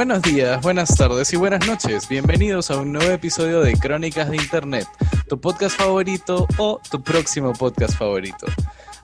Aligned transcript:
Buenos 0.00 0.22
días, 0.22 0.62
buenas 0.62 0.96
tardes 0.96 1.30
y 1.34 1.36
buenas 1.36 1.66
noches. 1.66 2.08
Bienvenidos 2.08 2.70
a 2.70 2.78
un 2.78 2.90
nuevo 2.90 3.10
episodio 3.10 3.60
de 3.60 3.74
Crónicas 3.74 4.30
de 4.30 4.36
Internet, 4.36 4.86
tu 5.28 5.38
podcast 5.38 5.78
favorito 5.78 6.48
o 6.56 6.80
tu 6.90 7.02
próximo 7.02 7.52
podcast 7.52 7.98
favorito. 7.98 8.46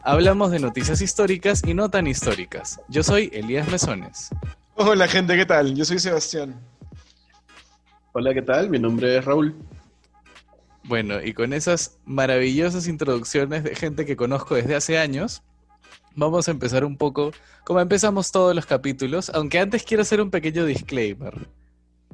Hablamos 0.03 0.53
de 0.53 0.59
noticias 0.59 1.03
históricas 1.03 1.63
y 1.67 1.75
no 1.75 1.91
tan 1.91 2.07
históricas. 2.07 2.81
Yo 2.89 3.03
soy 3.03 3.29
Elías 3.35 3.71
Mesones. 3.71 4.31
Hola 4.75 5.07
gente, 5.07 5.37
¿qué 5.37 5.45
tal? 5.45 5.75
Yo 5.75 5.85
soy 5.85 5.99
Sebastián. 5.99 6.59
Hola, 8.13 8.33
¿qué 8.33 8.41
tal? 8.41 8.71
Mi 8.71 8.79
nombre 8.79 9.19
es 9.19 9.23
Raúl. 9.23 9.55
Bueno, 10.85 11.23
y 11.23 11.35
con 11.35 11.53
esas 11.53 11.99
maravillosas 12.07 12.89
introducciones 12.89 13.65
de 13.65 13.75
gente 13.75 14.07
que 14.07 14.17
conozco 14.17 14.55
desde 14.55 14.77
hace 14.77 14.99
años, 14.99 15.43
vamos 16.17 16.49
a 16.49 16.51
empezar 16.51 16.85
un 16.85 16.97
poco 16.97 17.31
como 17.65 17.81
empezamos 17.81 18.33
todos 18.33 18.55
los 18.55 18.67
capítulos, 18.67 19.31
aunque 19.31 19.59
antes 19.61 19.85
quiero 19.85 20.03
hacer 20.03 20.21
un 20.21 20.31
pequeño 20.31 20.65
disclaimer. 20.65 21.49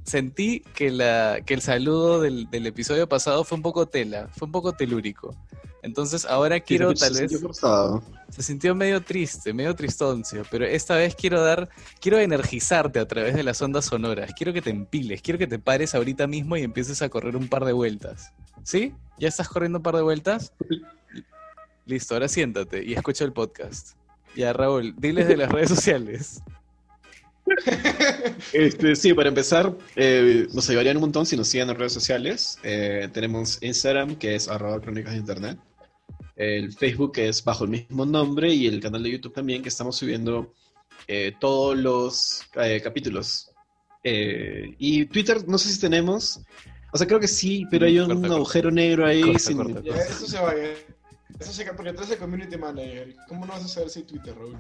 Sentí 0.05 0.61
que, 0.75 0.91
la, 0.91 1.41
que 1.47 1.55
el 1.55 1.63
saludo 1.63 2.21
del, 2.21 2.51
del 2.51 2.67
episodio 2.67 3.09
pasado 3.09 3.45
fue 3.45 3.57
un 3.57 3.63
poco 3.63 3.87
tela, 3.87 4.29
fue 4.37 4.47
un 4.47 4.53
poco 4.53 4.73
telúrico. 4.73 5.35
Entonces 5.83 6.25
ahora 6.25 6.61
quiero 6.61 6.91
Sí, 6.91 6.97
se 6.97 7.05
tal 7.07 7.21
vez... 7.21 7.31
sintió. 7.31 8.03
Se 8.31 8.43
sintió 8.43 8.75
medio 8.75 9.03
triste, 9.03 9.53
medio 9.53 9.75
tristoncio, 9.75 10.45
pero 10.51 10.65
esta 10.65 10.97
vez 10.97 11.15
quiero 11.15 11.43
dar, 11.43 11.69
quiero 12.01 12.19
energizarte 12.19 12.99
a 12.99 13.07
través 13.07 13.35
de 13.35 13.43
las 13.43 13.61
ondas 13.61 13.85
sonoras. 13.85 14.33
Quiero 14.35 14.53
que 14.53 14.63
te 14.63 14.71
empiles, 14.71 15.21
quiero 15.21 15.39
que 15.39 15.47
te 15.47 15.59
pares 15.59 15.95
ahorita 15.95 16.27
mismo 16.27 16.57
y 16.57 16.63
empieces 16.63 17.03
a 17.03 17.09
correr 17.11 17.37
un 17.37 17.49
par 17.49 17.65
de 17.65 17.73
vueltas. 17.73 18.33
¿Sí? 18.63 18.95
¿Ya 19.19 19.29
estás 19.29 19.49
corriendo 19.49 19.79
un 19.79 19.83
par 19.83 19.97
de 19.97 20.03
vueltas? 20.03 20.53
Listo, 21.87 22.15
ahora 22.15 22.29
siéntate 22.29 22.85
y 22.85 22.95
escucha 22.95 23.25
el 23.25 23.33
podcast. 23.33 23.97
Ya, 24.37 24.53
Raúl, 24.53 24.95
diles 24.99 25.29
de 25.29 25.37
las 25.37 25.51
redes 25.51 25.69
sociales. 25.69 26.43
Este, 28.53 28.95
sí, 28.97 29.13
para 29.15 29.29
empezar, 29.29 29.77
eh, 29.97 30.47
nos 30.53 30.69
ayudarían 30.71 30.97
un 30.97 31.03
montón 31.03 31.27
si 31.27 31.37
nos 31.37 31.49
siguen 31.49 31.71
en 31.71 31.77
redes 31.77 31.93
sociales. 31.93 32.59
Eh, 32.63 33.09
tenemos 33.13 33.59
Instagram, 33.63 34.17
que 34.17 34.35
es 34.37 34.49
arroba 34.49 34.81
crónicas 34.81 35.13
de 35.13 35.19
internet. 35.19 35.59
El 36.37 36.73
Facebook, 36.73 37.13
que 37.13 37.29
es 37.29 37.43
bajo 37.43 37.65
el 37.65 37.71
mismo 37.71 38.07
nombre. 38.07 38.53
Y 38.55 38.67
el 38.69 38.81
canal 38.81 39.03
de 39.03 39.11
YouTube 39.11 39.35
también, 39.35 39.63
que 39.63 39.69
estamos 39.69 39.97
subiendo 39.97 40.53
eh, 41.09 41.33
todos 41.41 41.77
los 41.77 42.43
eh, 42.55 42.81
capítulos. 42.83 43.51
Eh, 44.05 44.75
y 44.79 45.07
Twitter, 45.07 45.47
no 45.49 45.59
sé 45.59 45.71
si 45.71 45.81
tenemos. 45.81 46.41
O 46.93 46.99
sea, 46.99 47.07
creo 47.07 47.21
que 47.21 47.29
sí, 47.29 47.67
pero 47.71 47.87
hay 47.87 47.99
un 47.99 48.07
Corta, 48.07 48.21
corta. 48.21 48.35
agujero 48.37 48.71
negro 48.71 49.07
ahí. 49.07 49.23
Corta, 49.23 49.39
sin- 49.39 49.87
eso 49.89 50.27
se 50.27 50.39
va, 50.39 50.55
eh. 50.57 50.77
Eso 51.39 51.53
se 51.53 51.65
porque 51.75 51.93
tú 51.93 51.99
eres 52.03 52.13
el 52.13 52.19
community 52.19 52.57
manager. 52.57 53.15
¿Cómo 53.29 53.47
no 53.47 53.53
vas 53.53 53.65
a 53.65 53.69
saber 53.69 53.91
si 53.91 54.01
hay 54.01 54.05
Twitter, 54.07 54.35
Raúl? 54.35 54.57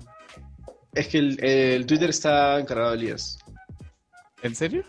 Es 0.94 1.08
que 1.08 1.18
el, 1.18 1.42
el 1.44 1.86
Twitter 1.86 2.10
está 2.10 2.58
encargado 2.58 2.90
de 2.90 2.96
Elías. 2.98 3.38
¿En 4.42 4.54
serio? 4.54 4.84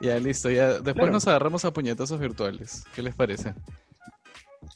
Ya, 0.00 0.18
listo, 0.18 0.50
ya. 0.50 0.72
Después 0.74 0.94
Claro. 0.94 1.12
nos 1.12 1.26
agarramos 1.28 1.64
a 1.64 1.72
puñetazos 1.72 2.18
virtuales. 2.18 2.84
¿Qué 2.94 3.02
les 3.02 3.14
parece? 3.14 3.54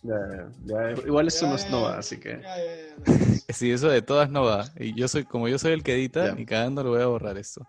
Ya, 0.02 0.50
ya, 0.64 0.90
igual 1.06 1.26
eso 1.28 1.46
no 1.48 1.56
es 1.56 1.68
Nova, 1.70 1.98
así 1.98 2.18
que. 2.18 2.40
Ya, 2.40 2.56
ya, 2.56 3.04
ya. 3.06 3.34
Sí, 3.54 3.70
eso 3.72 3.88
de 3.88 4.02
todas 4.02 4.30
no 4.30 4.42
va. 4.44 4.66
Y 4.76 4.94
yo 4.94 5.08
soy, 5.08 5.24
como 5.24 5.48
yo 5.48 5.58
soy 5.58 5.72
el 5.72 5.82
que 5.82 5.94
edita, 5.94 6.26
Ya. 6.26 6.34
ni 6.34 6.46
cagando 6.46 6.84
lo 6.84 6.90
voy 6.90 7.02
a 7.02 7.06
borrar 7.06 7.36
esto. 7.38 7.66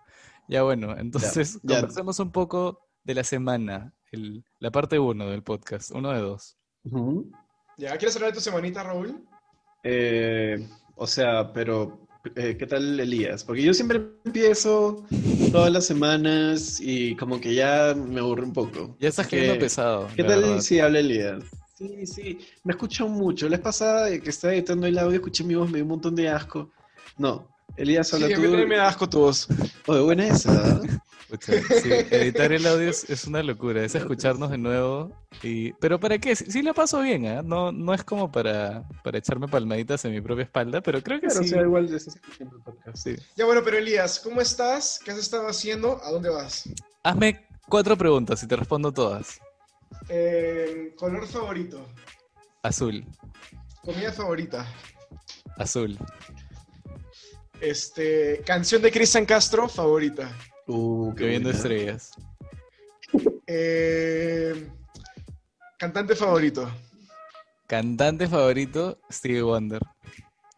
Ya 0.48 0.62
bueno, 0.62 0.96
entonces 0.98 1.58
ya. 1.62 1.76
conversemos 1.76 2.18
un 2.20 2.30
poco 2.30 2.80
de 3.04 3.14
la 3.14 3.24
semana, 3.24 3.94
el- 4.12 4.44
la 4.58 4.70
parte 4.70 4.98
uno 4.98 5.26
del 5.28 5.42
podcast, 5.42 5.90
uno 5.92 6.10
de 6.12 6.20
dos. 6.20 6.56
Ujú. 6.84 7.30
Ya, 7.80 7.96
¿quieres 7.96 8.14
hablar 8.14 8.30
de 8.32 8.34
tu 8.36 8.42
semanita, 8.42 8.82
Raúl? 8.82 9.26
Eh, 9.82 10.68
o 10.96 11.06
sea, 11.06 11.50
pero 11.54 11.98
eh, 12.36 12.54
¿qué 12.58 12.66
tal 12.66 13.00
Elías? 13.00 13.42
Porque 13.42 13.62
yo 13.62 13.72
siempre 13.72 14.02
empiezo 14.26 15.06
todas 15.50 15.72
las 15.72 15.86
semanas 15.86 16.78
y 16.78 17.16
como 17.16 17.40
que 17.40 17.54
ya 17.54 17.94
me 17.96 18.20
aburre 18.20 18.42
un 18.42 18.52
poco. 18.52 18.94
Ya 19.00 19.08
estás 19.08 19.26
Así 19.26 19.36
cayendo 19.36 19.54
que, 19.54 19.60
pesado. 19.60 20.08
¿Qué 20.14 20.24
tal 20.24 20.42
verdad. 20.42 20.60
si 20.60 20.78
habla 20.78 20.98
Elías? 20.98 21.42
Sí, 21.74 22.06
sí, 22.06 22.38
me 22.64 22.72
escucho 22.72 23.08
mucho. 23.08 23.46
La 23.48 23.56
vez 23.56 23.64
pasada 23.64 24.10
que 24.10 24.28
estaba 24.28 24.52
editando 24.52 24.86
el 24.86 24.98
audio 24.98 25.14
escuché 25.16 25.42
mi 25.42 25.54
voz, 25.54 25.70
me 25.70 25.76
dio 25.78 25.84
un 25.84 25.90
montón 25.92 26.14
de 26.14 26.28
asco. 26.28 26.70
No, 27.16 27.48
Elías 27.78 28.08
Sí, 28.08 28.16
habla 28.16 28.26
mí 28.28 28.34
tú. 28.34 28.42
también 28.42 28.68
me 28.68 28.76
da 28.76 28.88
asco 28.88 29.08
tu 29.08 29.20
voz. 29.20 29.48
Oye, 29.86 30.00
buena 30.00 30.26
esa. 30.26 30.82
Sí, 31.40 31.52
editar 32.10 32.50
el 32.52 32.66
audio 32.66 32.88
es, 32.90 33.08
es 33.08 33.24
una 33.26 33.42
locura, 33.42 33.84
es 33.84 33.94
escucharnos 33.94 34.50
de 34.50 34.58
nuevo. 34.58 35.12
Y... 35.42 35.72
Pero 35.74 36.00
¿para 36.00 36.18
qué? 36.18 36.34
Sí, 36.34 36.44
sí 36.50 36.62
la 36.62 36.72
paso 36.74 37.00
bien, 37.02 37.26
¿ah? 37.26 37.42
No, 37.42 37.70
no 37.72 37.94
es 37.94 38.02
como 38.04 38.32
para, 38.32 38.88
para 39.04 39.18
echarme 39.18 39.46
palmaditas 39.48 40.04
en 40.04 40.12
mi 40.12 40.20
propia 40.20 40.44
espalda, 40.44 40.80
pero 40.80 41.02
creo 41.02 41.20
que 41.20 41.26
Claro, 41.28 41.40
o 41.40 41.44
sí. 41.44 41.48
sea, 41.50 41.62
igual 41.62 41.84
estás 41.94 42.16
escuchando 42.16 42.56
el 42.56 42.62
podcast. 42.62 42.96
sí. 42.96 43.16
Ya, 43.36 43.44
bueno, 43.44 43.62
pero 43.64 43.78
Elías, 43.78 44.18
¿cómo 44.20 44.40
estás? 44.40 44.98
¿Qué 45.04 45.12
has 45.12 45.18
estado 45.18 45.46
haciendo? 45.48 46.00
¿A 46.02 46.10
dónde 46.10 46.28
vas? 46.30 46.68
Hazme 47.02 47.46
cuatro 47.68 47.96
preguntas 47.96 48.42
y 48.42 48.46
te 48.48 48.56
respondo 48.56 48.92
todas. 48.92 49.38
Eh, 50.08 50.94
color 50.96 51.26
favorito. 51.26 51.86
Azul, 52.62 53.04
Comida 53.82 54.12
favorita. 54.12 54.66
azul. 55.56 55.96
Este, 57.60 58.42
canción 58.46 58.80
de 58.82 58.90
Cristian 58.90 59.26
Castro 59.26 59.68
favorita. 59.68 60.30
Uh, 60.66 61.14
qué 61.16 61.26
buena. 61.26 61.50
estrellas. 61.50 62.10
Eh, 63.46 64.70
cantante 65.78 66.14
favorito. 66.14 66.70
Cantante 67.66 68.28
favorito, 68.28 68.98
Stevie 69.08 69.42
Wonder. 69.42 69.80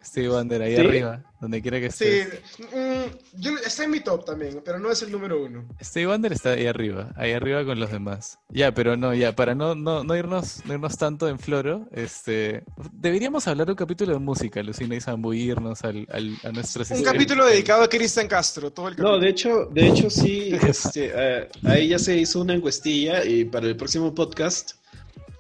Stevie 0.04 0.28
Wonder, 0.28 0.62
ahí 0.62 0.74
¿Sí? 0.74 0.80
arriba, 0.80 1.22
donde 1.40 1.62
quiera 1.62 1.80
que 1.80 1.90
Sí, 1.90 2.04
estés. 2.04 2.40
mm, 2.58 3.40
yo, 3.40 3.52
está 3.64 3.84
en 3.84 3.90
mi 3.90 4.00
top 4.00 4.24
también, 4.24 4.60
pero 4.64 4.78
no 4.78 4.90
es 4.90 5.02
el 5.02 5.10
número 5.12 5.42
uno. 5.42 5.66
Stevie 5.82 6.06
Wonder 6.06 6.32
está 6.32 6.50
ahí 6.50 6.66
arriba, 6.66 7.10
ahí 7.16 7.32
arriba 7.32 7.64
con 7.64 7.78
los 7.80 7.90
demás. 7.90 8.38
Ya, 8.48 8.72
pero 8.74 8.96
no, 8.96 9.14
ya, 9.14 9.34
para 9.34 9.54
no, 9.54 9.74
no, 9.74 10.04
no 10.04 10.16
irnos, 10.16 10.64
no 10.66 10.74
irnos 10.74 10.96
tanto 10.98 11.28
en 11.28 11.38
floro, 11.38 11.86
este, 11.92 12.64
deberíamos 12.92 13.46
hablar 13.48 13.70
un 13.70 13.76
capítulo 13.76 14.12
de 14.12 14.18
música, 14.18 14.62
Lucina, 14.62 14.94
y 14.96 15.00
zambullirnos 15.00 15.82
al, 15.84 16.06
al- 16.10 16.36
a 16.44 16.50
nuestros 16.52 16.90
Un 16.90 17.02
capítulo 17.02 17.46
dedicado 17.46 17.82
a 17.82 17.88
Cristian 17.88 18.28
Castro, 18.28 18.70
todo 18.72 18.88
el 18.88 18.94
capítulo. 18.96 19.16
No, 19.16 19.22
de 19.22 19.28
hecho, 19.30 19.66
de 19.72 19.86
hecho 19.88 20.10
sí, 20.10 20.50
este, 20.68 21.12
eh, 21.14 21.48
ahí 21.64 21.88
ya 21.88 21.98
se 21.98 22.16
hizo 22.16 22.40
una 22.40 22.54
encuestilla 22.54 23.24
y 23.24 23.44
para 23.44 23.66
el 23.66 23.76
próximo 23.76 24.14
podcast 24.14 24.72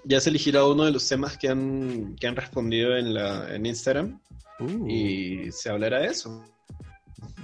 ya 0.04 0.20
se 0.20 0.30
elegirá 0.30 0.64
uno 0.64 0.84
de 0.84 0.90
los 0.92 1.06
temas 1.08 1.36
que 1.38 1.48
han, 1.48 2.16
que 2.20 2.26
han 2.26 2.36
respondido 2.36 2.96
en, 2.96 3.14
la, 3.14 3.54
en 3.54 3.66
Instagram 3.66 4.18
Uh, 4.60 4.86
y 4.88 5.50
se 5.50 5.70
hablará 5.70 6.00
de 6.00 6.08
eso. 6.08 6.44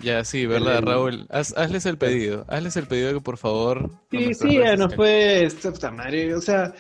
ya, 0.03 0.25
sí, 0.25 0.47
verdad, 0.47 0.79
el- 0.79 0.85
Raúl. 0.87 1.27
Haz- 1.31 1.55
hazles 1.57 1.85
el 1.87 1.99
pedido, 1.99 2.45
hazles 2.49 2.77
el 2.77 2.87
pedido 2.87 3.13
que 3.15 3.21
por 3.21 3.39
favor. 3.39 3.91
Sí, 4.11 4.35
sí, 4.35 4.59
ya 4.59 4.77
nos 4.77 4.93
sociales. 4.93 4.97
fue 4.97 5.45
esta 5.45 5.73
puta 5.73 5.91
madre, 5.91 6.35
o 6.35 6.41
sea, 6.41 6.73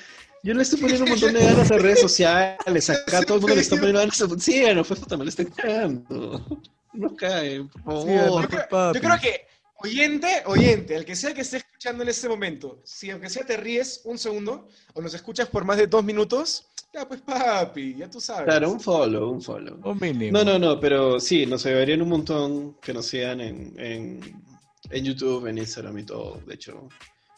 yo 0.44 0.54
le 0.54 0.62
estoy 0.62 0.80
poniendo 0.80 1.04
un 1.04 1.10
montón 1.10 1.32
de 1.32 1.44
ganas 1.44 1.70
a 1.72 1.78
redes 1.78 2.00
sociales, 2.00 2.90
acá 2.90 3.22
todo 3.22 3.36
el 3.36 3.40
mundo 3.40 3.56
le 3.56 3.62
está 3.62 3.76
poniendo 3.76 3.98
ganas, 4.00 4.24
sí, 4.38 4.60
ya 4.62 4.74
no 4.74 4.84
fue 4.84 4.96
puta 4.96 5.16
madre, 5.16 5.24
le 5.24 5.30
están 5.30 5.46
cagando. 5.56 6.60
No 6.92 7.16
caen, 7.16 7.68
por 7.68 8.02
Sí, 8.02 8.08
no 8.10 8.24
favor. 8.24 8.42
Yo 8.42 8.48
creo, 8.48 8.68
papi. 8.68 8.98
yo 8.98 9.04
creo 9.08 9.20
que, 9.20 9.46
oyente, 9.82 10.42
oyente, 10.46 10.94
el 10.96 11.04
que 11.04 11.16
sea 11.16 11.34
que 11.34 11.40
esté 11.40 11.62
escuchando 11.78 12.02
en 12.02 12.08
este 12.08 12.28
momento, 12.28 12.80
si 12.82 13.08
aunque 13.10 13.30
sea 13.30 13.46
te 13.46 13.56
ríes 13.56 14.00
un 14.04 14.18
segundo 14.18 14.66
o 14.94 15.00
nos 15.00 15.14
escuchas 15.14 15.46
por 15.48 15.64
más 15.64 15.76
de 15.78 15.86
dos 15.86 16.02
minutos, 16.02 16.66
ya 16.92 17.06
pues 17.06 17.20
papi, 17.20 17.94
ya 17.94 18.10
tú 18.10 18.20
sabes. 18.20 18.46
Claro, 18.46 18.72
un 18.72 18.80
follow, 18.80 19.30
un 19.30 19.40
follow. 19.40 19.78
Un 19.88 19.96
mínimo. 20.00 20.36
No, 20.36 20.42
no, 20.44 20.58
no, 20.58 20.80
pero 20.80 21.20
sí, 21.20 21.46
nos 21.46 21.64
ayudarían 21.66 22.02
un 22.02 22.08
montón 22.08 22.74
que 22.82 22.92
nos 22.92 23.06
sigan 23.06 23.40
en, 23.40 23.74
en, 23.78 24.42
en 24.90 25.04
YouTube, 25.04 25.46
en 25.46 25.58
Instagram 25.58 25.96
y 25.98 26.02
todo, 26.02 26.40
de 26.44 26.54
hecho. 26.56 26.88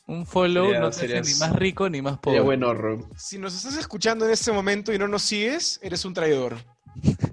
Un 0.07 0.25
follow 0.25 0.65
Sería- 0.69 0.81
no 0.81 0.89
te 0.89 0.97
hace 0.97 1.01
sería- 1.09 1.21
ni 1.21 1.35
más 1.35 1.53
rico 1.57 1.91
ni 1.91 2.01
más 2.01 2.17
pobre. 2.19 2.39
Sería 2.39 2.43
buen 2.47 2.65
horror. 2.65 3.05
Si 3.19 3.37
nos 3.37 3.55
estás 3.55 3.77
escuchando 3.77 4.25
en 4.25 4.31
este 4.31 4.53
momento 4.53 4.91
y 4.91 4.99
no 4.99 5.07
nos 5.07 5.21
sigues, 5.21 5.79
eres 5.83 6.03
un 6.07 6.15
traidor. 6.15 6.57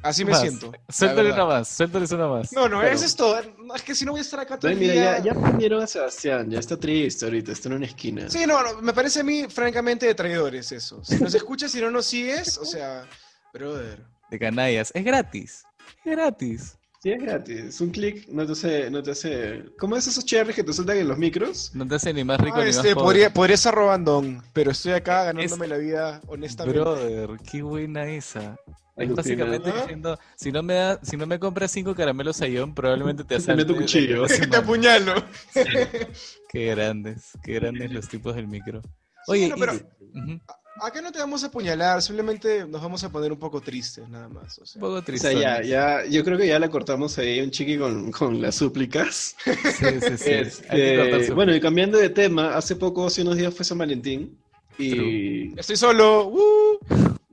Así 0.01 0.23
me 0.23 0.31
Más. 0.31 0.41
siento. 0.41 0.71
Suéltale 0.89 1.31
una 1.33 1.45
más, 1.45 1.67
suéltales 1.67 2.11
una 2.11 2.27
más. 2.27 2.53
No, 2.53 2.69
no, 2.69 2.81
eso 2.81 3.05
es 3.05 3.15
todo. 3.15 3.35
No, 3.65 3.75
es 3.75 3.81
que 3.81 3.93
si 3.95 4.05
no 4.05 4.11
voy 4.11 4.19
a 4.19 4.21
estar 4.21 4.39
acá 4.39 4.57
todo 4.57 4.69
Ay, 4.69 4.75
el 4.75 4.79
mira, 4.79 4.93
día. 4.93 5.17
ya, 5.19 5.23
ya 5.33 5.33
prendieron 5.41 5.83
a 5.83 5.87
Sebastián, 5.87 6.49
ya 6.49 6.59
está 6.59 6.77
triste 6.77 7.25
ahorita, 7.25 7.51
está 7.51 7.69
en 7.69 7.75
una 7.75 7.85
esquina. 7.85 8.29
Sí, 8.29 8.45
no, 8.47 8.61
no, 8.63 8.81
me 8.81 8.93
parece 8.93 9.19
a 9.21 9.23
mí, 9.23 9.45
francamente, 9.49 10.05
de 10.05 10.15
traidores 10.15 10.71
eso. 10.71 11.03
Si 11.03 11.15
nos 11.17 11.33
escuchas 11.35 11.73
y 11.75 11.81
no 11.81 11.91
nos 11.91 12.05
sigues, 12.05 12.57
o 12.57 12.65
sea, 12.65 13.05
brother. 13.53 14.05
De 14.29 14.39
canallas. 14.39 14.91
Es 14.93 15.03
gratis. 15.03 15.63
Es 16.05 16.11
gratis. 16.15 16.77
Sí, 17.03 17.11
es 17.11 17.21
gratis. 17.21 17.79
Un 17.81 17.91
clic 17.91 18.27
no 18.29 18.45
te 18.45 18.53
hace, 18.53 18.89
no 18.89 19.03
te 19.03 19.11
hace. 19.11 19.65
¿Cómo 19.77 19.95
es 19.95 20.07
esos 20.07 20.25
cherries 20.25 20.55
que 20.55 20.63
te 20.63 20.73
sueltan 20.73 20.97
en 20.97 21.07
los 21.07 21.17
micros? 21.17 21.71
No 21.75 21.87
te 21.87 21.95
hace 21.95 22.11
ni 22.13 22.23
más 22.23 22.39
rico 22.39 22.57
Ah, 22.59 22.63
ni 22.63 22.69
este, 22.71 22.87
más 22.87 22.93
pobre. 22.95 23.03
podría, 23.05 23.33
podría 23.33 23.53
estar 23.55 23.73
robando, 23.75 24.23
pero 24.53 24.71
estoy 24.71 24.93
acá 24.93 25.25
ganándome 25.25 25.67
la 25.67 25.77
vida 25.77 26.21
honestamente. 26.27 26.79
Brother, 26.79 27.29
qué 27.49 27.61
buena 27.61 28.07
esa. 28.07 28.57
Básicamente 28.97 29.71
diciendo, 29.71 30.17
si 30.35 30.51
no 30.51 30.63
me 30.63 30.73
da, 30.73 30.99
si 31.03 31.17
no 31.17 31.25
me 31.27 31.39
compras 31.39 31.71
cinco 31.71 31.93
caramelos 31.93 32.41
Ayón, 32.41 32.73
probablemente 32.73 33.23
te 33.23 33.29
Te 33.29 33.35
asalte. 33.35 33.63
meto 33.63 33.75
cuchillo. 33.79 34.25
Te 34.51 34.57
apuñalo. 34.57 35.13
Qué 36.49 36.65
grandes, 36.67 37.31
qué 37.43 37.53
grandes 37.53 37.91
los 37.91 38.07
tipos 38.07 38.35
del 38.35 38.47
micro. 38.47 38.81
Sí, 38.81 38.89
Oye, 39.27 39.49
no, 39.49 39.57
y- 39.57 39.59
pero- 39.59 39.73
Ujú. 39.73 40.39
acá 40.81 41.01
no 41.01 41.11
te 41.11 41.19
vamos 41.19 41.43
a 41.43 41.47
apuñalar, 41.47 42.01
simplemente 42.01 42.65
nos 42.65 42.81
vamos 42.81 43.03
a 43.03 43.11
poner 43.11 43.31
un 43.31 43.37
poco 43.39 43.59
tristes, 43.61 44.07
nada 44.09 44.29
más. 44.29 44.57
O 44.59 44.65
sea. 44.65 44.79
Un 44.79 44.81
poco 44.87 44.93
O 44.95 45.01
triste. 45.03 45.31
sea, 45.31 45.61
ya, 45.61 45.61
ya, 45.61 46.05
yo 46.09 46.23
creo 46.23 46.37
que 46.37 46.47
ya 46.47 46.57
le 46.57 46.69
cortamos 46.69 47.17
ahí 47.17 47.41
un 47.41 47.51
chiqui 47.51 47.77
con, 47.77 48.11
con 48.11 48.41
las 48.41 48.55
súplicas. 48.55 49.35
Sí, 49.43 49.85
sí, 50.01 50.17
sí. 50.17 50.31
Este, 50.31 51.33
bueno, 51.33 51.53
y 51.53 51.59
cambiando 51.59 51.97
de 51.97 52.09
tema, 52.09 52.55
hace 52.55 52.75
poco, 52.77 53.05
hace 53.07 53.21
unos 53.21 53.35
días 53.37 53.53
fue 53.53 53.65
San 53.65 53.77
Valentín. 53.77 54.39
Y 54.79 55.57
Estoy 55.59 55.75
solo. 55.75 56.27
¡uh! 56.27 56.79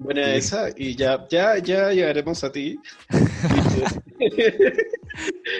Buena 0.04 0.24
Sí. 0.26 0.30
esa, 0.38 0.68
y 0.76 0.94
ya, 0.94 1.26
ya, 1.28 1.58
ya 1.58 1.90
llegaremos 1.92 2.44
a 2.44 2.52
ti. 2.52 2.78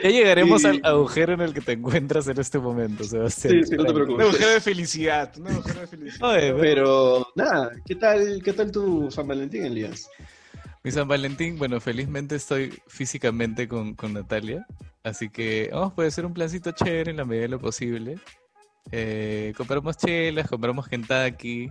Ya 0.02 0.11
llegaremos 0.11 0.64
y- 0.64 0.67
al 0.67 0.81
agujero 0.82 1.35
en 1.35 1.41
el 1.41 1.55
que 1.55 1.61
te 1.61 1.73
encuentras 1.73 2.26
en 2.29 2.41
este 2.41 2.58
momento, 2.58 3.05
Sebastián. 3.05 3.55
Sí, 3.55 3.64
sí, 3.70 3.76
no 3.76 3.85
te 3.85 3.93
preocupes. 3.93 4.17
Un 4.26 4.31
agujero 4.31 4.50
de 4.50 4.61
felicidad. 4.61 5.32
Un 5.38 5.46
agujero 5.49 5.81
de 5.81 5.87
felicidad. 5.87 6.29
Oye, 6.31 6.41
pero- 6.41 6.56
Pero 6.61 7.26
nada, 7.37 7.70
¿qué 7.87 7.94
tal, 7.94 8.41
qué 8.44 8.52
tal 8.52 8.70
tu 8.73 9.11
San 9.11 9.29
Valentín, 9.29 9.64
Elías? 9.64 10.08
Mi 10.82 10.91
San 10.91 11.06
Valentín, 11.08 11.56
bueno, 11.58 11.81
felizmente 11.81 12.35
estoy 12.37 12.75
físicamente 12.88 13.69
con, 13.69 13.94
con 13.94 14.12
Natalia, 14.12 14.67
así 15.05 15.29
que 15.31 15.70
vamos, 15.73 15.93
puede 15.94 16.11
ser 16.11 16.26
un 16.26 16.35
plancito 16.35 16.73
chévere 16.73 17.11
en 17.12 17.17
la 17.19 17.25
medida 17.25 17.43
de 17.43 17.49
lo 17.49 17.61
posible. 17.61 18.19
Eh, 18.93 19.55
compramos 19.56 19.96
chelas, 19.96 20.49
compramos 20.49 20.88
Kentucky, 20.88 21.70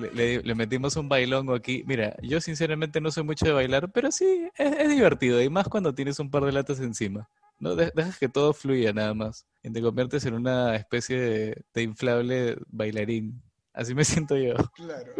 le, 0.00 0.12
le- 0.14 0.42
le 0.42 0.54
metimos 0.54 0.96
un 0.96 1.08
bailongo 1.08 1.54
aquí. 1.54 1.84
Mira, 1.86 2.16
yo 2.22 2.40
sinceramente 2.40 3.00
no 3.00 3.10
soy 3.10 3.22
mucho 3.24 3.46
de 3.46 3.52
bailar, 3.52 3.90
pero 3.92 4.10
sí, 4.10 4.48
es, 4.56 4.72
es 4.78 4.88
divertido, 4.88 5.40
y 5.42 5.48
más 5.50 5.68
cuando 5.68 5.94
tienes 5.94 6.18
un 6.18 6.30
par 6.30 6.44
de 6.44 6.52
latas 6.52 6.80
encima. 6.80 7.28
No 7.58 7.74
De- 7.76 7.92
dejas 7.94 8.18
que 8.18 8.28
todo 8.28 8.52
fluya 8.54 8.92
nada 8.92 9.12
más, 9.14 9.46
y 9.62 9.70
te 9.70 9.82
conviertes 9.82 10.24
en 10.24 10.34
una 10.34 10.74
especie 10.76 11.20
de, 11.20 11.62
de 11.74 11.82
inflable 11.82 12.56
bailarín. 12.68 13.42
Así 13.72 13.94
me 13.94 14.04
siento 14.26 14.36
yo. 14.36 14.54
Claro. 14.74 15.12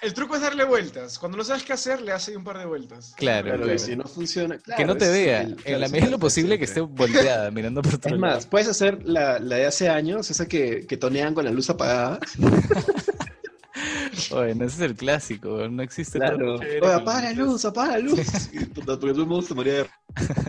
El 0.00 0.12
truco 0.14 0.36
es 0.36 0.42
darle 0.42 0.64
vueltas. 0.64 1.18
Cuando 1.18 1.38
no 1.38 1.44
sabes 1.44 1.62
qué 1.62 1.72
hacer, 1.72 2.00
le 2.02 2.12
haces 2.12 2.36
un 2.36 2.44
par 2.44 2.58
de 2.58 2.66
vueltas. 2.66 3.14
Claro, 3.16 3.54
Claro, 3.56 3.78
si 3.78 3.96
no 3.96 4.04
funciona. 4.04 4.56
que 4.56 4.62
claro, 4.62 4.86
no 4.88 4.96
te 4.96 5.10
vea, 5.10 5.42
el- 5.42 5.50
en 5.52 5.56
claro, 5.56 5.78
la 5.78 5.86
es 5.86 5.92
medida 5.92 6.06
de 6.06 6.10
lo 6.12 6.18
posible 6.18 6.58
que 6.58 6.64
esté 6.64 6.80
volteada, 6.80 7.50
mirando 7.50 7.80
por 7.82 7.94
otro 7.94 8.14
Es 8.14 8.20
lado. 8.20 8.34
más, 8.34 8.46
puedes 8.46 8.68
hacer 8.68 9.02
la, 9.04 9.38
la 9.38 9.56
de 9.56 9.66
hace 9.66 9.88
años, 9.88 10.30
esa 10.30 10.46
que, 10.46 10.86
que 10.86 10.96
tonean 10.96 11.34
con 11.34 11.44
la 11.44 11.50
luz 11.50 11.70
apagada. 11.70 12.18
Bueno, 14.34 14.64
ese 14.64 14.76
es 14.76 14.90
el 14.90 14.96
clásico, 14.96 15.68
no 15.68 15.82
existe 15.82 16.18
Claro. 16.18 16.56
Oye, 16.56 16.92
apaga 16.92 17.22
la 17.22 17.32
luz, 17.32 17.64
apaga 17.64 17.92
la 17.92 17.98
luz. 18.00 18.18
Puta, 18.74 18.98
porque 18.98 19.12
todo 19.12 19.22
el 19.22 19.28
mundo 19.28 19.42
se 19.42 19.54
moría 19.54 19.74
de 19.74 19.86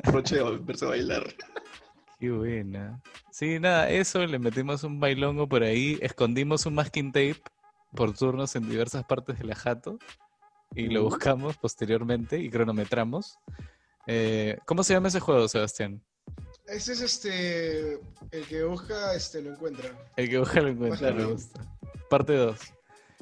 roche 0.05 0.37
de 0.37 0.57
verse 0.57 0.85
bailar. 0.85 1.23
Qué 2.19 2.31
buena. 2.31 2.99
Sí, 3.31 3.59
nada, 3.59 3.89
eso, 3.89 4.25
le 4.25 4.39
metimos 4.39 4.83
un 4.83 4.99
bailongo 4.99 5.47
por 5.47 5.61
ahí, 5.61 5.99
escondimos 6.01 6.65
un 6.65 6.73
masking 6.73 7.11
tape 7.11 7.41
por 7.93 8.13
turnos 8.13 8.55
en 8.55 8.67
diversas 8.67 9.03
partes 9.03 9.37
de 9.37 9.45
la 9.45 9.55
jato 9.55 9.99
y 10.73 10.87
lo 10.87 11.03
buscamos 11.03 11.55
posteriormente 11.57 12.39
y 12.39 12.49
cronometramos. 12.49 13.37
Eh, 14.07 14.57
¿Cómo 14.65 14.83
se 14.83 14.93
llama 14.93 15.09
ese 15.09 15.19
juego, 15.19 15.47
Sebastián? 15.47 16.01
Ese 16.65 16.93
es 16.93 17.01
este. 17.01 17.99
El 18.31 18.45
que 18.49 18.63
busca, 18.63 19.13
este, 19.13 19.41
lo 19.43 19.51
encuentra. 19.51 19.91
El 20.15 20.29
que 20.29 20.39
busca 20.39 20.61
lo 20.61 20.69
encuentra, 20.69 21.11
me 21.11 21.25
gusta. 21.25 21.61
Parte 22.09 22.35
2. 22.35 22.59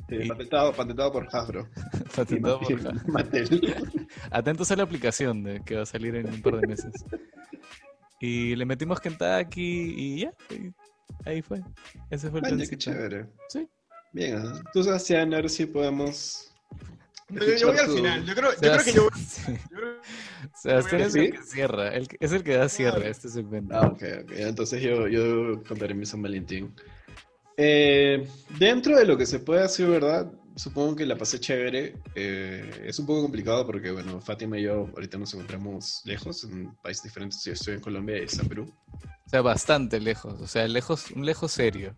Sí, 0.10 0.16
Y- 0.24 0.28
patentado, 0.28 0.74
patentado 0.74 1.12
por 1.12 1.28
Hasbro. 1.32 1.70
Patentado 2.16 2.60
Y 2.70 2.74
por 2.76 3.08
Mattel. 3.10 3.76
Atentos 4.32 4.70
a 4.72 4.76
la 4.76 4.84
aplicación 4.84 5.44
de, 5.44 5.62
que 5.64 5.76
va 5.76 5.84
a 5.84 5.86
salir 5.86 6.16
en 6.16 6.28
un 6.28 6.42
par 6.42 6.60
de 6.60 6.68
meses. 6.68 6.92
Y 8.20 8.56
le 8.56 8.66
metimos 8.66 9.00
Kentucky 9.00 9.94
y 9.98 10.20
ya. 10.22 10.34
y 10.50 10.72
ahí 11.26 11.42
fue. 11.42 11.62
Ese 12.10 12.30
fue 12.30 12.40
el 12.40 12.56
Vaya, 12.56 12.70
qué 12.70 12.78
chévere. 12.78 13.26
Sí. 13.50 13.68
Bien, 14.12 14.42
tú 14.74 14.84
Sebastián, 14.84 15.34
a 15.34 15.38
ver 15.38 15.50
si 15.50 15.66
podemos... 15.66 16.50
Yo, 17.30 17.42
yo 17.58 17.68
voy 17.70 17.78
al 17.80 17.86
tu- 17.88 17.96
final. 17.96 18.26
Yo 18.26 18.36
creo, 18.36 18.52
yo 18.52 18.58
creo 18.60 18.84
que 18.84 18.94
yo 18.94 19.04
voy. 19.10 19.12
Sí. 19.22 19.42
yo 19.72 19.78
creo- 19.78 19.94
Sebastián 20.56 21.02
es 21.02 21.16
el 21.16 21.32
que 21.32 21.42
cierra, 21.44 21.88
el 21.90 22.08
es 22.20 22.32
el 22.32 22.44
que 22.44 22.56
da 22.58 22.70
cierre 22.70 23.08
a 23.08 23.10
este 23.10 23.30
segmento. 23.30 23.74
Ah, 23.76 23.88
ok, 23.88 24.04
ok. 24.24 24.32
Entonces 24.36 24.82
yo, 24.84 25.08
yo 25.08 25.64
contaré 25.64 25.94
mi 25.96 26.06
San 26.06 26.22
Valentín. 26.22 26.74
Eh, 27.58 28.28
dentro 28.60 28.98
de 28.98 29.06
lo 29.06 29.18
que 29.18 29.26
se 29.26 29.40
puede 29.40 29.62
hacer, 29.64 29.88
¿verdad? 29.88 30.32
Supongo 30.56 30.96
que 30.96 31.06
la 31.06 31.18
pasé 31.18 31.40
chévere. 31.40 31.96
Eh, 32.16 32.84
es 32.86 33.00
un 33.00 33.06
poco 33.06 33.22
complicado 33.22 33.66
porque, 33.66 33.92
bueno, 33.92 34.22
Fátima 34.22 34.60
y 34.60 34.64
yo 34.64 34.90
ahorita 34.94 35.18
nos 35.18 35.34
encontramos 35.34 36.02
lejos, 36.06 36.44
en 36.44 36.74
países 36.84 37.04
diferentes. 37.04 37.44
Yo 37.44 37.54
estoy 37.54 37.76
en 37.76 37.80
Colombia 37.82 38.18
y 38.20 38.26
está 38.26 38.44
en 38.44 38.50
Perú. 38.50 38.74
O 39.26 39.30
sea, 39.30 39.42
bastante 39.42 40.00
lejos, 40.00 40.40
o 40.42 40.48
sea, 40.48 40.68
lejos, 40.68 41.10
un 41.12 41.26
lejos 41.26 41.52
serio. 41.52 41.96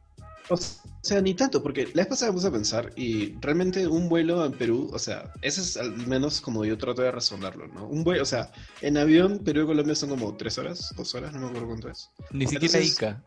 O 0.47 0.57
sea, 1.01 1.21
ni 1.21 1.33
tanto, 1.33 1.61
porque 1.63 1.85
la 1.87 2.03
vez 2.03 2.07
pasada 2.07 2.31
me 2.31 2.35
puse 2.35 2.47
a 2.47 2.51
pensar 2.51 2.91
y 2.95 3.35
realmente 3.39 3.87
un 3.87 4.07
vuelo 4.07 4.45
en 4.45 4.51
Perú, 4.51 4.89
o 4.93 4.99
sea, 4.99 5.33
ese 5.41 5.61
es 5.61 5.75
al 5.75 5.97
menos 6.07 6.39
como 6.39 6.63
yo 6.65 6.77
trato 6.77 7.01
de 7.01 7.09
razonarlo, 7.11 7.67
¿no? 7.67 7.87
Un 7.87 8.03
vuelo, 8.03 8.21
o 8.21 8.25
sea, 8.27 8.51
en 8.81 8.95
avión 8.97 9.39
Perú 9.39 9.63
y 9.63 9.65
Colombia 9.65 9.95
son 9.95 10.09
como 10.09 10.35
tres 10.37 10.59
horas, 10.59 10.93
dos 10.95 11.15
horas, 11.15 11.33
no 11.33 11.39
me 11.41 11.47
acuerdo 11.47 11.67
cuánto 11.67 11.89
es. 11.89 12.11
Ni 12.31 12.45
siquiera 12.45 12.77
Entonces- 12.77 12.93
Ica. 12.93 13.23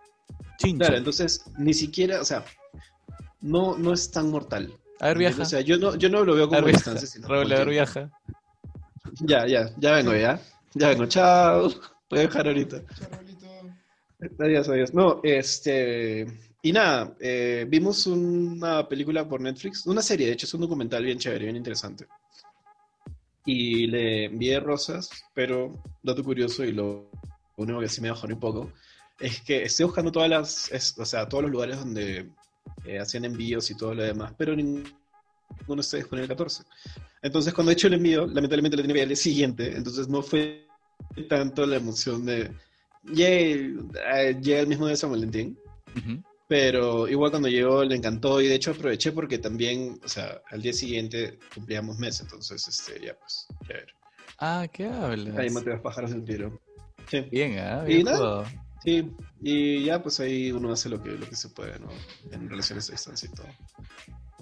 Chincha. 0.58 0.86
Claro, 0.86 0.98
entonces 0.98 1.44
ni 1.56 1.72
siquiera, 1.72 2.20
o 2.20 2.24
sea, 2.24 2.44
no, 3.40 3.78
no 3.78 3.92
es 3.92 4.10
tan 4.10 4.30
mortal. 4.30 4.72
a 5.00 5.08
ver, 5.08 5.18
viaja. 5.18 5.42
O 5.42 5.44
sea, 5.44 5.60
yo 5.60 5.78
no, 5.78 5.94
yo 5.96 6.08
no 6.08 6.24
lo 6.24 6.34
veo 6.34 6.44
a 6.44 6.48
como 6.48 6.62
ver, 6.62 6.74
distancia, 6.74 7.06
sino 7.06 7.28
Raúl, 7.28 7.52
a 7.52 7.58
ver, 7.58 7.68
viaja. 7.68 8.10
Ya, 9.20 9.46
ya, 9.46 9.70
ya 9.78 9.92
vengo, 9.92 10.14
ya. 10.14 10.38
Ya 10.74 10.90
vengo, 10.90 11.06
chao. 11.06 11.70
Voy 12.10 12.18
a 12.20 12.22
dejar 12.22 12.46
ahorita. 12.46 12.82
Charolito. 12.94 13.46
Adiós, 14.38 14.68
adiós. 14.68 14.94
No, 14.94 15.20
este. 15.22 16.26
Y 16.62 16.72
nada, 16.72 17.16
eh, 17.20 17.64
vimos 17.68 18.06
una 18.06 18.86
película 18.88 19.28
por 19.28 19.40
Netflix, 19.40 19.86
una 19.86 20.02
serie, 20.02 20.26
de 20.26 20.32
hecho, 20.32 20.46
es 20.46 20.54
un 20.54 20.60
documental 20.60 21.04
bien 21.04 21.18
chévere, 21.18 21.44
bien 21.44 21.56
interesante. 21.56 22.06
Y 23.46 23.86
le 23.86 24.24
envié 24.24 24.60
rosas, 24.60 25.08
pero 25.34 25.82
dato 26.02 26.22
curioso 26.24 26.64
y 26.64 26.72
lo 26.72 27.10
único 27.56 27.80
que 27.80 27.88
sí 27.88 28.00
me 28.00 28.10
bajó 28.10 28.26
un 28.26 28.40
poco 28.40 28.72
es 29.20 29.40
que 29.42 29.62
estoy 29.64 29.86
buscando 29.86 30.12
todas 30.12 30.28
las, 30.30 30.70
es- 30.72 30.96
o 30.98 31.04
sea, 31.04 31.28
todos 31.28 31.42
los 31.44 31.52
lugares 31.52 31.78
donde 31.78 32.28
eh, 32.84 32.98
hacían 32.98 33.24
envíos 33.24 33.70
y 33.70 33.76
todo 33.76 33.94
lo 33.94 34.02
demás, 34.02 34.32
pero 34.38 34.54
ninguno 34.54 34.90
está 35.80 35.96
disponible 35.96 36.24
el 36.24 36.28
14. 36.28 36.62
Entonces, 37.22 37.52
cuando 37.52 37.70
he 37.70 37.74
hecho 37.74 37.88
el 37.88 37.94
envío, 37.94 38.26
lamentablemente 38.26 38.76
lo 38.76 38.82
tenía 38.82 38.94
que 38.94 38.98
ir 39.00 39.02
al 39.04 39.08
día 39.08 39.16
siguiente, 39.16 39.76
entonces 39.76 40.08
no 40.08 40.22
fue 40.22 40.68
tanto 41.28 41.66
la 41.66 41.76
emoción 41.76 42.24
de, 42.24 42.50
yay, 43.12 43.76
eh, 44.14 44.38
llega 44.40 44.60
el 44.60 44.66
mismo 44.68 44.86
día 44.86 44.92
de 44.92 44.96
San 44.98 45.10
Valentín. 45.10 45.58
Pero 46.46 47.06
igual 47.08 47.30
cuando 47.30 47.48
llegó 47.48 47.84
le 47.84 47.94
encantó 47.94 48.40
y 48.40 48.46
de 48.48 48.54
hecho 48.54 48.70
aproveché 48.70 49.12
porque 49.12 49.36
también, 49.38 50.00
o 50.02 50.08
sea, 50.08 50.40
al 50.50 50.62
día 50.62 50.72
siguiente 50.72 51.38
cumplíamos 51.54 51.98
mes, 51.98 52.20
entonces, 52.22 52.66
este, 52.66 53.04
ya 53.04 53.14
pues, 53.18 53.46
ya 53.68 53.74
ver. 53.74 53.94
Ah, 54.38 54.66
¿qué 54.72 54.86
hablas? 54.86 55.36
Ahí 55.36 55.50
maté 55.50 55.70
los 55.70 55.80
pájaros 55.82 56.10
del 56.10 56.24
tiro. 56.24 56.58
Sí, 57.10 57.20
Bien, 57.30 57.58
¿ah? 57.58 57.84
Y 57.86 57.94
Bien 57.94 58.04
nada. 58.06 58.44
Sí, 58.82 59.10
y 59.40 59.84
ya 59.84 60.02
pues 60.02 60.20
ahí 60.20 60.52
uno 60.52 60.72
hace 60.72 60.88
lo 60.88 61.02
que, 61.02 61.10
lo 61.10 61.28
que 61.28 61.36
se 61.36 61.48
puede, 61.48 61.78
¿no? 61.78 61.88
En 62.32 62.48
relaciones 62.48 62.88
a 62.88 62.92
distancia 62.92 63.28
y 63.30 63.34
todo. 63.34 63.46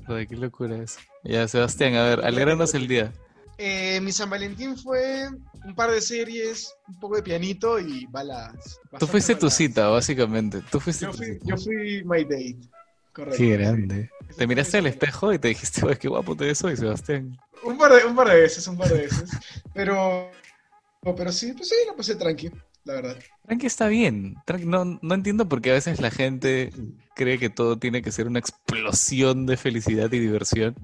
Joder, 0.06 0.26
qué 0.28 0.36
locura 0.36 0.76
es. 0.76 0.98
Ya, 1.24 1.46
Sebastián, 1.48 1.94
a 1.94 2.04
ver, 2.04 2.24
alegranos 2.24 2.74
el 2.74 2.86
día. 2.86 3.12
Eh, 3.58 4.00
mi 4.02 4.12
San 4.12 4.28
Valentín 4.30 4.76
fue 4.76 5.28
un 5.64 5.74
par 5.74 5.90
de 5.90 6.00
series, 6.00 6.72
un 6.88 7.00
poco 7.00 7.16
de 7.16 7.22
pianito 7.22 7.78
y 7.80 8.06
balas. 8.06 8.78
Tú 8.98 9.06
fuiste 9.06 9.34
tu 9.34 9.48
cita, 9.50 9.88
básicamente. 9.88 10.62
Tú 10.70 10.78
fuiste 10.78 11.06
Yo 11.06 11.10
tu 11.12 11.16
fui, 11.16 11.26
cita. 11.26 11.44
yo 11.46 11.56
fui 11.56 12.04
my 12.04 12.22
date. 12.24 12.58
Correcto. 13.12 13.38
Qué 13.38 13.56
grande. 13.56 14.10
Te 14.36 14.46
miraste 14.46 14.76
mi 14.82 14.88
al 14.88 14.92
espejo 14.92 15.32
y 15.32 15.38
te 15.38 15.48
dijiste, 15.48 15.84
"Oye, 15.86 15.96
qué 15.98 16.06
guapo 16.06 16.36
te 16.36 16.44
ves 16.44 16.62
hoy, 16.62 16.76
Sebastián. 16.76 17.36
Un 17.64 17.78
par 17.78 17.92
de, 17.94 18.04
un 18.04 18.14
par 18.14 18.28
de 18.28 18.40
veces, 18.42 18.68
un 18.68 18.76
par 18.76 18.88
de 18.90 18.98
veces. 18.98 19.30
Pero, 19.72 20.30
pero 21.16 21.32
sí, 21.32 21.54
pues 21.54 21.70
sí, 21.70 21.74
lo 21.86 21.96
pasé 21.96 22.14
tranqui, 22.16 22.50
la 22.86 22.94
verdad. 22.94 23.18
Tranqui 23.46 23.66
está 23.66 23.88
bien. 23.88 24.36
Tranqui- 24.46 24.64
no, 24.64 24.98
no 25.02 25.14
entiendo 25.14 25.48
por 25.48 25.60
qué 25.60 25.70
a 25.70 25.74
veces 25.74 26.00
la 26.00 26.10
gente 26.10 26.70
cree 27.14 27.38
que 27.38 27.50
todo 27.50 27.78
tiene 27.78 28.00
que 28.02 28.12
ser 28.12 28.26
una 28.26 28.38
explosión 28.38 29.44
de 29.46 29.56
felicidad 29.56 30.10
y 30.12 30.18
diversión. 30.18 30.74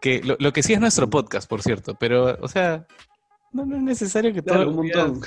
Que 0.00 0.22
lo, 0.22 0.36
lo 0.38 0.52
que 0.52 0.62
sí 0.62 0.74
es 0.74 0.80
nuestro 0.80 1.08
podcast, 1.08 1.48
por 1.48 1.62
cierto, 1.62 1.94
pero, 1.98 2.36
o 2.42 2.48
sea, 2.48 2.86
no, 3.52 3.64
no 3.64 3.76
es 3.76 3.82
necesario 3.82 4.34
que 4.34 4.42
Claro, 4.42 4.64
todo 4.64 4.70
un 4.70 4.76
montón. 4.76 5.20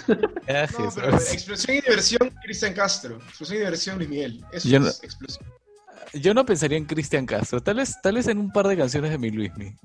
viajes, 0.46 0.78
No, 0.80 0.92
pero 0.94 1.12
¿sabes? 1.12 1.34
explosión 1.34 1.78
y 1.78 1.82
diversión, 1.82 2.32
Cristian 2.44 2.74
Castro. 2.74 3.16
Explosión 3.16 3.56
y 3.56 3.60
diversión, 3.62 3.98
Luis 3.98 4.10
Miguel. 4.10 4.46
Eso 4.52 4.68
Yo 4.70 4.80
no- 4.80 4.88
es 4.88 5.04
explosión. 5.04 5.46
Yo 6.14 6.34
no 6.34 6.46
pensaría 6.46 6.78
en 6.78 6.86
Cristian 6.86 7.26
Castro, 7.26 7.62
tal 7.62 7.78
vez, 7.78 7.96
tal 8.04 8.16
vez 8.16 8.28
en 8.28 8.38
un 8.38 8.52
par 8.52 8.68
de 8.68 8.78
canciones 8.78 9.12
de 9.12 9.18
mi 9.18 9.30
Luismi. 9.32 9.76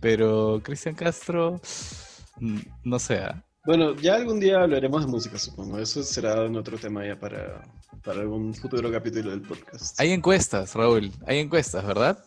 Pero 0.00 0.60
Cristian 0.62 0.94
Castro, 0.94 1.60
mm, 2.38 2.58
no 2.84 2.98
sé. 2.98 3.22
Bueno, 3.66 3.96
ya 3.96 4.14
algún 4.14 4.38
día 4.38 4.62
hablaremos 4.62 5.04
de 5.04 5.10
música, 5.10 5.38
supongo. 5.40 5.80
Eso 5.80 6.00
será 6.04 6.44
en 6.44 6.54
otro 6.54 6.78
tema 6.78 7.04
ya 7.04 7.18
para, 7.18 7.64
para 8.04 8.20
algún 8.20 8.54
futuro 8.54 8.92
capítulo 8.92 9.30
del 9.30 9.42
podcast. 9.42 9.98
Hay 9.98 10.12
encuestas, 10.12 10.72
Raúl, 10.74 11.10
hay 11.26 11.40
encuestas, 11.40 11.84
¿verdad? 11.84 12.24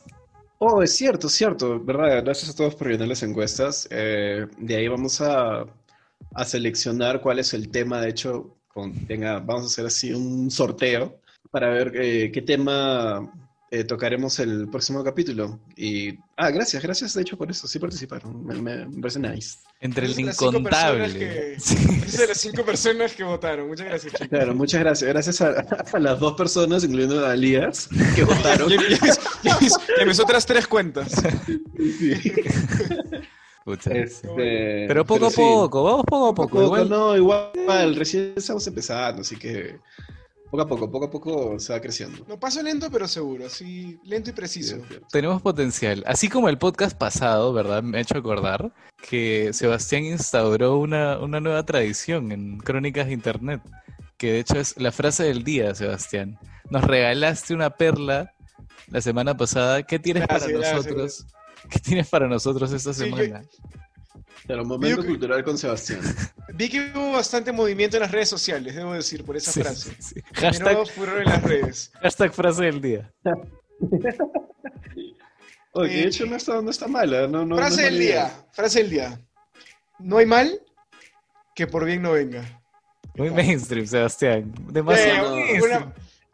Oh, 0.57 0.83
es 0.83 0.93
cierto, 0.93 1.27
es 1.27 1.33
cierto, 1.33 1.79
¿verdad? 1.79 2.21
Gracias 2.25 2.51
a 2.51 2.55
todos 2.55 2.75
por 2.75 2.89
llenar 2.89 3.07
las 3.07 3.23
encuestas. 3.23 3.87
Eh, 3.89 4.47
de 4.57 4.75
ahí 4.75 4.89
vamos 4.89 5.21
a, 5.21 5.65
a 6.33 6.45
seleccionar 6.45 7.21
cuál 7.21 7.39
es 7.39 7.53
el 7.53 7.69
tema. 7.69 8.01
De 8.01 8.09
hecho, 8.09 8.57
con, 8.67 8.93
venga, 9.07 9.39
vamos 9.39 9.63
a 9.63 9.67
hacer 9.67 9.85
así 9.85 10.11
un 10.11 10.51
sorteo 10.51 11.21
para 11.51 11.69
ver 11.69 11.93
eh, 11.95 12.31
qué 12.33 12.41
tema 12.41 13.31
eh, 13.71 13.83
tocaremos 13.83 14.39
el 14.39 14.67
próximo 14.69 15.03
capítulo. 15.03 15.59
Y, 15.75 16.17
ah, 16.37 16.49
gracias, 16.49 16.81
gracias 16.81 17.13
de 17.13 17.21
hecho 17.21 17.37
por 17.37 17.51
eso, 17.51 17.67
sí 17.67 17.77
participaron, 17.79 18.45
me, 18.45 18.55
me- 18.61 18.85
me 18.87 19.01
parece 19.01 19.19
nice. 19.19 19.57
Entre 19.79 20.05
el 20.07 20.19
incontable. 20.19 21.13
que- 21.13 21.55
Sí. 21.59 21.75
Son 22.09 22.27
las 22.27 22.37
cinco 22.39 22.63
personas 22.65 23.13
que 23.13 23.23
votaron. 23.23 23.67
Muchas 23.67 23.87
gracias, 23.87 24.13
chicos. 24.13 24.27
Claro, 24.27 24.55
muchas 24.55 24.79
gracias. 24.81 25.09
Gracias 25.09 25.41
a, 25.41 25.49
a 25.93 25.99
las 25.99 26.19
dos 26.19 26.33
personas, 26.33 26.83
incluyendo 26.83 27.25
a 27.25 27.35
Lías, 27.35 27.87
que 28.15 28.23
votaron. 28.23 28.71
Y, 28.71 28.75
y- 28.75 28.77
y- 28.77 29.65
y- 29.65 30.01
y 30.01 30.05
mis 30.05 30.19
otras 30.19 30.45
tres 30.45 30.67
cuentas. 30.67 31.11
Sí. 31.99 32.21
Este, 33.65 34.07
sí. 34.07 34.27
Pero 34.35 35.05
poco 35.05 35.27
a 35.27 35.29
sí. 35.29 35.35
poco, 35.37 35.83
vamos 35.83 36.03
poco 36.07 36.27
a 36.29 36.29
Poco 36.29 36.29
a 36.29 36.33
poco. 36.33 36.49
poco, 36.49 36.63
igual. 36.65 36.89
no, 36.89 37.15
igual, 37.15 37.95
recién 37.95 38.33
estamos 38.35 38.65
empezando, 38.65 39.21
así 39.21 39.35
que 39.35 39.77
poco 40.49 40.63
a 40.63 40.67
poco, 40.67 40.91
poco 40.91 41.05
a 41.05 41.11
poco 41.11 41.59
se 41.59 41.73
va 41.73 41.79
creciendo. 41.81 42.25
No 42.27 42.39
paso 42.39 42.61
lento, 42.63 42.89
pero 42.91 43.07
seguro. 43.07 43.45
Así, 43.45 43.99
lento 44.03 44.29
y 44.31 44.33
preciso. 44.33 44.77
Tenemos 45.11 45.41
potencial. 45.41 46.03
Así 46.07 46.27
como 46.29 46.49
el 46.49 46.57
podcast 46.57 46.97
pasado, 46.97 47.53
¿verdad? 47.53 47.83
Me 47.83 47.97
ha 47.97 48.01
hecho 48.01 48.17
acordar 48.17 48.71
que 49.07 49.51
Sebastián 49.53 50.03
instauró 50.05 50.77
una, 50.79 51.19
una 51.19 51.39
nueva 51.39 51.63
tradición 51.63 52.31
en 52.31 52.57
Crónicas 52.57 53.07
de 53.07 53.13
Internet, 53.13 53.61
que 54.17 54.31
de 54.33 54.39
hecho 54.39 54.59
es 54.59 54.75
la 54.77 54.91
frase 54.91 55.23
del 55.23 55.43
día, 55.43 55.73
Sebastián. 55.75 56.37
Nos 56.69 56.83
regalaste 56.83 57.53
una 57.53 57.69
perla 57.69 58.33
la 58.87 59.01
semana 59.01 59.37
pasada. 59.37 59.83
¿Qué 59.83 59.99
tienes 59.99 60.27
Gracias, 60.27 60.51
para 60.51 60.57
gracias. 60.59 60.85
nosotros? 60.85 61.25
¿Qué 61.69 61.79
tienes 61.79 62.07
para 62.09 62.27
nosotros 62.27 62.71
esta 62.71 62.93
Sí, 62.93 63.09
yo- 63.09 63.15
semana? 63.17 63.43
Claro, 64.45 64.65
momento 64.65 65.05
cultural 65.05 65.43
con 65.43 65.57
Sebastián. 65.59 65.99
Vi 66.53 66.69
que 66.69 66.91
hubo 66.95 67.11
bastante 67.13 67.51
movimiento 67.51 67.97
en 67.97 68.01
las 68.03 68.11
redes 68.11 68.29
sociales, 68.29 68.75
debo 68.75 68.93
decir, 68.93 69.23
por 69.25 69.37
esa 69.37 69.51
Sí, 69.51 69.61
frase. 69.61 69.91
sí, 69.99 70.15
sí. 70.15 70.21
Hashtag, 70.33 70.87
furor 70.87 71.19
en 71.19 71.25
las 71.25 71.43
redes. 71.43 71.91
hashtag 72.01 72.33
frase 72.33 72.63
del 72.65 72.81
día. 72.81 73.11
Oye, 75.73 75.89
que 75.89 75.99
Eh, 75.99 76.01
de 76.01 76.07
hecho 76.07 76.25
no 76.25 76.35
está, 76.35 76.61
no 76.61 76.71
está 76.71 76.87
mala. 76.87 77.27
No, 77.27 77.45
no, 77.45 77.55
frase 77.57 77.77
no 77.81 77.83
del 77.85 77.95
idea. 78.01 78.25
día. 78.25 78.45
Frase 78.53 78.79
del 78.79 78.89
día. 78.89 79.19
No 79.99 80.17
hay 80.17 80.25
mal 80.25 80.59
que 81.55 81.67
por 81.67 81.85
bien 81.85 82.01
no 82.01 82.13
venga. 82.13 82.43
Muy 83.15 83.29
mainstream, 83.31 83.85
Sebastián. 83.85 84.53
Demasiado. 84.71 85.37
Eh, 85.37 85.61
una, 85.61 85.93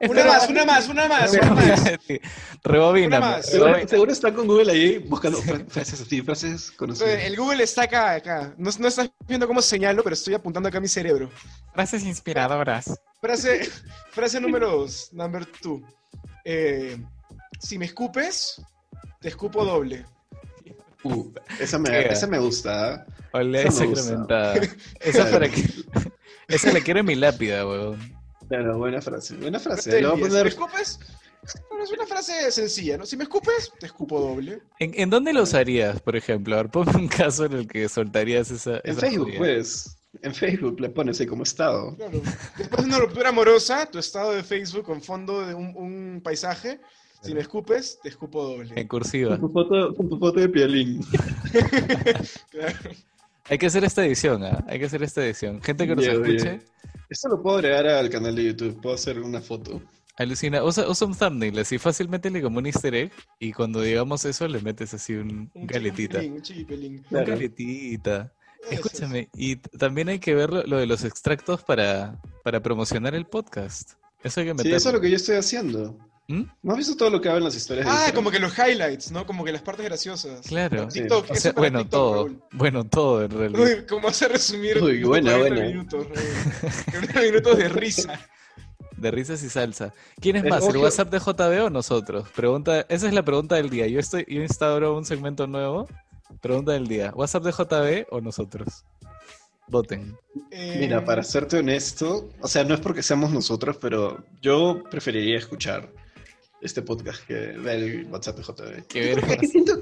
una 0.09 0.25
más, 0.25 0.49
una 0.49 0.65
más, 0.65 0.87
una 0.89 1.07
más, 1.07 1.33
una 1.33 1.51
más. 1.53 1.83
Rebobina. 2.63 3.07
Una 3.07 3.19
más. 3.19 3.45
Seguro, 3.49 3.87
seguro 3.87 4.11
está 4.11 4.33
con 4.33 4.47
Google 4.47 4.71
ahí 4.71 4.97
buscando 4.99 5.37
fra- 5.41 5.63
frases 5.67 6.01
así, 6.01 6.21
frases 6.21 6.71
conocidas. 6.71 7.23
El 7.23 7.35
Google 7.35 7.63
está 7.63 7.83
acá, 7.83 8.11
acá. 8.15 8.53
No, 8.57 8.69
no 8.79 8.87
estás 8.87 9.09
viendo 9.27 9.47
cómo 9.47 9.61
señalo, 9.61 10.03
pero 10.03 10.13
estoy 10.13 10.33
apuntando 10.33 10.69
acá 10.69 10.77
a 10.79 10.81
mi 10.81 10.87
cerebro. 10.87 11.29
Frases 11.73 12.03
inspiradoras. 12.03 12.99
Frase, 13.21 13.69
frase 14.11 14.39
número 14.39 14.69
dos, 14.69 15.09
number 15.13 15.45
two. 15.45 15.81
Eh, 16.43 16.97
si 17.59 17.77
me 17.77 17.85
escupes, 17.85 18.61
te 19.21 19.29
escupo 19.29 19.63
doble. 19.65 20.05
Uh, 21.03 21.31
esa, 21.59 21.77
me, 21.77 22.07
esa 22.07 22.25
me 22.27 22.39
gusta. 22.39 23.05
¿eh? 23.33 23.63
Esa 23.65 23.81
me 23.81 23.87
gusta. 23.87 24.53
Esa 24.99 25.29
para 25.29 25.49
que. 25.49 25.63
Esa 26.47 26.71
la 26.71 26.79
quiero 26.81 26.99
en 26.99 27.05
mi 27.07 27.15
lápida, 27.15 27.65
weón. 27.65 27.99
Claro, 28.47 28.77
buena 28.77 29.01
frase. 29.01 29.35
Buena 29.37 29.59
frase. 29.59 30.03
Voy 30.03 30.23
a 30.23 30.43
me 30.43 30.49
escupes, 30.49 30.99
bueno, 31.69 31.83
es 31.83 31.91
una 31.91 32.05
frase 32.05 32.51
sencilla, 32.51 32.97
¿no? 32.97 33.05
Si 33.05 33.17
me 33.17 33.23
escupes, 33.23 33.71
te 33.79 33.85
escupo 33.85 34.19
doble. 34.19 34.61
¿En, 34.79 34.99
en 34.99 35.09
dónde 35.09 35.33
lo 35.33 35.43
usarías, 35.43 36.01
por 36.01 36.15
ejemplo? 36.15 36.55
A 36.55 36.63
ver, 36.63 36.71
ponme 36.71 36.95
un 36.95 37.07
caso 37.07 37.45
en 37.45 37.53
el 37.53 37.67
que 37.67 37.87
soltarías 37.87 38.49
esa. 38.51 38.77
En 38.83 38.91
esa 38.91 39.01
Facebook, 39.01 39.31
pues. 39.37 39.97
En 40.21 40.33
Facebook 40.33 40.79
le 40.79 40.89
pones 40.89 41.19
ahí 41.19 41.27
como 41.27 41.43
estado. 41.43 41.95
Claro. 41.97 42.21
Después 42.57 42.83
de 42.83 42.87
una 42.87 42.99
ruptura 42.99 43.29
amorosa, 43.29 43.85
tu 43.91 43.99
estado 43.99 44.31
de 44.31 44.43
Facebook 44.43 44.85
con 44.85 45.01
fondo 45.01 45.45
de 45.45 45.53
un, 45.53 45.75
un 45.75 46.21
paisaje. 46.23 46.79
Si 47.21 47.33
me 47.33 47.41
escupes, 47.41 47.99
te 48.01 48.09
escupo 48.09 48.43
doble. 48.43 48.71
En 48.75 48.87
cursiva. 48.87 49.31
Con 49.31 49.41
tu 49.41 49.49
foto, 49.49 49.95
con 49.95 50.09
tu 50.09 50.19
foto 50.19 50.39
de 50.39 50.49
piolín. 50.49 51.01
Claro. 52.51 52.77
Hay 53.47 53.57
que 53.59 53.67
hacer 53.67 53.83
esta 53.83 54.03
edición, 54.05 54.43
¿ah? 54.43 54.63
Hay 54.67 54.79
que 54.79 54.85
hacer 54.85 55.03
esta 55.03 55.23
edición. 55.23 55.61
Gente 55.61 55.85
que 55.87 55.95
nos 55.95 56.05
escuche, 56.05 56.61
Esto 57.09 57.29
lo 57.29 57.41
puedo 57.41 57.57
agregar 57.57 57.87
al 57.87 58.09
canal 58.09 58.35
de 58.35 58.43
YouTube. 58.45 58.81
Puedo 58.81 58.95
hacer 58.95 59.19
una 59.19 59.41
foto. 59.41 59.81
alucina. 60.17 60.63
Usa, 60.63 60.87
usa 60.89 61.07
un 61.07 61.15
thumbnail, 61.15 61.59
así 61.59 61.77
fácilmente 61.77 62.29
le 62.29 62.41
como 62.41 62.59
un 62.59 62.65
easter 62.67 62.95
egg. 62.95 63.11
Y 63.39 63.51
cuando 63.53 63.81
digamos 63.81 64.23
eso, 64.25 64.47
le 64.47 64.61
metes 64.61 64.93
así 64.93 65.13
un, 65.13 65.29
un 65.29 65.51
Un 65.53 65.67
galetita. 65.67 66.19
Un 66.19 66.41
chiquipelín. 66.41 66.97
Un 66.97 67.03
Claro. 67.03 67.27
galetita. 67.33 68.31
Escúchame, 68.71 69.29
y 69.35 69.57
también 69.57 70.09
hay 70.09 70.17
que 70.17 70.33
ver 70.33 70.49
lo, 70.51 70.63
lo 70.63 70.77
de 70.77 70.87
los 70.87 71.03
extractos 71.03 71.61
para, 71.63 72.19
para 72.43 72.61
promocionar 72.63 73.13
el 73.13 73.25
podcast. 73.27 73.91
Eso 74.23 74.39
hay 74.39 74.47
que 74.47 74.51
Sí, 74.53 74.57
meterlo. 74.57 74.77
eso 74.77 74.89
es 74.89 74.95
lo 74.95 75.01
que 75.01 75.09
yo 75.11 75.15
estoy 75.17 75.35
haciendo. 75.35 75.99
¿Mm? 76.27 76.41
¿No 76.63 76.71
has 76.71 76.77
visto 76.79 76.95
todo 76.97 77.11
lo 77.11 77.21
que 77.21 77.29
hago 77.29 77.37
en 77.37 77.43
las 77.43 77.55
historias 77.55 77.85
de 77.85 77.91
Ah, 77.91 78.11
como 78.13 78.31
que 78.31 78.39
los 78.39 78.57
highlights, 78.57 79.11
¿no? 79.11 79.25
Como 79.27 79.43
que 79.43 79.51
las 79.51 79.61
partes 79.61 79.85
graciosas. 79.85 80.41
Claro. 80.47 80.89
Sí. 80.89 81.01
O 81.09 81.35
sea, 81.35 81.51
bueno, 81.51 81.79
TikTok, 81.79 81.91
todo. 81.91 82.15
Raúl. 82.15 82.41
Bueno, 82.51 82.83
todo 82.83 83.23
en 83.23 83.31
realidad. 83.31 83.61
Uy, 83.61 83.85
¿cómo 83.87 84.07
a 84.07 84.27
resumir 84.27 84.81
Uy, 84.81 85.03
buena, 85.03 85.33
40 85.37 85.37
buena. 85.55 85.67
minutos, 85.67 86.07
Raúl? 86.07 86.81
40 86.91 87.21
minutos 87.21 87.57
de 87.57 87.69
risa. 87.69 88.19
De 88.97 89.11
risas 89.11 89.43
y 89.43 89.49
salsa. 89.49 89.93
¿Quién 90.19 90.37
es 90.37 90.45
más, 90.45 90.67
el. 90.67 90.77
WhatsApp 90.77 91.11
de 91.11 91.19
JB 91.19 91.65
o 91.65 91.69
nosotros? 91.69 92.27
Pregunta, 92.29 92.85
esa 92.89 93.07
es 93.07 93.13
la 93.13 93.23
pregunta 93.23 93.55
del 93.55 93.69
día. 93.69 93.87
Yo 93.87 93.99
estoy, 93.99 94.25
yo 94.27 94.41
instauro 94.41 94.97
un 94.97 95.05
segmento 95.05 95.45
nuevo. 95.47 95.87
Pregunta 96.41 96.71
del 96.71 96.87
día. 96.87 97.11
¿WhatsApp 97.13 97.43
de 97.43 97.51
JB 97.51 98.07
o 98.09 98.21
nosotros? 98.21 98.83
Voten. 99.67 100.17
Eh, 100.51 100.77
Mira, 100.79 101.03
para 101.03 101.23
serte 101.23 101.57
honesto, 101.57 102.29
o 102.39 102.47
sea, 102.47 102.63
no 102.63 102.73
es 102.73 102.79
porque 102.79 103.03
seamos 103.03 103.31
nosotros, 103.31 103.77
pero 103.81 104.23
yo 104.41 104.83
preferiría 104.89 105.37
escuchar 105.37 105.91
este 106.61 106.81
podcast 106.81 107.23
que 107.25 107.33
ver 107.33 107.83
el 107.83 108.05
WhatsApp 108.07 108.37
de 108.37 108.43
JB. 108.43 108.87
Que 108.87 108.99
ver 109.15 109.19
Es 109.31 109.37
que 109.39 109.47
siento- 109.47 109.81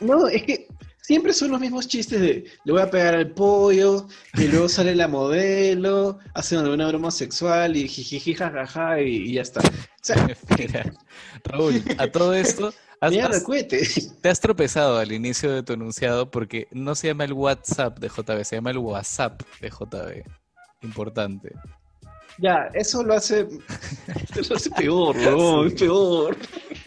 No, 0.00 0.26
es 0.28 0.42
que 0.42 0.66
siempre 1.00 1.32
son 1.32 1.50
los 1.50 1.60
mismos 1.60 1.86
chistes 1.88 2.20
de 2.20 2.44
le 2.64 2.72
voy 2.72 2.80
a 2.82 2.90
pegar 2.90 3.14
al 3.14 3.30
pollo, 3.32 4.06
y 4.34 4.48
luego 4.48 4.68
sale 4.68 4.94
la 4.94 5.06
modelo, 5.08 6.18
hacen 6.34 6.58
alguna 6.60 6.88
broma 6.88 7.10
sexual 7.10 7.76
y 7.76 7.86
jijiji 7.88 8.34
jajaja 8.34 9.00
y, 9.00 9.16
y 9.28 9.32
ya 9.34 9.42
está. 9.42 9.60
O 9.60 9.64
sea, 10.02 10.26
Mira, 10.58 10.92
Raúl, 11.44 11.82
a 11.98 12.08
todo 12.10 12.34
esto, 12.34 12.72
has- 13.00 13.10
mira, 13.12 13.26
has- 13.28 13.44
te 14.20 14.28
has 14.28 14.40
tropezado 14.40 14.98
al 14.98 15.12
inicio 15.12 15.52
de 15.52 15.62
tu 15.62 15.72
enunciado 15.74 16.30
porque 16.30 16.66
no 16.72 16.94
se 16.94 17.08
llama 17.08 17.24
el 17.24 17.32
WhatsApp 17.32 17.98
de 17.98 18.08
JB, 18.08 18.44
se 18.44 18.56
llama 18.56 18.70
el 18.70 18.78
WhatsApp 18.78 19.42
de 19.60 19.70
JB. 19.70 20.24
Importante. 20.82 21.52
Ya, 22.38 22.70
eso 22.74 23.02
lo 23.02 23.14
hace, 23.14 23.46
lo 24.50 24.56
hace 24.56 24.70
peor, 24.70 25.16
¿no? 25.16 25.62
Sí. 25.62 25.68
Es 25.74 25.80
peor. 25.80 26.36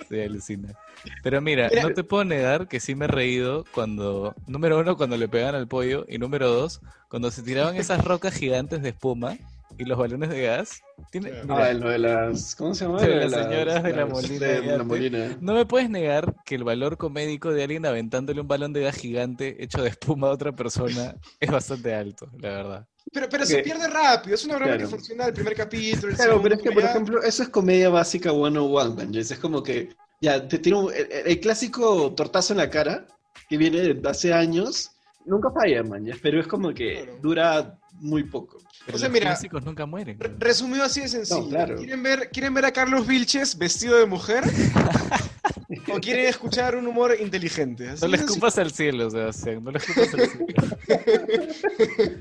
Sí, 0.10 0.22
alucina. 0.22 0.74
Pero 1.22 1.40
mira, 1.42 1.68
Mira- 1.70 1.84
no 1.84 1.94
te 1.94 2.04
puedo 2.04 2.24
negar 2.26 2.68
que 2.68 2.80
sí 2.80 2.96
me 2.96 3.06
he 3.06 3.08
reído 3.08 3.64
cuando, 3.74 4.34
número 4.48 4.80
uno, 4.80 4.98
cuando 4.98 5.18
le 5.18 5.28
pegan 5.28 5.54
al 5.56 5.68
pollo, 5.68 6.06
y 6.10 6.18
número 6.18 6.50
dos, 6.50 6.82
cuando 7.10 7.30
se 7.32 7.44
tiraban 7.44 7.76
esas 7.76 8.04
rocas 8.04 8.34
gigantes 8.34 8.82
de 8.82 8.90
espuma 8.90 9.38
y 9.78 9.84
los 9.86 9.98
balones 10.00 10.30
de 10.30 10.42
gas. 10.44 10.82
Tiene- 11.12 11.30
Claro. 11.30 11.46
mira, 11.48 11.66
Ah, 11.68 11.74
lo 11.74 11.90
de 11.90 11.98
las, 12.00 12.56
¿cómo 12.56 12.74
se 12.74 12.86
llama? 12.86 13.02
De 13.02 13.08
Lo 13.08 13.28
las 13.28 13.32
señoras 13.32 13.84
de 13.84 13.94
la 13.94 14.06
Molina 14.08 14.48
de 14.48 14.56
Yate. 14.56 14.78
la 14.78 14.84
Molina. 14.84 15.38
no 15.42 15.54
me 15.54 15.66
puedes 15.66 15.90
negar 15.90 16.34
que 16.46 16.56
el 16.56 16.64
valor 16.64 16.98
comédico 16.98 17.52
de 17.52 17.64
alguien 17.64 17.86
aventándole 17.86 18.42
un 18.42 18.48
balón 18.48 18.74
de 18.74 18.82
gas 18.82 18.96
gigante 18.96 19.64
hecho 19.64 19.82
de 19.84 19.90
espuma 19.90 20.28
a 20.28 20.32
otra 20.32 20.54
persona 20.54 21.16
es 21.40 21.52
bastante 21.52 21.94
alto, 21.94 22.28
la 22.40 22.50
verdad. 22.50 22.88
Pero, 23.12 23.30
pero 23.30 23.46
se 23.46 23.60
pierde 23.64 23.88
rápido. 23.88 24.36
Es 24.36 24.44
una 24.46 24.56
broma 24.56 24.74
Claro. 24.74 24.90
que 24.90 24.96
funciona 24.96 25.26
el 25.26 25.34
primer 25.34 25.56
capítulo. 25.56 26.10
El 26.12 26.16
Claro, 26.18 26.42
pero 26.42 26.56
segundo, 26.56 26.56
es 26.56 26.62
que, 26.62 26.72
por 26.72 26.84
ya- 26.84 26.90
ejemplo, 26.90 27.24
eso 27.24 27.44
es 27.44 27.50
comedia 27.50 27.90
básica 27.90 28.32
101, 28.32 28.96
man. 28.96 29.16
Es 29.16 29.34
como 29.40 29.64
que, 29.64 29.96
ya, 30.22 30.48
te 30.48 30.58
tiro 30.60 30.92
el, 30.92 31.08
el 31.26 31.40
clásico 31.40 32.14
tortazo 32.14 32.54
en 32.54 32.58
la 32.58 32.70
cara, 32.70 33.08
que 33.48 33.58
viene 33.58 33.80
de 33.82 34.10
hace 34.10 34.34
años, 34.34 34.92
nunca 35.26 35.50
falla, 35.52 35.84
man, 35.84 36.06
ya, 36.06 36.16
pero 36.22 36.40
es 36.42 36.48
como 36.48 36.74
que 36.74 37.04
Claro. 37.04 37.20
dura 37.22 37.80
muy 38.00 38.24
poco. 38.24 38.58
Pero 38.86 38.98
O 38.98 39.00
sea, 39.00 39.08
los 39.08 39.14
mira, 39.14 39.28
clásicos 39.28 39.64
nunca 39.64 39.86
mueren. 39.86 40.20
Re- 40.20 40.36
Resumido 40.38 40.84
así 40.84 41.02
de 41.02 41.08
sencillo. 41.08 41.42
No, 41.42 41.50
claro. 41.50 41.76
¿Quieren, 41.78 42.04
ver, 42.04 42.30
¿Quieren 42.32 42.54
ver 42.54 42.66
a 42.66 42.72
Carlos 42.72 43.08
Vilches 43.08 43.58
vestido 43.58 43.98
de 43.98 44.06
mujer? 44.06 44.44
¿O 45.94 46.00
quieren 46.00 46.26
escuchar 46.26 46.76
un 46.76 46.86
humor 46.88 47.16
inteligente? 47.20 47.90
Así 47.90 48.02
No 48.02 48.08
le 48.10 48.18
escupas 48.18 48.58
al 48.58 48.72
cielo, 48.72 49.10
Sebastián, 49.10 49.64
no 49.64 49.72
le 49.72 49.78
escupas 49.78 50.14
al 50.14 50.30
cielo. 50.30 50.46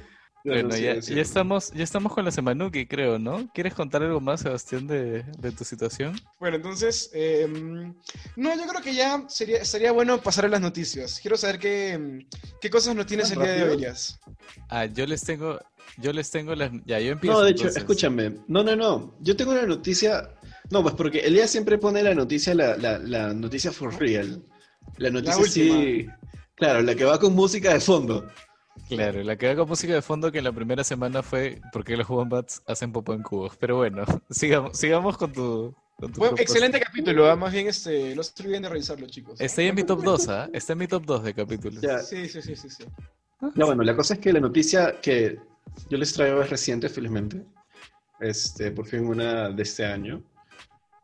Bueno, 0.44 0.76
ya, 0.76 0.98
ya 1.00 1.22
estamos, 1.22 1.72
ya 1.72 1.82
estamos 1.82 2.12
con 2.12 2.22
la 2.22 2.30
Semanuki, 2.30 2.86
creo, 2.86 3.18
¿no? 3.18 3.48
¿Quieres 3.54 3.72
contar 3.72 4.02
algo 4.02 4.20
más, 4.20 4.42
Sebastián, 4.42 4.86
de, 4.86 5.22
de 5.22 5.52
tu 5.52 5.64
situación? 5.64 6.20
Bueno, 6.38 6.56
entonces, 6.56 7.10
eh, 7.14 7.48
no, 8.36 8.54
yo 8.54 8.66
creo 8.66 8.82
que 8.82 8.94
ya 8.94 9.24
sería, 9.28 9.64
sería 9.64 9.92
bueno 9.92 10.20
pasar 10.20 10.44
a 10.44 10.48
las 10.48 10.60
noticias. 10.60 11.18
Quiero 11.20 11.38
saber 11.38 11.58
qué, 11.58 12.26
qué 12.60 12.68
cosas 12.68 12.94
nos 12.94 13.06
tienes 13.06 13.30
el 13.30 13.38
¿Tan 13.38 13.46
día 13.46 13.54
de 13.54 13.62
hoy? 13.64 13.74
Elias. 13.76 14.20
Ah, 14.68 14.84
yo 14.84 15.06
les 15.06 15.22
tengo, 15.22 15.58
yo 15.96 16.12
les 16.12 16.30
tengo 16.30 16.54
las, 16.54 16.70
ya, 16.84 17.00
yo 17.00 17.12
empiezo. 17.12 17.38
No, 17.38 17.42
de 17.42 17.50
hecho, 17.52 17.62
entonces. 17.62 17.82
escúchame. 17.82 18.34
No, 18.46 18.62
no, 18.62 18.76
no. 18.76 19.16
Yo 19.20 19.36
tengo 19.36 19.52
una 19.52 19.64
noticia. 19.64 20.28
No, 20.70 20.82
pues 20.82 20.94
porque 20.94 21.20
Elías 21.20 21.50
siempre 21.50 21.78
pone 21.78 22.02
la 22.02 22.14
noticia, 22.14 22.54
la, 22.54 22.76
la, 22.76 22.98
la 22.98 23.32
noticia 23.32 23.72
for 23.72 23.98
real. 23.98 24.44
La 24.98 25.08
noticia 25.08 25.42
sí. 25.44 26.06
Claro, 26.56 26.82
la 26.82 26.94
que 26.94 27.04
va 27.04 27.18
con 27.18 27.34
música 27.34 27.72
de 27.72 27.80
fondo. 27.80 28.28
Claro, 28.88 29.22
la 29.22 29.36
que 29.36 29.54
con 29.56 29.68
música 29.68 29.94
de 29.94 30.02
fondo 30.02 30.30
que 30.30 30.38
en 30.38 30.44
la 30.44 30.52
primera 30.52 30.84
semana 30.84 31.22
fue 31.22 31.60
porque 31.72 31.96
los 31.96 32.08
wombats 32.08 32.62
hacen 32.66 32.92
popo 32.92 33.14
en 33.14 33.22
cubos. 33.22 33.56
Pero 33.56 33.76
bueno, 33.76 34.04
sigamos, 34.30 34.76
sigamos 34.76 35.16
con 35.16 35.32
tu, 35.32 35.74
con 35.98 36.38
excelente 36.38 36.80
capítulo, 36.80 37.30
¿ah? 37.30 37.36
más 37.36 37.52
bien 37.52 37.68
este, 37.68 38.14
no 38.14 38.22
se 38.22 38.42
olviden 38.42 38.62
de 38.62 38.68
revisarlo, 38.68 39.06
chicos. 39.06 39.40
Está 39.40 39.62
ahí 39.62 39.68
en 39.68 39.74
mi 39.74 39.84
top 39.84 40.02
2, 40.02 40.28
¿ah? 40.28 40.48
Está 40.52 40.72
en 40.72 40.78
mi 40.80 40.86
top 40.86 41.04
2 41.04 41.24
de 41.24 41.34
capítulos. 41.34 41.82
Ya. 41.82 41.98
Sí, 42.00 42.28
sí, 42.28 42.42
sí, 42.42 42.56
sí, 42.56 42.68
sí. 42.68 42.84
Ya 43.54 43.64
bueno, 43.64 43.82
la 43.82 43.94
cosa 43.94 44.14
es 44.14 44.20
que 44.20 44.32
la 44.32 44.40
noticia 44.40 45.00
que 45.00 45.38
yo 45.88 45.98
les 45.98 46.12
traigo 46.12 46.42
es 46.42 46.50
reciente, 46.50 46.88
felizmente. 46.88 47.42
Este, 48.20 48.70
por 48.70 48.86
fin 48.86 49.06
una 49.06 49.50
de 49.50 49.62
este 49.62 49.84
año. 49.84 50.22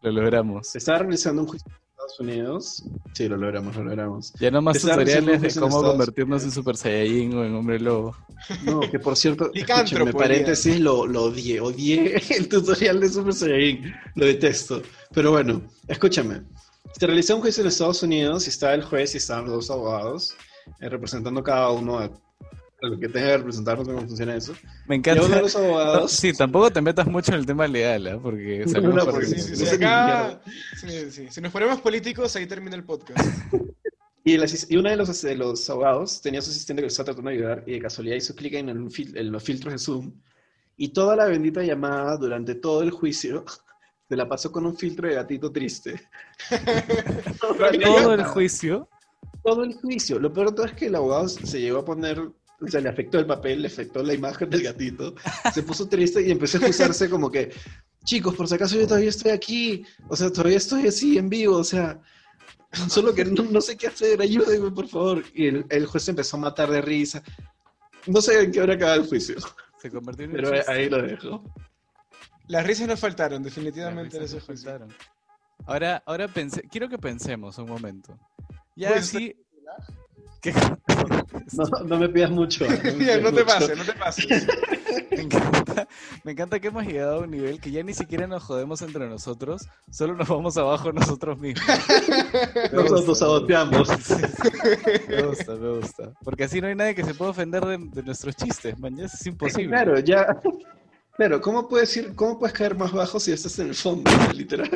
Lo 0.02 0.10
logramos. 0.10 0.68
Se 0.68 0.78
está 0.78 0.98
realizando 0.98 1.42
un 1.42 1.48
juicio 1.48 1.70
Estados 2.00 2.20
Unidos. 2.20 2.82
Sí, 3.12 3.28
lo 3.28 3.36
logramos, 3.36 3.76
lo 3.76 3.84
logramos. 3.84 4.32
Ya 4.40 4.50
no 4.50 4.62
más 4.62 4.76
Está 4.76 4.96
recién 4.96 5.20
tutoriales 5.20 5.54
de 5.54 5.60
en 5.60 5.68
cómo 5.68 5.82
convertirnos 5.82 6.44
en. 6.44 6.50
Super 6.50 6.76
Saiyajin 6.76 7.34
o 7.34 7.44
en 7.44 7.54
hombre 7.54 7.78
lobo. 7.78 8.16
No, 8.64 8.80
que 8.80 8.98
por 8.98 9.16
cierto, 9.16 9.50
escúchenme, 9.54 10.12
paréntesis, 10.12 10.80
lo, 10.80 11.06
lo 11.06 11.24
odié, 11.24 11.60
odié 11.60 12.16
el 12.30 12.48
tutorial 12.48 13.00
de 13.00 13.08
Super 13.08 13.34
Saiyajin, 13.34 13.94
lo 14.14 14.26
detesto. 14.26 14.82
Pero 15.12 15.32
bueno, 15.32 15.62
escúchame. 15.88 16.42
Se 16.98 17.06
realizó 17.06 17.36
un 17.36 17.42
juicio 17.42 17.62
en 17.62 17.68
Estados 17.68 18.02
Unidos 18.02 18.46
y 18.46 18.50
estaba 18.50 18.74
el 18.74 18.82
juez 18.82 19.14
y 19.14 19.18
estaban 19.18 19.44
los 19.44 19.54
dos 19.54 19.70
abogados 19.70 20.34
eh, 20.80 20.88
representando 20.88 21.42
cada 21.42 21.70
uno 21.70 21.98
a, 21.98 22.10
que 22.98 23.08
tenga 23.08 23.26
que 23.28 23.36
representar, 23.38 23.78
no 23.78 23.84
sé 23.84 23.90
cómo 23.92 24.06
funciona 24.06 24.34
eso. 24.36 24.52
Me 24.86 24.96
Y 24.96 24.98
encanta. 24.98 25.24
uno 25.24 25.36
de 25.36 25.42
los 25.42 25.56
abogados... 25.56 26.12
Sí, 26.12 26.32
tampoco 26.32 26.70
te 26.70 26.80
metas 26.80 27.06
mucho 27.06 27.32
en 27.32 27.38
el 27.40 27.46
tema 27.46 27.66
legal, 27.68 28.06
¿ah? 28.06 28.18
Porque 28.22 28.60
No, 28.66 28.72
salimos 28.72 28.94
no, 28.94 29.04
por 29.04 29.14
porque 29.14 29.26
Sí, 29.26 29.40
sí, 29.40 29.50
no 29.64 29.70
sí, 29.70 29.76
acá... 29.76 30.40
Sí, 30.80 31.10
sí. 31.10 31.26
Si 31.30 31.40
nos 31.40 31.52
ponemos 31.52 31.80
políticos, 31.80 32.34
ahí 32.36 32.46
termina 32.46 32.76
el 32.76 32.84
podcast. 32.84 33.18
Y, 34.22 34.34
el 34.34 34.44
y 34.68 34.76
uno 34.76 34.90
de 34.90 34.96
los, 34.96 35.22
de 35.22 35.34
los 35.34 35.70
abogados 35.70 36.20
tenía 36.20 36.42
su 36.42 36.50
asistente 36.50 36.82
que 36.82 36.84
lo 36.84 36.88
estaba 36.88 37.06
tratando 37.06 37.30
de 37.30 37.36
ayudar 37.36 37.64
y 37.66 37.72
de 37.72 37.78
casualidad 37.80 38.16
hizo 38.16 38.34
clic 38.34 38.52
en, 38.52 38.68
el 38.68 38.78
fil- 38.90 39.16
en 39.16 39.32
los 39.32 39.42
filtros 39.42 39.72
de 39.72 39.78
Zoom 39.78 40.12
y 40.76 40.88
toda 40.90 41.16
la 41.16 41.24
bendita 41.24 41.62
llamada 41.62 42.18
durante 42.18 42.54
todo 42.54 42.82
el 42.82 42.90
juicio 42.90 43.46
se 44.10 44.16
la 44.16 44.28
pasó 44.28 44.52
con 44.52 44.66
un 44.66 44.76
filtro 44.76 45.08
de 45.08 45.14
gatito 45.14 45.50
triste. 45.50 46.02
Todo 47.40 48.12
el 48.14 48.24
juicio. 48.24 48.88
Todo 49.42 49.64
el 49.64 49.72
juicio. 49.74 50.18
Lo 50.18 50.30
peor 50.32 50.50
de 50.50 50.56
todo 50.56 50.66
es 50.66 50.72
que 50.74 50.86
el 50.86 50.94
abogado 50.96 51.26
se 51.28 51.58
llegó 51.60 51.78
a 51.78 51.84
poner, 51.86 52.20
o 52.60 52.68
sea, 52.68 52.80
le 52.80 52.88
afectó 52.88 53.18
el 53.18 53.26
papel, 53.26 53.62
le 53.62 53.68
afectó 53.68 54.02
la 54.02 54.14
imagen 54.14 54.50
del 54.50 54.62
gatito, 54.62 55.14
se 55.54 55.62
puso 55.62 55.88
triste 55.88 56.22
y 56.22 56.30
empezó 56.30 56.58
a 56.58 56.60
excusarse 56.60 57.08
como 57.08 57.30
que, 57.30 57.50
chicos, 58.04 58.34
por 58.34 58.48
si 58.48 58.54
acaso 58.54 58.76
yo 58.76 58.86
todavía 58.86 59.08
estoy 59.08 59.30
aquí, 59.30 59.84
o 60.08 60.16
sea, 60.16 60.30
todavía 60.30 60.58
estoy 60.58 60.86
así 60.86 61.18
en 61.18 61.28
vivo, 61.28 61.56
o 61.56 61.64
sea, 61.64 62.00
solo 62.88 63.14
que 63.14 63.24
no, 63.24 63.42
no 63.44 63.60
sé 63.60 63.76
qué 63.76 63.88
hacer, 63.88 64.20
ayúdenme, 64.20 64.70
por 64.70 64.88
favor. 64.88 65.24
Y 65.34 65.46
el, 65.48 65.66
el 65.68 65.86
juez 65.86 66.04
se 66.04 66.12
empezó 66.12 66.36
a 66.36 66.40
matar 66.40 66.70
de 66.70 66.80
risa. 66.80 67.22
No 68.06 68.20
sé 68.20 68.42
en 68.42 68.52
qué 68.52 68.62
hora 68.62 68.74
acaba 68.74 68.94
el 68.94 69.06
juicio, 69.06 69.36
Se 69.78 69.90
convirtió 69.90 70.24
en 70.24 70.30
un 70.30 70.36
pero 70.36 70.52
ahí 70.68 70.88
lo 70.88 71.02
dejo. 71.02 71.42
Las 72.48 72.66
risas 72.66 72.88
nos 72.88 73.00
faltaron, 73.00 73.42
Las 73.42 73.54
definitivamente, 73.54 74.16
en 74.16 74.22
risas 74.22 74.24
ese 74.24 74.36
me 74.36 74.46
juicio. 74.46 74.70
faltaron. 74.70 74.94
Ahora, 75.66 76.02
ahora 76.06 76.28
quiero 76.70 76.88
que 76.88 76.98
pensemos 76.98 77.58
un 77.58 77.68
momento. 77.68 78.18
Ya 78.76 78.90
Pues, 78.92 79.12
No, 81.52 81.64
no 81.84 81.98
me 81.98 82.08
pidas 82.08 82.30
mucho. 82.30 82.64
me 82.68 82.76
Bien, 82.76 82.98
pidas 82.98 83.22
no 83.22 83.28
te 83.32 83.42
mucho. 83.42 83.46
pases, 83.46 83.78
no 83.78 83.84
te 83.84 83.92
pases. 83.94 84.46
me, 85.10 85.22
encanta, 85.22 85.88
me 86.24 86.32
encanta 86.32 86.60
que 86.60 86.68
hemos 86.68 86.84
llegado 86.84 87.16
a 87.16 87.18
un 87.20 87.30
nivel 87.30 87.60
que 87.60 87.70
ya 87.70 87.82
ni 87.82 87.92
siquiera 87.94 88.26
nos 88.26 88.42
jodemos 88.44 88.82
entre 88.82 89.08
nosotros, 89.08 89.62
solo 89.90 90.14
nos 90.14 90.28
vamos 90.28 90.56
abajo 90.56 90.92
nosotros 90.92 91.38
mismos. 91.38 91.66
Nos 92.72 92.92
autosaboteamos. 92.92 93.88
Sí, 93.88 94.14
sí. 94.14 94.48
Me 95.08 95.22
gusta, 95.22 95.54
me 95.56 95.70
gusta. 95.78 96.12
Porque 96.22 96.44
así 96.44 96.60
no 96.60 96.68
hay 96.68 96.74
nadie 96.76 96.94
que 96.94 97.04
se 97.04 97.14
pueda 97.14 97.30
ofender 97.32 97.64
de, 97.64 97.78
de 97.78 98.02
nuestros 98.02 98.36
chistes, 98.36 98.78
man. 98.78 98.96
ya 98.96 99.06
Es 99.06 99.26
imposible. 99.26 99.68
claro, 99.68 99.98
ya. 100.00 100.40
Claro, 101.16 101.40
¿cómo 101.40 101.68
puedes 101.68 101.94
ir, 101.96 102.14
cómo 102.14 102.38
puedes 102.38 102.56
caer 102.56 102.76
más 102.76 102.92
bajo 102.92 103.18
si 103.20 103.32
estás 103.32 103.58
en 103.58 103.68
el 103.68 103.74
fondo, 103.74 104.10
literal? 104.34 104.70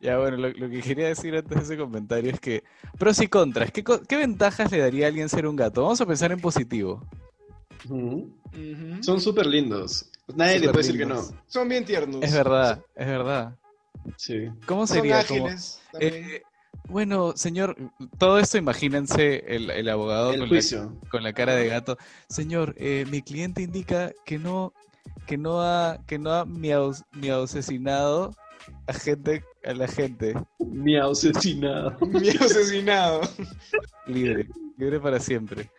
Ya, 0.00 0.16
bueno, 0.18 0.36
lo, 0.38 0.48
lo 0.50 0.70
que 0.70 0.80
quería 0.80 1.08
decir 1.08 1.34
antes 1.36 1.58
de 1.58 1.64
ese 1.64 1.76
comentario 1.76 2.30
es 2.30 2.40
que 2.40 2.64
pros 2.98 3.20
y 3.20 3.28
contras. 3.28 3.70
¿Qué, 3.70 3.84
qué 4.08 4.16
ventajas 4.16 4.70
le 4.72 4.78
daría 4.78 5.06
a 5.06 5.08
alguien 5.08 5.28
ser 5.28 5.46
un 5.46 5.56
gato? 5.56 5.82
Vamos 5.82 6.00
a 6.00 6.06
pensar 6.06 6.32
en 6.32 6.40
positivo. 6.40 7.04
Son 9.02 9.20
súper 9.20 9.46
lindos. 9.46 10.06
Nadie 10.34 10.60
le 10.60 10.68
puede 10.68 10.78
decir 10.86 10.98
que 10.98 11.06
no. 11.06 11.22
Son 11.46 11.68
bien 11.68 11.84
tiernos. 11.84 12.22
Es 12.22 12.32
verdad, 12.32 12.80
es 12.94 13.06
verdad. 13.06 13.56
Sí. 14.16 14.48
¿Cómo 14.66 14.86
Son 14.86 14.96
sería? 14.96 15.18
Ágiles. 15.20 15.80
también. 15.92 16.14
eh, 16.14 16.42
bueno, 16.88 17.32
señor, 17.36 17.76
todo 18.18 18.38
esto 18.38 18.56
imagínense 18.58 19.44
el, 19.54 19.70
el 19.70 19.88
abogado 19.88 20.30
El 20.32 20.38
con 20.40 20.48
la, 20.48 20.54
juicio. 20.54 20.92
con 21.10 21.22
la 21.22 21.32
cara 21.32 21.54
de 21.56 21.66
gato. 21.68 21.98
Señor, 22.28 22.74
eh, 22.78 23.06
mi 23.10 23.22
cliente 23.22 23.62
indica 23.62 24.12
que 24.24 24.38
no, 24.38 24.72
que 25.26 25.36
no 25.36 25.60
ha, 25.62 25.98
que 26.06 26.18
no 26.18 26.32
ha 26.32 26.44
miau, 26.44 26.92
miau 27.12 27.42
asesinado 27.42 28.34
a 28.86 28.92
gente, 28.92 29.42
a 29.64 29.72
la 29.74 29.86
gente. 29.88 30.34
Mi 30.58 30.96
asesinado. 30.96 31.96
Mi 32.06 32.28
asesinado. 32.30 33.20
Libre, 34.06 34.48
libre 34.76 35.00
para 35.00 35.20
siempre. 35.20 35.70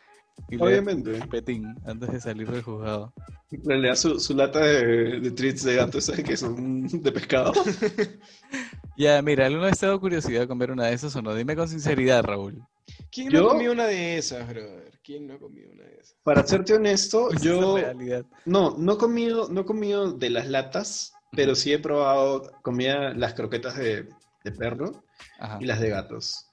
Y 0.49 0.61
Obviamente. 0.61 1.11
petín 1.27 1.75
antes 1.85 2.11
de 2.11 2.19
salir 2.19 2.49
del 2.49 2.63
juzgado. 2.63 3.13
Le 3.51 3.87
da 3.87 3.95
su, 3.95 4.19
su 4.19 4.33
lata 4.33 4.59
de, 4.59 5.19
de 5.19 5.31
treats 5.31 5.63
de 5.63 5.75
gato, 5.75 6.01
¿sabes? 6.01 6.23
Que 6.23 6.37
son 6.37 6.87
de 6.87 7.11
pescado. 7.11 7.53
Ya, 8.97 9.21
mira, 9.21 9.45
¿alguna 9.47 9.67
vez 9.67 9.79
te 9.79 9.85
ha 9.85 9.89
dado 9.89 10.01
curiosidad 10.01 10.47
comer 10.47 10.69
una 10.69 10.87
de 10.87 10.93
esas 10.93 11.15
o 11.15 11.21
no? 11.21 11.33
Dime 11.33 11.55
con 11.55 11.67
sinceridad, 11.67 12.23
Raúl. 12.23 12.61
¿Quién 13.11 13.27
no 13.29 13.33
¿Yo? 13.39 13.45
ha 13.45 13.53
comido 13.53 13.71
una 13.71 13.85
de 13.85 14.17
esas, 14.17 14.47
brother? 14.47 14.99
¿Quién 15.03 15.27
no 15.27 15.35
ha 15.35 15.39
comido 15.39 15.71
una 15.71 15.83
de 15.85 15.95
esas? 15.95 16.17
Para 16.23 16.45
serte 16.45 16.73
honesto, 16.73 17.29
yo. 17.41 17.77
realidad. 17.77 18.25
No, 18.45 18.75
no 18.77 18.93
he 18.93 18.97
comido, 18.97 19.47
no 19.49 19.61
he 19.61 19.65
comido 19.65 20.11
de 20.11 20.29
las 20.29 20.47
latas, 20.47 21.13
pero 21.31 21.55
sí 21.55 21.71
he 21.73 21.79
probado 21.79 22.51
comida, 22.61 23.13
las 23.13 23.33
croquetas 23.33 23.77
de, 23.77 24.09
de 24.43 24.51
perro 24.51 25.03
Ajá. 25.39 25.57
y 25.61 25.65
las 25.65 25.79
de 25.79 25.89
gatos. 25.89 26.47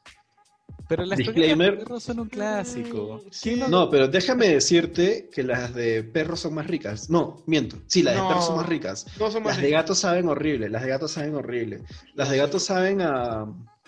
Pero 0.88 1.04
las 1.04 1.18
Disclaimer. 1.18 1.76
croquetas 1.76 1.78
de 1.78 1.84
perro 1.84 2.00
son 2.00 2.20
un 2.20 2.28
clásico. 2.28 3.16
Mm, 3.24 3.28
¿Quién 3.42 3.54
sí. 3.56 3.56
no- 3.60 3.68
No, 3.68 3.90
pero 3.90 4.08
déjame 4.08 4.48
decirte 4.48 5.28
que 5.32 5.42
las 5.42 5.74
de 5.74 6.02
perro 6.02 6.36
son 6.36 6.54
más 6.54 6.66
ricas. 6.66 7.10
No, 7.10 7.42
miento. 7.46 7.76
Sí, 7.86 8.02
las 8.02 8.14
de 8.14 8.22
perro 8.22 8.40
son 8.42 8.56
más 8.56 8.66
ricas. 8.66 9.06
No 9.18 9.30
son 9.30 9.42
más 9.42 9.54
Las 9.56 9.62
de 9.62 9.70
gato 9.70 9.94
saben 9.94 10.28
horrible. 10.28 10.68
Las 10.70 10.82
de 10.82 10.88
gato 10.88 11.08
saben 11.08 11.34
horrible. 11.34 11.82
Las 12.14 12.30
de 12.30 12.36
gato 12.38 12.58
saben 12.58 13.02
a, 13.02 13.46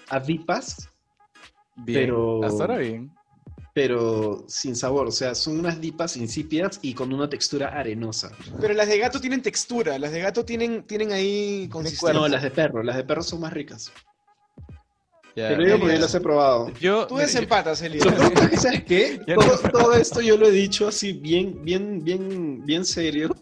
a 0.08 0.18
vipas, 0.18 0.88
Bien. 1.76 2.00
pero- 2.00 2.44
Hasta 2.44 2.62
ahora 2.64 2.78
bien. 2.78 3.10
Pero 3.82 4.44
sin 4.46 4.76
sabor. 4.76 5.06
O 5.08 5.10
sea, 5.10 5.34
son 5.34 5.58
unas 5.58 5.80
vipas 5.80 6.14
insípidas 6.18 6.78
y 6.82 6.92
con 6.92 7.14
una 7.14 7.30
textura 7.30 7.68
arenosa. 7.68 8.30
Pero 8.60 8.74
las 8.74 8.86
de 8.88 8.98
gato 8.98 9.18
tienen 9.22 9.40
textura, 9.40 9.98
las 9.98 10.12
de 10.12 10.20
gato 10.20 10.44
tienen, 10.44 10.82
tienen 10.82 11.12
ahí 11.12 11.66
consistencia. 11.72 12.12
No, 12.20 12.28
las 12.28 12.42
de 12.42 12.50
perro. 12.50 12.82
Las 12.82 12.96
de 12.96 13.04
perro 13.04 13.22
son 13.22 13.40
más 13.40 13.54
ricas. 13.54 13.90
Ya. 15.34 15.48
Te 15.48 15.56
lo 15.56 15.64
digo 15.64 15.78
porque 15.78 15.94
yo 15.94 16.00
las 16.02 16.14
he 16.14 16.20
probado. 16.20 16.68
Yo, 16.78 17.06
Tú 17.06 17.14
mira, 17.14 17.26
desempatas, 17.26 17.80
Elías. 17.80 18.04
¿sabes 18.60 18.84
qué? 18.84 19.18
Todo, 19.72 19.94
esto 19.94 20.20
yo 20.20 20.36
lo 20.36 20.48
he 20.48 20.50
dicho 20.50 20.86
así 20.88 21.14
bien, 21.14 21.64
bien, 21.64 22.04
bien, 22.04 22.62
bien 22.66 22.84
serio. 22.84 23.34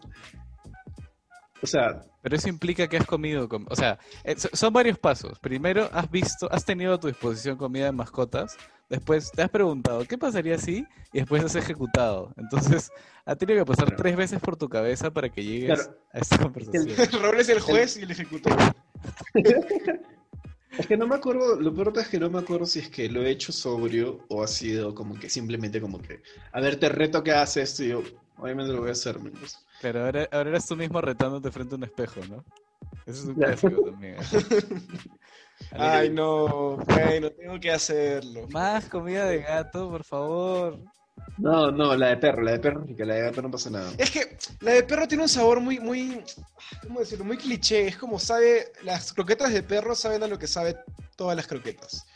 O 1.60 1.66
sea, 1.66 2.00
pero 2.22 2.36
eso 2.36 2.48
implica 2.48 2.86
que 2.86 2.96
has 2.98 3.06
comido. 3.06 3.48
com- 3.48 3.66
O 3.70 3.74
sea, 3.74 3.98
eh, 4.22 4.36
so- 4.38 4.50
son 4.52 4.72
varios 4.72 4.98
pasos. 5.00 5.36
Primero, 5.40 5.90
has 5.92 6.08
visto, 6.08 6.48
has 6.52 6.64
tenido 6.64 6.94
a 6.94 7.00
tu 7.00 7.08
disposición 7.08 7.56
comida 7.56 7.86
de 7.86 7.92
mascotas. 7.92 8.56
Después, 8.88 9.30
te 9.30 9.42
has 9.42 9.50
preguntado, 9.50 10.04
¿qué 10.06 10.16
pasaría 10.16 10.56
si? 10.58 10.86
Y 11.12 11.18
después 11.18 11.44
has 11.44 11.54
ejecutado. 11.56 12.32
Entonces, 12.36 12.90
ha 13.26 13.36
tenido 13.36 13.60
que 13.64 13.66
pasar 13.68 13.86
Claro. 13.88 14.02
tres 14.02 14.16
veces 14.16 14.40
por 14.40 14.56
tu 14.56 14.68
cabeza 14.68 15.10
para 15.10 15.28
que 15.28 15.44
llegues 15.44 15.82
Claro. 15.82 15.98
a 16.12 16.18
esta 16.18 16.38
conversación. 16.38 16.86
Raúl 17.22 17.40
es 17.40 17.48
el 17.50 17.60
juez 17.60 17.96
y 17.98 18.02
el 18.02 18.10
ejecutor. 18.10 18.56
es 20.78 20.86
que 20.86 20.96
no 20.96 21.06
me 21.06 21.16
acuerdo, 21.16 21.60
lo 21.60 21.74
peor 21.74 21.92
es 21.98 22.08
que 22.08 22.18
no 22.18 22.30
me 22.30 22.38
acuerdo 22.38 22.64
si 22.64 22.78
es 22.78 22.88
que 22.88 23.10
lo 23.10 23.22
he 23.22 23.30
hecho 23.30 23.52
sobrio 23.52 24.24
o 24.28 24.42
ha 24.42 24.48
sido 24.48 24.94
como 24.94 25.18
que 25.18 25.28
simplemente 25.28 25.80
como 25.80 26.00
que, 26.00 26.22
a 26.52 26.60
ver, 26.60 26.80
te 26.80 26.88
reto 26.88 27.22
que 27.22 27.32
haces 27.32 27.70
esto 27.70 27.84
y 27.84 27.88
yo, 27.88 28.02
obviamente 28.38 28.72
lo 28.72 28.80
voy 28.80 28.88
a 28.88 28.92
hacer. 28.92 29.18
¿me 29.18 29.26
entiendes? 29.26 29.58
Pero 29.82 30.04
ahora, 30.06 30.26
ahora 30.32 30.50
eres 30.50 30.66
tú 30.66 30.76
mismo 30.76 31.00
retándote 31.00 31.50
frente 31.50 31.74
a 31.74 31.78
un 31.78 31.84
espejo, 31.84 32.20
¿no? 32.28 32.42
Eso 33.08 33.22
es 33.22 33.24
un 33.24 33.34
clásico 33.34 33.82
también. 33.84 34.16
Ay, 35.72 36.10
no, 36.10 36.76
bueno, 36.76 37.30
tengo 37.30 37.58
que 37.58 37.70
hacerlo. 37.70 38.46
Más 38.50 38.84
comida 38.86 39.24
de 39.26 39.38
gato, 39.42 39.90
por 39.90 40.04
favor. 40.04 40.78
No, 41.36 41.70
no, 41.70 41.96
la 41.96 42.08
de 42.08 42.16
perro, 42.16 42.42
la 42.42 42.52
de 42.52 42.58
perro, 42.60 42.84
que 42.96 43.04
la 43.04 43.14
de 43.14 43.22
gato 43.22 43.42
no 43.42 43.50
pasa 43.50 43.70
nada. 43.70 43.90
Es 43.98 44.10
que 44.10 44.36
la 44.60 44.72
de 44.72 44.82
perro 44.84 45.06
tiene 45.08 45.22
un 45.24 45.28
sabor 45.28 45.60
muy, 45.60 45.78
muy, 45.80 46.22
¿cómo 46.86 47.00
decirlo? 47.00 47.24
Muy 47.24 47.36
cliché. 47.36 47.88
Es 47.88 47.96
como 47.96 48.18
sabe, 48.18 48.72
las 48.82 49.12
croquetas 49.12 49.52
de 49.52 49.62
perro 49.62 49.94
saben 49.94 50.22
a 50.22 50.26
lo 50.28 50.38
que 50.38 50.46
sabe 50.46 50.76
todas 51.16 51.36
las 51.36 51.46
croquetas. 51.46 52.06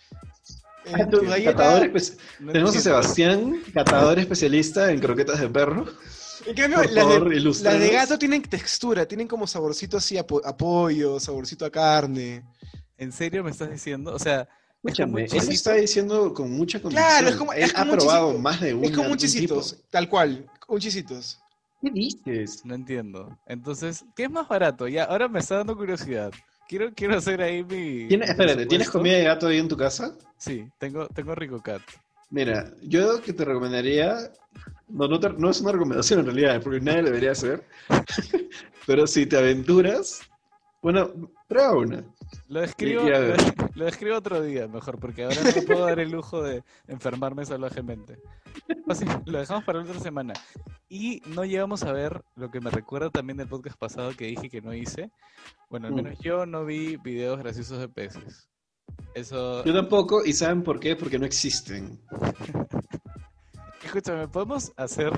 Eh, 0.85 0.93
Ah, 0.95 1.07
tú, 1.11 1.21
tu 1.21 1.27
galleta- 1.27 1.53
catador 1.57 1.83
espe- 1.93 2.17
No 2.41 2.53
Tenemos 2.53 2.77
a. 2.77 2.81
Sebastián, 2.81 3.63
catador 3.73 4.19
especialista 4.19 4.91
en 4.91 5.01
croquetas 5.01 5.41
de 5.41 5.49
perro. 5.49 5.87
En 6.47 6.55
cambio, 6.55 6.79
Por 6.79 6.91
las, 6.93 7.05
favor, 7.05 7.29
de, 7.31 7.37
ilústranos. 7.37 7.81
las 7.81 7.89
de 7.89 7.95
gato 7.97 8.19
tienen 8.19 8.43
textura, 8.43 9.07
tienen 9.07 9.29
como 9.29 9.47
saborcito 9.47 9.97
así 9.97 10.17
a, 10.19 10.27
po- 10.27 10.43
a 10.45 10.57
pollo, 10.57 11.19
saborcito 11.21 11.65
a 11.65 11.71
carne. 11.71 12.45
¿En 12.99 13.13
serio 13.13 13.43
me 13.45 13.51
estás 13.51 13.71
diciendo? 13.71 14.13
O 14.15 14.19
sea, 14.19 14.49
Escúchame, 14.85 15.25
él 15.27 15.49
está 15.49 15.75
diciendo 15.75 16.35
con 16.35 16.51
mucha 16.51 16.81
convicción. 16.83 17.09
Claro, 17.09 17.29
es 17.29 17.37
como- 17.37 17.53
Él 17.53 17.63
es 17.65 17.71
ha 17.75 17.79
como 17.81 17.93
un 17.93 17.99
probado 17.99 18.27
chisito. 18.29 18.43
más 18.43 18.61
de 18.61 18.75
una. 18.75 18.87
es 18.87 18.93
como 18.93 19.03
un 19.11 19.17
tipo. 19.17 19.21
chisitos, 19.33 19.77
tal 19.91 20.09
cual, 20.09 20.47
un 20.69 20.81
chisitos. 20.81 21.39
¿Qué 21.81 21.91
dices? 21.91 22.65
No 22.65 22.75
entiendo. 22.75 23.37
Entonces, 23.47 24.05
¿qué 24.17 24.25
es 24.25 24.31
más 24.31 24.49
barato? 24.49 24.87
Ya, 24.89 25.05
ahora 25.05 25.29
me 25.29 25.41
está 25.41 25.57
dando 25.57 25.77
curiosidad. 25.77 26.33
Quiero, 26.69 26.93
quiero 26.95 27.19
hacer 27.19 27.43
ahí 27.43 27.63
mi. 27.65 28.07
¿Tienes, 28.09 28.31
espérate, 28.31 28.67
¿tienes 28.67 28.89
comida 28.89 29.15
de 29.19 29.25
gato 29.25 29.47
ahí 29.49 29.59
en 29.59 29.69
tu 29.69 29.77
casa? 29.77 30.15
Sí, 30.39 30.65
tengo, 30.79 31.07
tengo 31.09 31.35
Rico 31.35 31.61
Cat. 31.63 31.83
Mira, 32.31 32.73
yo 32.83 33.21
que 33.21 33.33
te 33.33 33.45
recomendaría, 33.45 34.17
no, 34.93 35.09
no, 35.09 35.19
te- 35.21 35.33
no 35.33 35.51
es 35.51 35.61
una 35.61 35.73
recomendación 35.73 36.21
en 36.21 36.27
realidad, 36.27 36.61
porque 36.63 36.81
nadie 36.81 37.03
lo 37.03 37.09
debería 37.09 37.33
hacer, 37.33 37.67
pero 38.87 39.07
si 39.07 39.27
te 39.27 39.37
aventuras, 39.39 40.21
bueno, 40.83 41.11
prueba 41.49 41.73
una. 41.77 42.05
Lo 42.49 42.61
describo, 42.61 43.03
lo 43.75 43.85
describo 43.85 44.17
otro 44.17 44.43
día 44.43 44.67
mejor, 44.69 44.99
porque 44.99 45.25
ahora 45.25 45.37
no 45.57 45.63
puedo 45.67 45.87
dar 45.87 46.01
el 46.01 46.11
lujo 46.11 46.43
de 46.43 46.63
enfermarme 46.89 47.45
salvajemente. 47.47 48.19
Así, 48.89 49.05
lo 49.27 49.39
dejamos 49.39 49.65
para 49.65 49.79
la 49.79 49.85
otra 49.85 50.01
semana. 50.01 50.35
Y 50.89 51.23
no 51.27 51.45
llegamos 51.45 51.83
a 51.85 51.93
ver 51.93 52.23
lo 52.37 52.51
que 52.51 52.61
me 52.61 52.71
recuerda 52.71 53.11
también 53.11 53.37
del 53.39 53.49
podcast 53.49 53.79
pasado 53.79 54.13
que 54.17 54.27
dije 54.27 54.51
que 54.51 54.61
no 54.61 54.75
hice. 54.75 55.11
Bueno, 55.71 55.87
al 55.87 55.93
Mm. 55.93 55.97
menos 55.97 56.19
yo 56.19 56.45
no 56.47 56.65
vi 56.65 56.97
videos 56.97 57.39
graciosos 57.39 57.79
de 57.79 57.89
peces. 57.89 58.49
Eso. 59.15 59.65
Yo 59.65 59.73
tampoco, 59.73 60.25
y 60.25 60.33
¿saben 60.33 60.63
por 60.63 60.81
qué? 60.81 60.97
Porque 60.97 61.19
no 61.19 61.25
existen. 61.27 62.01
Escúchame, 63.93 64.27
¿podemos 64.27 64.73
hacer 64.79 65.13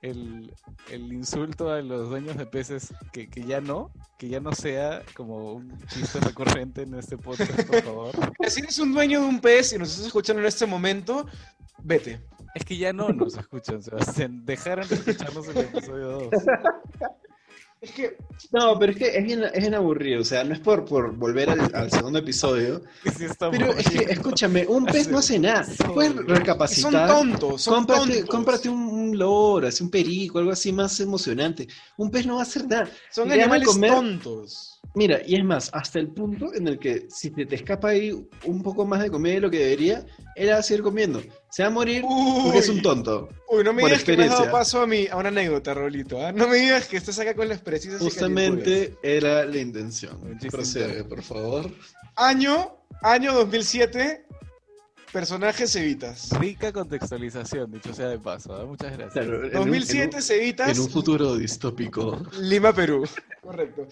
el, 0.00 0.54
el 0.92 1.12
insulto 1.12 1.72
a 1.72 1.82
los 1.82 2.08
dueños 2.08 2.36
de 2.36 2.46
peces 2.46 2.94
que, 3.12 3.28
que 3.28 3.42
ya 3.42 3.60
no? 3.60 3.90
Que 4.16 4.28
ya 4.28 4.38
no 4.38 4.52
sea 4.52 5.02
como 5.16 5.54
un 5.54 5.76
chiste 5.88 6.20
recurrente 6.20 6.82
en 6.82 6.94
este 6.94 7.18
podcast, 7.18 7.50
por 7.64 7.82
favor. 7.82 8.12
Si 8.48 8.60
eres 8.60 8.78
un 8.78 8.92
dueño 8.92 9.22
de 9.22 9.26
un 9.26 9.40
pez 9.40 9.72
y 9.72 9.78
nos 9.78 9.90
estás 9.90 10.06
escuchando 10.06 10.40
en 10.40 10.46
este 10.46 10.66
momento, 10.66 11.26
vete. 11.82 12.20
Es 12.54 12.64
que 12.64 12.76
ya 12.76 12.92
no 12.92 13.08
nos 13.08 13.36
escuchan, 13.36 13.82
Sebastián. 13.82 14.46
Dejaron 14.46 14.88
de 14.88 14.94
escucharnos 14.94 15.48
en 15.48 15.56
el 15.56 15.64
episodio 15.64 16.06
2. 16.06 16.28
Es 17.82 17.90
que 17.90 18.16
No, 18.52 18.78
pero 18.78 18.92
es 18.92 18.98
que 18.98 19.08
es 19.18 19.24
bien, 19.24 19.42
es 19.42 19.60
bien 19.60 19.74
aburrido, 19.74 20.20
o 20.20 20.24
sea, 20.24 20.44
no 20.44 20.54
es 20.54 20.60
por, 20.60 20.84
por 20.84 21.16
volver 21.16 21.50
al, 21.50 21.74
al 21.74 21.90
segundo 21.90 22.20
episodio, 22.20 22.80
Sí 23.04 23.26
pero 23.50 23.72
es 23.72 23.90
que, 23.90 23.98
escúchame, 24.12 24.64
un 24.68 24.86
pez 24.86 25.08
no 25.08 25.18
hace 25.18 25.38
nada. 25.38 25.66
Puedes 25.92 26.12
son 26.14 26.26
recapacitar. 26.28 27.08
tontos, 27.08 27.60
son 27.62 27.74
Cómprate, 27.74 28.00
tontos. 28.12 28.24
cómprate 28.30 28.68
un, 28.68 28.78
un 28.80 29.18
loro, 29.18 29.66
así 29.66 29.82
un 29.82 29.90
perico, 29.90 30.38
algo 30.38 30.52
así 30.52 30.72
más 30.72 30.98
emocionante. 31.00 31.66
Un 31.96 32.10
pez 32.10 32.24
no 32.24 32.34
va 32.36 32.40
a 32.40 32.44
hacer 32.44 32.66
nada. 32.68 32.88
Son 33.10 33.28
le 33.28 33.34
animales 33.34 33.66
comer- 33.68 33.90
tontos. 33.90 34.71
Mira, 34.94 35.20
y 35.26 35.36
es 35.36 35.44
más, 35.44 35.70
hasta 35.72 35.98
el 35.98 36.08
punto 36.08 36.52
en 36.52 36.68
el 36.68 36.78
que 36.78 37.06
si 37.08 37.30
te, 37.30 37.46
te 37.46 37.54
escapa 37.54 37.88
ahí 37.88 38.12
un 38.44 38.62
poco 38.62 38.84
más 38.84 39.00
de 39.02 39.10
comida 39.10 39.34
de 39.34 39.40
lo 39.40 39.50
que 39.50 39.58
debería, 39.58 40.04
él 40.36 40.50
va 40.50 40.56
a 40.56 40.62
seguir 40.62 40.82
comiendo. 40.82 41.22
Se 41.50 41.62
va 41.62 41.68
a 41.68 41.70
morir 41.70 42.02
porque 42.02 42.58
es 42.58 42.68
un 42.68 42.82
tonto. 42.82 43.28
Uy, 43.48 43.64
no 43.64 43.72
me 43.72 43.84
digas 43.84 44.04
que 44.04 44.16
me 44.16 44.24
has 44.24 44.30
dado 44.30 44.50
paso 44.50 44.80
a, 44.80 44.84
una 44.84 45.28
anécdota, 45.28 45.72
Rolito. 45.72 46.24
¿ah? 46.24 46.32
No 46.32 46.46
me 46.46 46.56
digas 46.56 46.88
que 46.88 46.98
estás 46.98 47.18
acá 47.18 47.34
con 47.34 47.48
las 47.48 47.60
precisas 47.60 48.00
Justamente 48.00 48.96
era 49.02 49.44
la 49.44 49.58
intención. 49.58 50.18
Procede, 50.50 51.04
por 51.04 51.22
favor. 51.22 51.70
Año, 52.16 52.76
año 53.02 53.32
2007, 53.32 54.26
personajes 55.12 55.74
Evitas. 55.76 56.30
Rica 56.38 56.72
contextualización, 56.72 57.70
dicho 57.70 57.92
sea 57.94 58.08
de 58.08 58.18
paso. 58.18 58.60
¿eh? 58.60 58.64
Muchas 58.66 58.92
gracias. 58.96 59.12
Claro, 59.24 59.38
en 59.40 59.44
un- 59.46 59.52
2007, 59.52 60.04
en 60.04 60.14
un- 60.16 60.22
Cevitas, 60.22 60.70
En 60.70 60.80
un 60.80 60.90
futuro 60.90 61.36
distópico. 61.36 62.20
Lima, 62.40 62.72
Perú. 62.72 63.04
Correcto. 63.42 63.86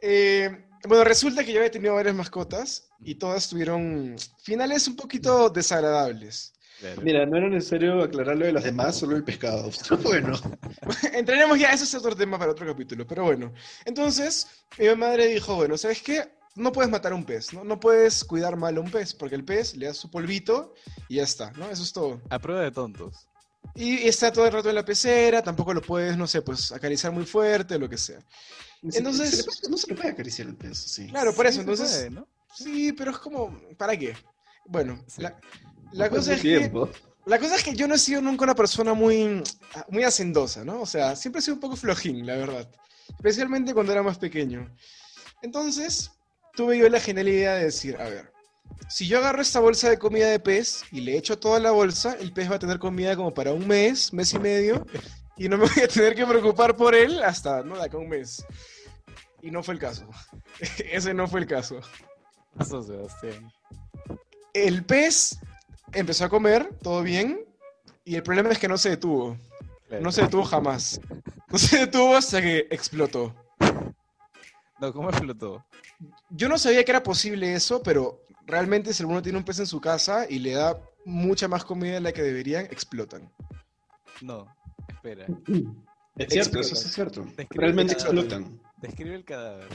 Eh, 0.00 0.64
bueno, 0.88 1.04
resulta 1.04 1.44
que 1.44 1.52
yo 1.52 1.58
había 1.58 1.70
tenido 1.70 1.94
varias 1.94 2.14
mascotas 2.14 2.88
y 3.00 3.14
todas 3.16 3.48
tuvieron 3.48 4.16
finales 4.42 4.88
un 4.88 4.96
poquito 4.96 5.48
desagradables. 5.50 6.54
Claro. 6.80 7.02
Mira, 7.02 7.26
no 7.26 7.36
era 7.36 7.48
necesario 7.48 8.02
aclarar 8.02 8.36
lo 8.36 8.46
de 8.46 8.52
los 8.52 8.64
demás, 8.64 8.96
solo 8.96 9.14
el 9.16 9.22
pescado. 9.22 9.70
bueno, 10.02 10.32
Entraremos 11.12 11.58
ya, 11.58 11.70
eso 11.72 11.84
es 11.84 11.94
otro 11.94 12.16
tema 12.16 12.38
para 12.38 12.50
otro 12.50 12.66
capítulo, 12.66 13.06
pero 13.06 13.22
bueno. 13.24 13.52
Entonces, 13.84 14.48
mi 14.78 14.92
madre 14.96 15.28
dijo, 15.28 15.54
bueno, 15.54 15.78
¿sabes 15.78 16.02
qué? 16.02 16.24
No 16.54 16.70
puedes 16.72 16.90
matar 16.90 17.12
a 17.12 17.14
un 17.14 17.24
pez, 17.24 17.52
¿no? 17.54 17.64
No 17.64 17.80
puedes 17.80 18.24
cuidar 18.24 18.56
mal 18.56 18.76
a 18.76 18.80
un 18.80 18.90
pez, 18.90 19.14
porque 19.14 19.34
el 19.34 19.44
pez 19.44 19.74
le 19.76 19.86
da 19.86 19.94
su 19.94 20.10
polvito 20.10 20.74
y 21.08 21.16
ya 21.16 21.22
está, 21.22 21.50
¿no? 21.52 21.68
Eso 21.70 21.82
es 21.82 21.92
todo. 21.92 22.20
A 22.28 22.38
prueba 22.38 22.60
de 22.62 22.70
tontos. 22.70 23.26
Y 23.74 24.06
está 24.06 24.30
todo 24.32 24.46
el 24.46 24.52
rato 24.52 24.68
en 24.68 24.74
la 24.74 24.84
pecera, 24.84 25.42
tampoco 25.42 25.72
lo 25.72 25.80
puedes, 25.80 26.16
no 26.16 26.26
sé, 26.26 26.42
pues 26.42 26.72
acariciar 26.72 27.12
muy 27.12 27.24
fuerte, 27.24 27.78
lo 27.78 27.88
que 27.88 27.96
sea. 27.96 28.18
Entonces- 28.82 29.30
Se 29.38 29.44
puede- 29.44 29.70
no 29.70 29.76
se 29.78 29.86
le 29.86 29.94
puede 29.94 30.08
acariciar 30.10 30.48
el 30.48 30.56
pez, 30.56 30.76
sí. 30.78 31.06
Claro, 31.08 31.32
por 31.34 31.46
eso, 31.46 31.54
Sí, 31.54 31.60
entonces... 31.60 31.90
puede, 31.90 32.10
¿no? 32.10 32.28
Sí, 32.54 32.92
pero 32.92 33.12
es 33.12 33.18
como, 33.18 33.58
¿para 33.78 33.96
qué? 33.96 34.14
Bueno, 34.66 35.02
Sí. 35.06 35.22
la, 35.22 35.38
la 35.92 36.10
cosa 36.10 36.34
es 36.34 36.42
que... 36.42 36.58
tiempo. 36.58 36.90
La 37.24 37.38
cosa 37.38 37.54
es 37.54 37.62
que 37.62 37.74
yo 37.74 37.86
no 37.86 37.94
he 37.94 37.98
sido 37.98 38.20
nunca 38.20 38.44
una 38.44 38.54
persona 38.56 38.92
muy, 38.94 39.42
muy 39.88 40.02
hacendosa, 40.02 40.64
¿no? 40.64 40.80
O 40.82 40.86
sea, 40.86 41.14
siempre 41.14 41.38
he 41.38 41.42
sido 41.42 41.54
un 41.54 41.60
poco 41.60 41.76
flojín, 41.76 42.26
la 42.26 42.34
verdad. 42.36 42.68
Especialmente 43.10 43.72
cuando 43.72 43.92
era 43.92 44.02
más 44.02 44.18
pequeño. 44.18 44.68
Entonces, 45.40 46.10
tuve 46.54 46.78
yo 46.78 46.88
la 46.88 47.00
genial 47.00 47.28
idea 47.28 47.54
de 47.54 47.64
decir, 47.64 47.96
a 48.00 48.08
ver, 48.08 48.32
si 48.88 49.06
yo 49.06 49.18
agarro 49.18 49.42
esta 49.42 49.60
bolsa 49.60 49.88
de 49.90 49.98
comida 49.98 50.28
de 50.28 50.40
pez 50.40 50.84
y 50.92 51.00
le 51.00 51.16
echo 51.16 51.38
toda 51.38 51.58
la 51.60 51.70
bolsa, 51.70 52.16
el 52.20 52.32
pez 52.32 52.50
va 52.50 52.56
a 52.56 52.58
tener 52.58 52.78
comida 52.78 53.16
como 53.16 53.32
para 53.32 53.52
un 53.52 53.66
mes, 53.66 54.12
mes 54.12 54.32
y 54.34 54.38
medio, 54.38 54.86
y 55.36 55.48
no 55.48 55.58
me 55.58 55.66
voy 55.66 55.82
a 55.82 55.88
tener 55.88 56.14
que 56.14 56.26
preocupar 56.26 56.76
por 56.76 56.94
él 56.94 57.22
hasta, 57.22 57.62
no, 57.62 57.76
de 57.76 57.84
acá 57.84 57.96
un 57.96 58.08
mes. 58.08 58.44
Y 59.40 59.50
no 59.50 59.62
fue 59.62 59.74
el 59.74 59.80
caso. 59.80 60.06
Ese 60.90 61.14
no 61.14 61.26
fue 61.26 61.40
el 61.40 61.46
caso. 61.46 61.80
Eso, 62.60 62.82
Sebastián. 62.82 63.50
El 64.52 64.84
pez 64.84 65.38
empezó 65.92 66.26
a 66.26 66.28
comer, 66.28 66.68
todo 66.82 67.02
bien, 67.02 67.44
y 68.04 68.14
el 68.14 68.22
problema 68.22 68.50
es 68.50 68.58
que 68.58 68.68
no 68.68 68.78
se 68.78 68.90
detuvo. 68.90 69.36
No 70.00 70.10
se 70.10 70.22
detuvo 70.22 70.44
jamás. 70.44 71.00
No 71.48 71.58
se 71.58 71.80
detuvo 71.80 72.16
hasta 72.16 72.40
que 72.40 72.66
explotó. 72.70 73.34
No, 74.82 74.92
¿cómo 74.92 75.10
explotó? 75.10 75.64
Yo 76.30 76.48
no 76.48 76.58
sabía 76.58 76.84
que 76.84 76.90
era 76.90 77.04
posible 77.04 77.54
eso, 77.54 77.84
pero 77.84 78.26
realmente 78.46 78.92
si 78.92 79.00
alguno 79.04 79.22
tiene 79.22 79.38
un 79.38 79.44
pez 79.44 79.60
en 79.60 79.66
su 79.68 79.80
casa 79.80 80.26
y 80.28 80.40
le 80.40 80.54
da 80.54 80.76
mucha 81.04 81.46
más 81.46 81.64
comida 81.64 81.94
de 81.94 82.00
la 82.00 82.10
que 82.12 82.20
deberían, 82.22 82.64
explotan. 82.64 83.30
No, 84.22 84.52
espera. 84.88 85.26
Es 86.16 86.28
cierto, 86.30 86.58
eso 86.58 86.74
Explotan. 86.74 86.74
es 86.74 86.92
cierto. 86.94 87.24
Describe 87.36 87.62
Realmente 87.62 87.92
explotan. 87.92 88.60
Describe 88.78 89.14
el 89.14 89.24
cadáver. 89.24 89.68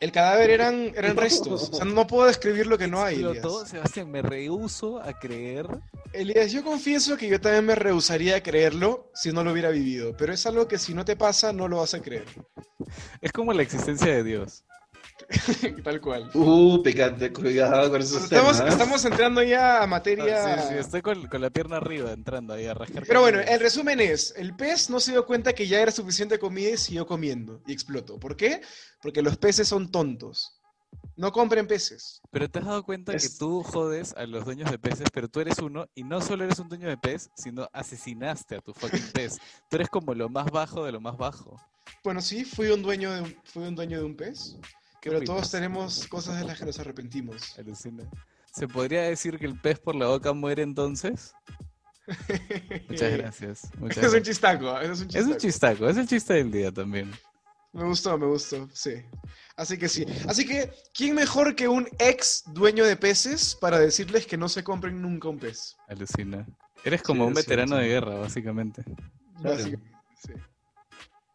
El 0.00 0.12
cadáver 0.12 0.50
eran, 0.50 0.92
eran 0.96 1.16
restos. 1.16 1.70
O 1.70 1.74
sea, 1.76 1.84
no 1.84 2.06
puedo 2.06 2.26
describir 2.26 2.66
lo 2.66 2.78
que 2.78 2.88
no 2.88 3.02
hay. 3.02 3.16
Elías. 3.16 3.36
Explotó, 3.36 3.66
Sebastián, 3.66 4.10
me 4.10 4.22
rehuso 4.22 5.00
a 5.00 5.18
creer. 5.18 5.66
Elías, 6.12 6.52
yo 6.52 6.62
confieso 6.64 7.16
que 7.16 7.28
yo 7.28 7.40
también 7.40 7.66
me 7.66 7.74
rehusaría 7.74 8.36
a 8.36 8.42
creerlo 8.42 9.10
si 9.14 9.32
no 9.32 9.44
lo 9.44 9.52
hubiera 9.52 9.70
vivido, 9.70 10.16
pero 10.16 10.32
es 10.32 10.46
algo 10.46 10.68
que 10.68 10.78
si 10.78 10.94
no 10.94 11.04
te 11.04 11.16
pasa, 11.16 11.52
no 11.52 11.68
lo 11.68 11.78
vas 11.78 11.94
a 11.94 12.00
creer. 12.00 12.26
Es 13.20 13.32
como 13.32 13.52
la 13.52 13.62
existencia 13.62 14.12
de 14.12 14.24
Dios. 14.24 14.64
Tal 15.84 16.00
cual. 16.00 16.30
Uh, 16.34 16.82
picante, 16.82 17.32
cuidado 17.32 17.90
con 17.90 18.00
esos 18.00 18.24
Estamos, 18.24 18.56
temas. 18.58 18.72
estamos 18.72 19.04
entrando 19.04 19.42
ya 19.42 19.78
a 19.78 19.82
Ah, 19.82 19.86
materia... 19.86 20.62
sí, 20.62 20.68
sí, 20.70 20.74
estoy 20.78 21.02
con, 21.02 21.26
con 21.26 21.40
la 21.40 21.50
pierna 21.50 21.76
arriba 21.78 22.12
entrando 22.12 22.54
ahí 22.54 22.66
a 22.66 22.74
rascar. 22.74 23.04
Pero 23.06 23.20
bueno, 23.20 23.40
el 23.40 23.60
resumen 23.60 24.00
es, 24.00 24.34
el 24.36 24.54
pez 24.56 24.90
no 24.90 25.00
se 25.00 25.12
dio 25.12 25.26
cuenta 25.26 25.52
que 25.52 25.66
ya 25.66 25.80
era 25.80 25.90
suficiente 25.90 26.38
comida 26.38 26.70
y 26.70 26.76
siguió 26.76 27.06
comiendo 27.06 27.62
y 27.66 27.72
explotó. 27.72 28.18
¿Por 28.18 28.36
qué? 28.36 28.60
Porque 29.02 29.22
los 29.22 29.36
peces 29.36 29.68
son 29.68 29.90
tontos. 29.90 30.54
No 31.16 31.32
compren 31.32 31.66
peces. 31.66 32.20
Pero 32.30 32.48
te 32.48 32.60
has 32.60 32.64
dado 32.64 32.84
cuenta 32.84 33.12
que 33.12 33.28
tú 33.38 33.62
jodes 33.62 34.14
a 34.16 34.24
los 34.24 34.44
dueños 34.44 34.70
de 34.70 34.78
peces, 34.78 35.08
pero 35.12 35.28
tú 35.28 35.40
eres 35.40 35.58
uno, 35.58 35.86
y 35.94 36.04
no 36.04 36.20
solo 36.20 36.44
eres 36.44 36.58
un 36.60 36.68
dueño 36.68 36.88
de 36.88 36.96
pez, 36.96 37.28
sino 37.36 37.68
asesinaste 37.72 38.56
a 38.56 38.60
tu 38.60 38.72
fucking 38.72 39.10
pez. 39.12 39.38
Tú 39.68 39.76
eres 39.76 39.88
como 39.88 40.14
lo 40.14 40.28
más 40.28 40.46
bajo 40.50 40.84
de 40.84 40.92
lo 40.92 41.00
más 41.00 41.16
bajo. 41.18 41.60
Bueno, 42.04 42.22
sí, 42.22 42.44
fui 42.44 42.68
un 42.68 42.82
dueño 42.82 43.10
de 43.12 43.20
un, 43.22 43.36
fui 43.44 43.64
un, 43.64 43.74
dueño 43.74 43.98
de 43.98 44.04
un 44.04 44.16
pez, 44.16 44.56
¿Qué 44.62 44.87
pero 45.02 45.18
opinas? 45.18 45.36
todos 45.36 45.50
tenemos 45.50 46.06
cosas 46.08 46.38
de 46.38 46.44
las 46.44 46.58
que 46.58 46.64
nos 46.66 46.78
arrepentimos. 46.78 47.58
Alucina. 47.58 48.04
¿Se 48.52 48.66
podría 48.68 49.02
decir 49.02 49.38
que 49.38 49.46
el 49.46 49.60
pez 49.60 49.78
por 49.78 49.94
la 49.94 50.06
boca 50.08 50.32
muere 50.32 50.62
entonces? 50.62 51.34
Muchas 52.88 53.12
gracias. 53.18 53.70
Muchas 53.78 54.04
es 54.04 54.14
un 54.14 54.22
chistaco, 54.22 54.80
es 54.80 55.00
un 55.00 55.08
Es 55.14 55.26
chistaco. 55.26 55.30
un 55.30 55.36
chistaco, 55.36 55.88
es 55.88 55.96
el 55.96 56.06
chiste 56.08 56.34
del 56.34 56.50
día 56.50 56.72
también. 56.72 57.12
Me 57.72 57.84
gustó, 57.84 58.16
me 58.16 58.26
gustó, 58.26 58.68
sí. 58.72 58.92
Así 59.56 59.76
que 59.76 59.88
sí. 59.88 60.06
Así 60.26 60.46
que, 60.46 60.72
¿quién 60.94 61.14
mejor 61.14 61.54
que 61.54 61.68
un 61.68 61.86
ex 61.98 62.42
dueño 62.46 62.84
de 62.84 62.96
peces 62.96 63.54
para 63.54 63.78
decirles 63.78 64.26
que 64.26 64.38
no 64.38 64.48
se 64.48 64.64
compren 64.64 65.00
nunca 65.02 65.28
un 65.28 65.38
pez? 65.38 65.76
Alucina. 65.86 66.46
Eres 66.82 67.02
como 67.02 67.24
Sí, 67.24 67.26
un 67.32 67.32
es 67.38 67.44
veterano 67.44 67.76
de 67.76 67.88
guerra, 67.88 68.14
básicamente. 68.14 68.82
Básicamente, 69.42 69.90
sí. 70.24 70.32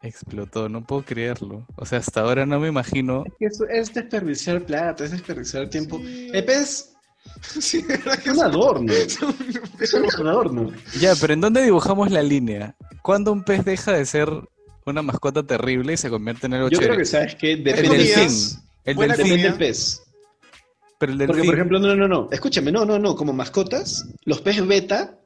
Explotó, 0.04 0.68
no 0.68 0.84
puedo 0.84 1.02
creerlo. 1.02 1.66
O 1.76 1.86
sea, 1.86 1.98
hasta 1.98 2.20
ahora 2.20 2.44
no 2.44 2.60
me 2.60 2.68
imagino. 2.68 3.24
Eso 3.40 3.64
es 3.68 3.92
desperdiciar 3.94 4.64
plata, 4.64 5.04
es 5.04 5.12
desperdiciar 5.12 5.68
tiempo. 5.70 5.98
Sí. 5.98 6.30
El 6.32 6.44
pez 6.46 6.90
Sí, 7.40 7.82
que 7.86 7.94
es 7.94 8.36
un 8.36 8.42
adorno. 8.42 8.92
es 8.92 9.20
un- 9.22 9.34
Es 9.80 9.94
adorno. 9.94 10.70
Ya, 11.00 11.14
pero 11.18 11.32
¿en 11.32 11.40
dónde 11.40 11.62
dibujamos 11.62 12.10
la 12.10 12.22
línea? 12.22 12.76
¿Cuándo 13.02 13.32
un 13.32 13.44
pez 13.44 13.64
deja 13.64 13.92
de 13.92 14.04
ser 14.04 14.28
una 14.84 15.00
mascota 15.00 15.42
terrible 15.42 15.94
y 15.94 15.96
se 15.96 16.10
convierte 16.10 16.46
en 16.46 16.54
algo 16.54 16.68
Yo 16.68 16.78
creo 16.78 16.90
chévere? 16.90 17.02
que 17.02 17.06
sabes 17.06 17.34
que 17.36 17.52
El 17.52 17.64
depende, 17.64 17.96
delfín. 17.96 18.60
El 18.84 18.96
del 19.42 19.54
pez. 19.54 20.02
Pero 20.98 21.12
el 21.12 21.26
Porque, 21.26 21.44
por 21.44 21.54
ejemplo, 21.54 21.78
no, 21.78 21.88
no, 21.88 21.96
no, 21.96 22.08
no. 22.08 22.28
Escúchame, 22.30 22.70
no, 22.70 22.84
no, 22.84 22.98
no. 22.98 23.16
Como 23.16 23.32
mascotas, 23.32 24.06
los 24.24 24.42
peces 24.42 24.66
beta, 24.66 25.18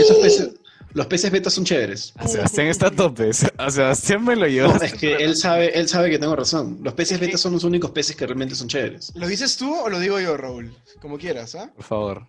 esos 0.00 0.16
peces. 0.18 0.50
Los 0.92 1.06
peces 1.06 1.30
beta 1.30 1.50
son 1.50 1.64
chéveres. 1.64 2.12
A 2.16 2.26
Sebastián 2.26 2.66
está 2.66 2.88
a 2.88 2.90
tope. 2.90 3.30
A 3.58 3.70
Sebastián 3.70 4.24
me 4.24 4.34
lo 4.34 4.46
llevó. 4.48 4.74
No, 4.74 4.82
es 4.82 4.94
que 4.94 5.14
él 5.16 5.36
sabe, 5.36 5.78
él 5.78 5.88
sabe 5.88 6.10
que 6.10 6.18
tengo 6.18 6.34
razón. 6.34 6.78
Los 6.82 6.94
peces 6.94 7.20
beta 7.20 7.38
son 7.38 7.52
los 7.52 7.62
únicos 7.64 7.92
peces 7.92 8.16
que 8.16 8.26
realmente 8.26 8.54
son 8.56 8.66
chéveres. 8.68 9.12
¿Lo 9.14 9.28
dices 9.28 9.56
tú 9.56 9.72
o 9.72 9.88
lo 9.88 10.00
digo 10.00 10.18
yo, 10.20 10.36
Raúl? 10.36 10.74
Como 11.00 11.16
quieras, 11.18 11.54
¿ah? 11.54 11.70
Por 11.76 11.84
favor. 11.84 12.26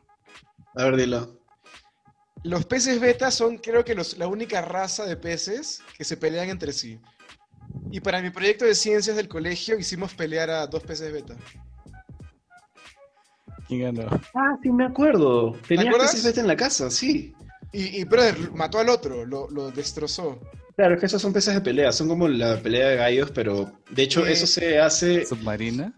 A 0.75 0.83
ver, 0.85 0.95
dilo. 0.95 1.39
Los 2.43 2.65
peces 2.65 2.99
beta 2.99 3.31
son, 3.31 3.57
creo 3.57 3.83
que, 3.83 3.95
los- 3.95 4.17
la 4.17 4.27
única 4.27 4.61
raza 4.61 5.05
de 5.05 5.15
peces 5.17 5.81
que 5.97 6.03
se 6.03 6.17
pelean 6.17 6.49
entre 6.49 6.71
sí. 6.73 6.99
Y 7.91 7.99
para 7.99 8.21
mi 8.21 8.29
proyecto 8.29 8.65
de 8.65 8.75
ciencias 8.75 9.15
del 9.15 9.27
colegio 9.27 9.77
hicimos 9.79 10.13
pelear 10.13 10.49
a 10.51 10.67
dos 10.67 10.83
peces 10.83 11.11
beta. 11.11 11.35
¿Quién 13.67 13.95
ganó? 13.95 14.09
Ah, 14.35 14.57
sí, 14.61 14.69
me 14.69 14.85
acuerdo. 14.85 15.53
Tenía 15.67 15.91
peces 15.91 16.23
beta 16.23 16.41
en 16.41 16.47
la 16.47 16.55
casa, 16.55 16.89
sí. 16.91 17.33
Y, 17.73 17.99
y 18.01 18.03
brother, 18.03 18.51
mató 18.51 18.79
al 18.79 18.89
otro, 18.89 19.25
lo, 19.25 19.49
lo 19.49 19.71
destrozó. 19.71 20.39
Claro, 20.75 20.95
es 20.95 20.99
que 20.99 21.05
esos 21.05 21.21
son 21.21 21.31
peces 21.33 21.53
de 21.53 21.61
pelea, 21.61 21.91
son 21.91 22.07
como 22.07 22.27
la 22.27 22.59
pelea 22.61 22.89
de 22.89 22.95
gallos, 22.97 23.31
pero 23.31 23.71
de 23.89 24.03
hecho 24.03 24.25
eso 24.25 24.47
se 24.47 24.79
hace, 24.79 25.25
¿Submarina? 25.25 25.93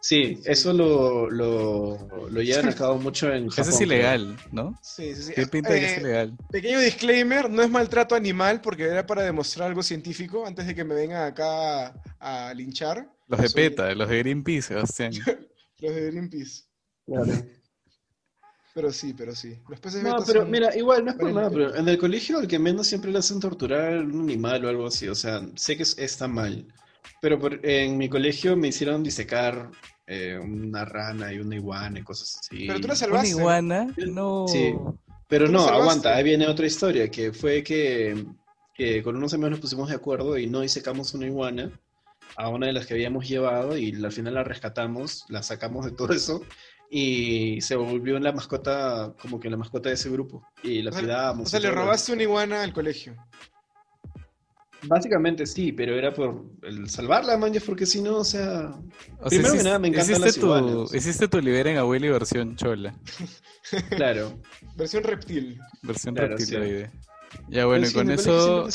sí, 0.00 0.40
eso 0.44 0.72
lo, 0.72 1.28
lo, 1.30 2.28
lo 2.30 2.42
llevan 2.42 2.68
a 2.68 2.74
cabo 2.74 2.96
mucho 2.98 3.32
en 3.32 3.48
Japón. 3.50 3.62
Eso 3.62 3.70
es 3.76 3.80
ilegal, 3.82 4.36
¿no? 4.52 4.78
Sí, 4.82 5.14
sí, 5.14 5.22
sí. 5.24 5.32
¿Qué 5.34 5.46
pinta 5.46 5.72
de 5.72 5.80
que 5.80 5.86
es 5.86 5.96
Eh, 5.98 6.00
ilegal? 6.00 6.36
Pequeño 6.50 6.80
disclaimer, 6.80 7.50
no 7.50 7.62
es 7.62 7.70
maltrato 7.70 8.14
animal 8.14 8.60
porque 8.60 8.84
era 8.84 9.06
para 9.06 9.22
demostrar 9.22 9.68
algo 9.68 9.82
científico 9.82 10.46
antes 10.46 10.66
de 10.66 10.74
que 10.74 10.84
me 10.84 10.94
vengan 10.94 11.24
acá 11.26 11.88
a, 12.18 12.48
a 12.48 12.54
linchar. 12.54 13.10
Los 13.26 13.40
de 13.40 13.48
Soy- 13.48 13.62
PETA, 13.68 13.94
los 13.94 14.08
de 14.08 14.18
Greenpeace, 14.18 14.62
Sebastián. 14.68 15.12
Los 15.80 15.94
de 15.94 16.10
Greenpeace. 16.10 16.64
Claro. 17.06 17.42
Pero 18.74 18.92
sí, 18.92 19.14
pero 19.14 19.34
sí. 19.34 19.56
Los 19.68 19.80
peces 19.80 20.02
No, 20.02 20.16
pero 20.26 20.42
son- 20.42 20.50
mira, 20.50 20.74
igual 20.76 21.04
no 21.04 21.10
es 21.10 21.16
por 21.16 21.32
nada, 21.32 21.50
pero 21.50 21.74
en 21.74 21.88
el 21.88 21.98
colegio 21.98 22.38
al 22.38 22.46
que 22.46 22.58
menos 22.58 22.86
siempre 22.86 23.10
le 23.10 23.18
hacen 23.18 23.40
torturar 23.40 23.94
a 23.94 24.00
un 24.00 24.20
animal 24.22 24.64
o 24.64 24.68
algo 24.68 24.86
así, 24.86 25.08
o 25.08 25.14
sea, 25.14 25.42
sé 25.56 25.76
que 25.76 25.82
es- 25.82 25.98
está 25.98 26.28
mal, 26.28 26.66
pero 27.20 27.38
por- 27.38 27.64
en 27.66 27.98
mi 27.98 28.08
colegio 28.08 28.56
me 28.56 28.68
hicieron 28.68 29.02
disecar 29.02 29.70
eh, 30.12 30.36
una 30.42 30.84
rana 30.84 31.32
y 31.32 31.38
una 31.38 31.54
iguana 31.54 32.00
y 32.00 32.02
cosas 32.02 32.40
así. 32.40 32.66
Pero 32.66 32.80
tú 32.80 32.88
la 32.88 32.94
¿Una 32.94 32.96
salvaste. 32.96 33.28
iguana? 33.28 33.94
No. 34.08 34.44
Sí. 34.48 34.74
Pero 35.28 35.46
no, 35.46 35.64
aguanta, 35.68 36.16
ahí 36.16 36.24
viene 36.24 36.48
otra 36.48 36.66
historia, 36.66 37.08
que 37.08 37.32
fue 37.32 37.62
que, 37.62 38.26
que 38.74 39.04
con 39.04 39.14
unos 39.16 39.32
amigos 39.34 39.52
nos 39.52 39.60
pusimos 39.60 39.88
de 39.88 39.94
acuerdo 39.94 40.36
y 40.36 40.48
no 40.48 40.62
disecamos 40.62 41.14
una 41.14 41.26
iguana 41.26 41.70
a 42.36 42.48
una 42.48 42.66
de 42.66 42.72
las 42.72 42.86
que 42.86 42.94
habíamos 42.94 43.28
llevado 43.28 43.78
y 43.78 43.94
al 44.04 44.10
final 44.10 44.34
la 44.34 44.42
rescatamos, 44.42 45.26
la 45.28 45.44
sacamos 45.44 45.84
de 45.84 45.92
todo 45.92 46.12
eso 46.12 46.42
y 46.92 47.60
se 47.60 47.76
volvió 47.76 48.18
la 48.18 48.32
mascota, 48.32 49.14
como 49.22 49.38
que 49.38 49.48
la 49.48 49.56
mascota 49.56 49.88
de 49.88 49.94
ese 49.94 50.10
grupo 50.10 50.44
y 50.62 50.82
la 50.82 50.90
sea, 50.90 51.00
cuidábamos. 51.00 51.46
O 51.46 51.50
sea, 51.50 51.60
le 51.60 51.70
robaste 51.70 52.12
una 52.12 52.22
iguana 52.24 52.62
al 52.64 52.72
colegio. 52.72 53.14
Básicamente 54.82 55.46
sí, 55.46 55.72
pero 55.72 55.94
era 55.96 56.12
por 56.12 56.42
el 56.62 56.88
salvarla, 56.88 57.36
man, 57.36 57.52
ya, 57.52 57.60
porque 57.64 57.84
si 57.86 58.00
no, 58.00 58.16
o 58.16 58.24
sea... 58.24 58.70
O 59.20 59.28
sea, 59.28 59.28
Primero 59.28 59.52
que 59.52 59.58
hiciste- 59.58 59.64
nada, 59.64 59.78
me 59.78 59.88
encantan 59.88 60.10
hiciste 60.10 60.26
las 60.26 60.34
tu, 60.36 60.46
iguanas. 60.46 60.94
Hiciste 60.94 61.28
tu 61.28 61.40
Liberen 61.40 61.76
a 61.76 61.84
Willy 61.84 62.08
versión 62.08 62.56
chola. 62.56 62.94
Claro. 63.90 64.40
Versión 64.74 65.04
reptil. 65.04 65.60
Versión 65.82 66.14
Claro, 66.14 66.36
reptiloide. 66.36 66.90
Ya 67.48 67.66
bueno, 67.66 67.84
y 67.84 67.88
sí, 67.90 67.94
con 67.94 68.10
eso, 68.10 68.66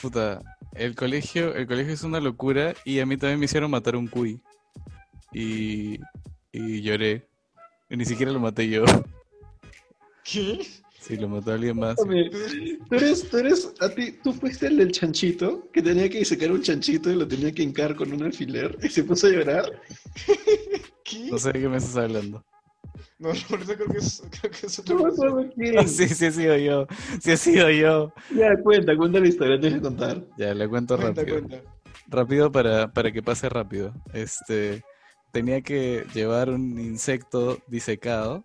puta, 0.00 0.40
el 0.74 0.94
colegio, 0.94 1.54
el 1.54 1.66
colegio 1.66 1.92
es 1.94 2.04
una 2.04 2.20
locura 2.20 2.74
y 2.84 3.00
a 3.00 3.06
mí 3.06 3.16
también 3.16 3.40
me 3.40 3.46
hicieron 3.46 3.70
matar 3.70 3.96
un 3.96 4.06
cuy. 4.06 4.40
Y, 5.32 5.98
y 6.52 6.80
lloré. 6.82 7.26
Y 7.90 7.96
ni 7.96 8.04
siquiera 8.04 8.32
lo 8.32 8.40
maté 8.40 8.68
yo. 8.68 8.84
¿Qué? 10.24 10.66
Sí, 11.00 11.16
lo 11.16 11.28
mató 11.28 11.52
alguien 11.52 11.78
más. 11.78 11.98
Hombre, 11.98 12.28
Tú 12.88 12.94
eres, 12.96 13.28
tú 13.30 13.38
eres, 13.38 13.72
a 13.80 13.88
ti, 13.88 14.18
tú 14.22 14.32
fuiste 14.32 14.66
el 14.66 14.76
del 14.76 14.92
chanchito, 14.92 15.68
que 15.72 15.80
tenía 15.80 16.08
que 16.10 16.22
sacar 16.24 16.52
un 16.52 16.60
chanchito 16.60 17.10
y 17.10 17.14
lo 17.16 17.26
tenía 17.26 17.52
que 17.52 17.62
hincar 17.62 17.94
con 17.96 18.12
un 18.12 18.22
alfiler 18.24 18.76
y 18.82 18.88
se 18.90 19.04
puso 19.04 19.26
a 19.28 19.30
llorar. 19.30 19.80
¿Qué? 21.04 21.30
No 21.30 21.38
sé 21.38 21.52
de 21.52 21.60
qué 21.60 21.68
me 21.68 21.78
estás 21.78 21.96
hablando. 21.96 22.44
No, 23.18 23.32
no, 23.32 23.40
por 23.48 23.60
eso 23.62 23.74
creo 23.74 23.88
que 23.88 23.98
es, 23.98 24.22
creo 24.40 24.50
que 24.52 24.66
es 24.66 24.78
otra 24.78 24.96
No. 24.96 25.50
Ah, 25.78 25.86
sí, 25.86 26.08
sí 26.08 26.26
he 26.26 26.30
sido 26.32 26.56
yo. 26.58 26.86
Sí 27.20 27.30
he 27.30 27.36
sido 27.36 27.70
yo. 27.70 28.12
Ya, 28.34 28.56
cuenta, 28.62 28.96
cuenta 28.96 29.18
la 29.20 29.28
historia, 29.28 29.58
tienes 29.58 29.78
que 29.78 29.84
contar. 29.84 30.22
Ya, 30.36 30.52
le 30.52 30.68
cuento 30.68 30.96
Cuenta, 30.98 31.22
rápido. 31.22 31.38
cuenta. 31.38 31.62
Rápido 32.08 32.52
para, 32.52 32.92
para 32.92 33.10
que 33.12 33.22
pase 33.22 33.48
rápido. 33.48 33.94
Este, 34.12 34.82
tenía 35.32 35.60
que 35.60 36.04
llevar 36.14 36.50
un 36.50 36.78
insecto 36.80 37.58
disecado 37.68 38.44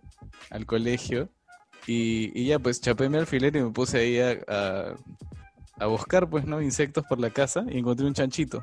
al 0.50 0.66
colegio 0.66 1.28
y, 1.86 2.30
y 2.38 2.46
ya 2.46 2.58
pues 2.58 2.80
chapé 2.80 3.08
mi 3.08 3.18
alfiler 3.18 3.54
y 3.56 3.62
me 3.62 3.70
puse 3.70 3.98
ahí 3.98 4.18
a, 4.20 4.38
a- 4.48 4.94
a 5.80 5.86
buscar 5.86 6.30
pues 6.30 6.44
no 6.46 6.62
insectos 6.62 7.04
por 7.06 7.18
la 7.18 7.30
casa 7.30 7.64
y 7.68 7.78
encontré 7.78 8.06
un 8.06 8.14
chanchito. 8.14 8.62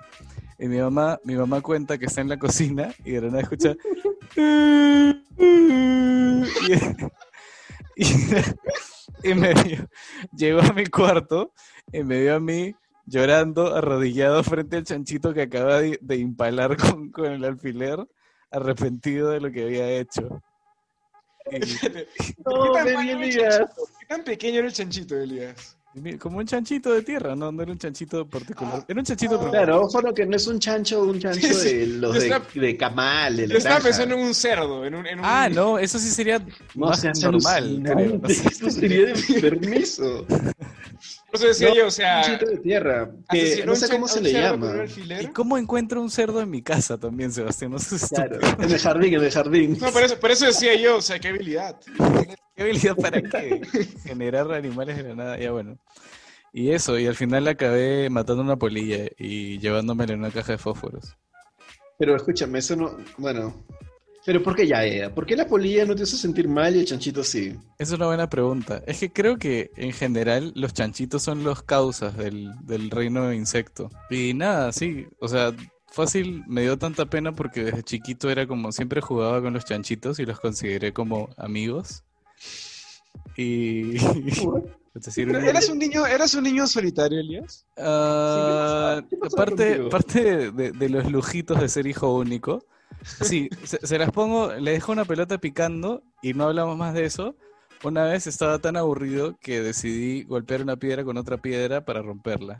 Y 0.57 0.67
mi 0.67 0.77
mamá, 0.77 1.19
mi 1.25 1.35
mamá 1.35 1.59
cuenta 1.61 1.97
que 1.97 2.05
está 2.05 2.21
en 2.21 2.29
la 2.29 2.37
cocina 2.39 2.93
y 3.03 3.11
de 3.11 3.21
la 3.21 3.27
nada 3.27 3.41
escucha 3.41 3.75
y, 7.97 8.03
y- 8.03 8.35
y 9.23 9.33
me 9.35 9.53
vio- 9.53 9.87
llegó 10.35 10.61
a 10.61 10.73
mi 10.73 10.85
cuarto 10.85 11.53
y 11.91 12.03
me 12.03 12.21
vio 12.21 12.35
a 12.35 12.39
mí 12.39 12.73
llorando, 13.11 13.75
arrodillado 13.75 14.41
frente 14.43 14.77
al 14.77 14.83
chanchito 14.85 15.33
que 15.33 15.43
acaba 15.43 15.81
de, 15.81 15.99
de 16.01 16.15
impalar 16.15 16.77
con, 16.77 17.11
con 17.11 17.25
el 17.25 17.43
alfiler, 17.43 17.99
arrepentido 18.49 19.29
de 19.29 19.41
lo 19.41 19.51
que 19.51 19.63
había 19.63 19.89
hecho. 19.89 20.41
Y- 21.51 21.59
No, 22.45 22.71
¿Qué 22.73 22.93
tan 22.93 23.09
Elías. 23.09 23.59
¿Qué 23.99 24.05
tan 24.07 24.23
pequeño 24.23 24.59
era 24.59 24.67
el 24.67 24.73
chanchito, 24.73 25.15
Elías? 25.17 25.77
como 26.19 26.37
un 26.37 26.45
chanchito 26.45 26.93
de 26.93 27.01
tierra, 27.01 27.35
no, 27.35 27.51
no 27.51 27.61
era 27.63 27.69
un 27.73 27.77
chanchito 27.77 28.25
particular. 28.25 28.85
Era 28.87 28.97
un 28.97 29.05
chanchito, 29.05 29.37
Ah. 29.43 29.49
Claro, 29.49 29.81
ojo, 29.81 30.01
no, 30.01 30.13
que 30.13 30.25
no 30.25 30.37
es 30.37 30.47
un 30.47 30.57
chancho, 30.57 31.03
un 31.03 31.19
chancho 31.19 31.45
Sí, 31.47 31.53
sí. 31.53 31.75
de 31.79 31.87
los 31.87 32.13
de, 32.13 32.41
de 32.61 32.77
camal, 32.77 33.35
de 33.35 33.47
Yo 33.49 33.57
estaba 33.57 33.81
pensando 33.81 34.15
en 34.15 34.21
un 34.21 34.33
cerdo, 34.33 34.85
en 34.85 34.95
un... 34.95 35.05
En 35.05 35.19
un... 35.19 35.25
Ah, 35.25 35.49
no, 35.49 35.77
eso 35.77 35.99
sí 35.99 36.07
sería 36.09 36.39
No 36.75 36.87
más 36.87 37.03
normal, 37.21 37.81
creo. 37.83 38.21
Eso 38.29 38.69
sería 38.69 39.07
de 39.07 39.41
permiso. 39.41 40.25
Por 41.31 41.39
eso 41.39 41.47
decía 41.47 41.69
No, 41.69 41.75
yo, 41.75 41.87
o 41.87 41.91
sea... 41.91 42.21
chanchito 42.21 42.51
de 42.51 42.57
tierra. 42.57 43.09
Que 43.29 43.63
no 43.65 43.71
un 43.71 43.77
sé 43.77 43.87
cómo 43.89 44.07
se 44.07 44.17
un 44.19 44.23
le 44.25 44.29
un 44.31 44.41
llama. 44.41 44.73
¿Y 45.21 45.27
cómo 45.27 45.57
encuentro 45.57 46.01
un 46.01 46.09
cerdo 46.09 46.41
en 46.41 46.49
mi 46.49 46.61
casa 46.61 46.97
también, 46.97 47.31
Sebastián? 47.31 47.71
No 47.71 47.79
sé 47.79 48.05
Claro, 48.13 48.37
en 48.59 48.69
el 48.69 48.79
jardín, 48.79 49.13
en 49.13 49.23
el 49.23 49.31
jardín. 49.31 49.77
No, 49.79 49.91
por 49.91 50.03
eso, 50.03 50.19
por 50.19 50.31
eso 50.31 50.45
decía 50.45 50.75
yo, 50.75 50.97
o 50.97 51.01
sea, 51.01 51.19
qué 51.19 51.29
habilidad. 51.29 51.79
¿Qué 52.55 52.63
habilidad 52.63 52.97
para 52.97 53.21
qué? 53.21 53.61
Generar 54.03 54.51
animales 54.51 54.97
de 54.97 55.03
la 55.03 55.15
nada, 55.15 55.39
ya 55.39 55.51
bueno. 55.51 55.77
Y 56.51 56.71
eso, 56.71 56.99
y 56.99 57.07
al 57.07 57.15
final 57.15 57.47
acabé 57.47 58.09
matando 58.09 58.43
una 58.43 58.57
polilla 58.57 59.05
y 59.17 59.57
llevándomela 59.59 60.11
en 60.11 60.19
una 60.19 60.31
caja 60.31 60.51
de 60.51 60.57
fósforos. 60.57 61.15
Pero 61.97 62.13
escúchame, 62.15 62.59
eso 62.59 62.75
no. 62.75 62.97
Bueno. 63.17 63.55
Pero 64.25 64.43
¿por 64.43 64.55
qué 64.55 64.67
ya, 64.67 64.85
Eda? 64.85 65.13
¿Por 65.13 65.25
qué 65.25 65.35
la 65.35 65.47
polilla 65.47 65.85
no 65.85 65.95
te 65.95 66.03
hace 66.03 66.15
sentir 66.15 66.47
mal 66.47 66.75
y 66.75 66.79
el 66.79 66.85
chanchito 66.85 67.23
sí? 67.23 67.55
Es 67.79 67.91
una 67.91 68.05
buena 68.05 68.29
pregunta. 68.29 68.83
Es 68.85 68.99
que 68.99 69.11
creo 69.11 69.37
que 69.37 69.71
en 69.75 69.93
general 69.93 70.51
los 70.55 70.73
chanchitos 70.73 71.23
son 71.23 71.43
los 71.43 71.63
causas 71.63 72.15
del, 72.15 72.51
del 72.61 72.91
reino 72.91 73.27
de 73.27 73.35
insecto. 73.35 73.89
Y 74.11 74.33
nada, 74.35 74.71
sí, 74.73 75.07
o 75.19 75.27
sea, 75.27 75.53
fácil 75.87 76.43
me 76.47 76.61
dio 76.61 76.77
tanta 76.77 77.07
pena 77.07 77.31
porque 77.31 77.63
desde 77.63 77.83
chiquito 77.83 78.29
era 78.29 78.45
como 78.45 78.71
siempre 78.71 79.01
jugaba 79.01 79.41
con 79.41 79.53
los 79.53 79.65
chanchitos 79.65 80.19
y 80.19 80.25
los 80.25 80.39
consideré 80.39 80.93
como 80.93 81.29
amigos. 81.37 82.03
Y... 83.35 83.95
es 83.97 84.05
decir, 85.05 85.29
¿Eras 85.29 85.67
un 85.69 85.79
niño, 85.79 86.05
eras 86.05 86.35
un 86.35 86.43
niño 86.43 86.67
solitario, 86.67 87.19
Elías? 87.19 87.65
Ah, 87.75 89.01
¿Qué 89.09 89.17
pasó 89.17 89.35
aparte, 89.35 89.67
contigo? 89.67 89.89
parte 89.89 90.51
de, 90.51 90.71
de 90.73 90.89
los 90.89 91.11
lujitos 91.11 91.59
de 91.59 91.69
ser 91.69 91.87
hijo 91.87 92.15
único, 92.15 92.65
sí, 93.03 93.49
se, 93.63 93.85
se 93.85 93.97
las 93.97 94.11
pongo, 94.11 94.53
le 94.53 94.71
dejo 94.71 94.91
una 94.91 95.05
pelota 95.05 95.37
picando 95.37 96.03
y 96.21 96.33
no 96.33 96.45
hablamos 96.45 96.77
más 96.77 96.93
de 96.93 97.05
eso. 97.05 97.35
Una 97.83 98.03
vez 98.03 98.27
estaba 98.27 98.59
tan 98.59 98.77
aburrido 98.77 99.37
que 99.41 99.61
decidí 99.61 100.23
golpear 100.23 100.61
una 100.61 100.77
piedra 100.77 101.03
con 101.03 101.17
otra 101.17 101.37
piedra 101.37 101.83
para 101.83 102.01
romperla. 102.01 102.57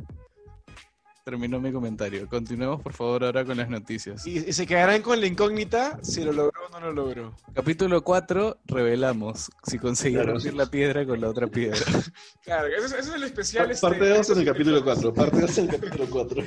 Terminó 1.23 1.61
mi 1.61 1.71
comentario. 1.71 2.27
Continuemos, 2.27 2.81
por 2.81 2.93
favor, 2.93 3.23
ahora 3.23 3.45
con 3.45 3.55
las 3.55 3.69
noticias. 3.69 4.25
Y, 4.25 4.39
y 4.39 4.53
se 4.53 4.65
quedarán 4.65 5.03
con 5.03 5.19
la 5.21 5.27
incógnita 5.27 5.99
si 6.01 6.23
lo 6.23 6.33
logró 6.33 6.59
o 6.65 6.69
no 6.71 6.79
lo 6.79 6.91
logró. 6.93 7.35
Capítulo 7.53 8.03
4, 8.03 8.57
revelamos 8.65 9.51
si 9.63 9.77
conseguí 9.77 10.15
Claro. 10.15 10.33
romper 10.33 10.55
la 10.55 10.65
piedra 10.65 11.05
con 11.05 11.21
la 11.21 11.29
otra 11.29 11.45
piedra. 11.45 11.77
Claro, 12.43 12.67
ese, 12.75 12.97
es- 12.97 13.07
el 13.13 13.23
especial. 13.23 13.69
este, 13.69 13.87
Parte 13.87 14.09
2 14.09 14.29
en 14.31 14.39
el 14.39 14.45
capítulo 14.45 14.77
estos 14.79 14.95
4. 14.95 15.13
Parte 15.13 15.41
2 15.41 15.57
en 15.59 15.69
el 15.69 15.79
capítulo 15.79 16.05
4. 16.09 16.43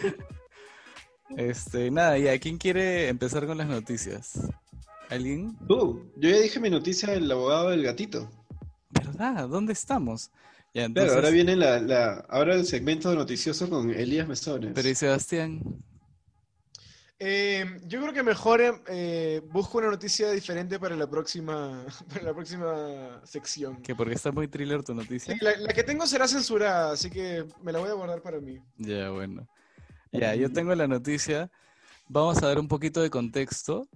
Este, 1.37 1.91
nada, 1.91 2.19
ya, 2.19 2.39
¿quién 2.39 2.59
quiere 2.59 3.09
empezar 3.09 3.47
con 3.47 3.59
las 3.59 3.67
noticias? 3.67 4.39
¿Alguien? 5.11 5.57
Tú, 5.69 6.11
yo 6.17 6.31
ya 6.31 6.39
dije 6.41 6.61
mi 6.61 6.71
noticia 6.71 7.11
del 7.13 7.31
abogado 7.31 7.71
del 7.71 7.83
gatito. 7.83 8.31
¿Verdad? 8.91 9.49
¿Dónde 9.49 9.73
estamos? 9.73 10.31
Ya, 10.73 10.89
Claro, 10.89 11.13
ahora 11.15 11.31
viene 11.31 11.57
la, 11.57 11.81
la, 11.81 12.15
ahora 12.29 12.55
el 12.55 12.67
segmento 12.67 13.15
noticioso 13.15 13.69
con 13.69 13.91
Elías 13.91 14.27
Mesones. 14.27 14.73
pero 14.75 14.89
¿y 14.89 14.95
Sebastián? 14.95 15.61
Eh, 17.21 17.65
yo 17.87 18.01
creo 18.01 18.13
que 18.13 18.23
mejor 18.25 18.61
eh, 18.61 18.73
eh, 18.89 19.41
busco 19.53 19.79
una 19.79 19.89
noticia 19.89 20.31
diferente 20.33 20.81
para 20.81 20.97
la 20.97 21.09
próxima, 21.09 21.87
para 22.09 22.23
la 22.25 22.35
próxima 22.35 23.21
sección. 23.25 23.81
Que 23.83 23.95
porque 23.95 24.15
está 24.15 24.33
muy 24.33 24.49
thriller 24.49 24.83
tu 24.83 24.95
noticia. 24.95 25.33
Sí, 25.33 25.41
la, 25.43 25.57
la 25.57 25.73
que 25.73 25.85
tengo 25.85 26.07
será 26.07 26.27
censurada, 26.27 26.93
así 26.93 27.09
que 27.11 27.45
me 27.63 27.73
la 27.73 27.79
voy 27.79 27.91
a 27.91 27.95
guardar 27.95 28.21
para 28.21 28.41
mí. 28.41 28.59
Ya, 28.79 29.11
bueno. 29.11 29.49
Ya, 30.15 30.35
yo 30.35 30.51
tengo 30.53 30.75
la 30.75 30.87
noticia. 30.87 31.51
Vamos 32.09 32.43
a 32.43 32.47
dar 32.49 32.59
un 32.59 32.69
poquito 32.69 33.03
de 33.03 33.11
contexto. 33.11 33.89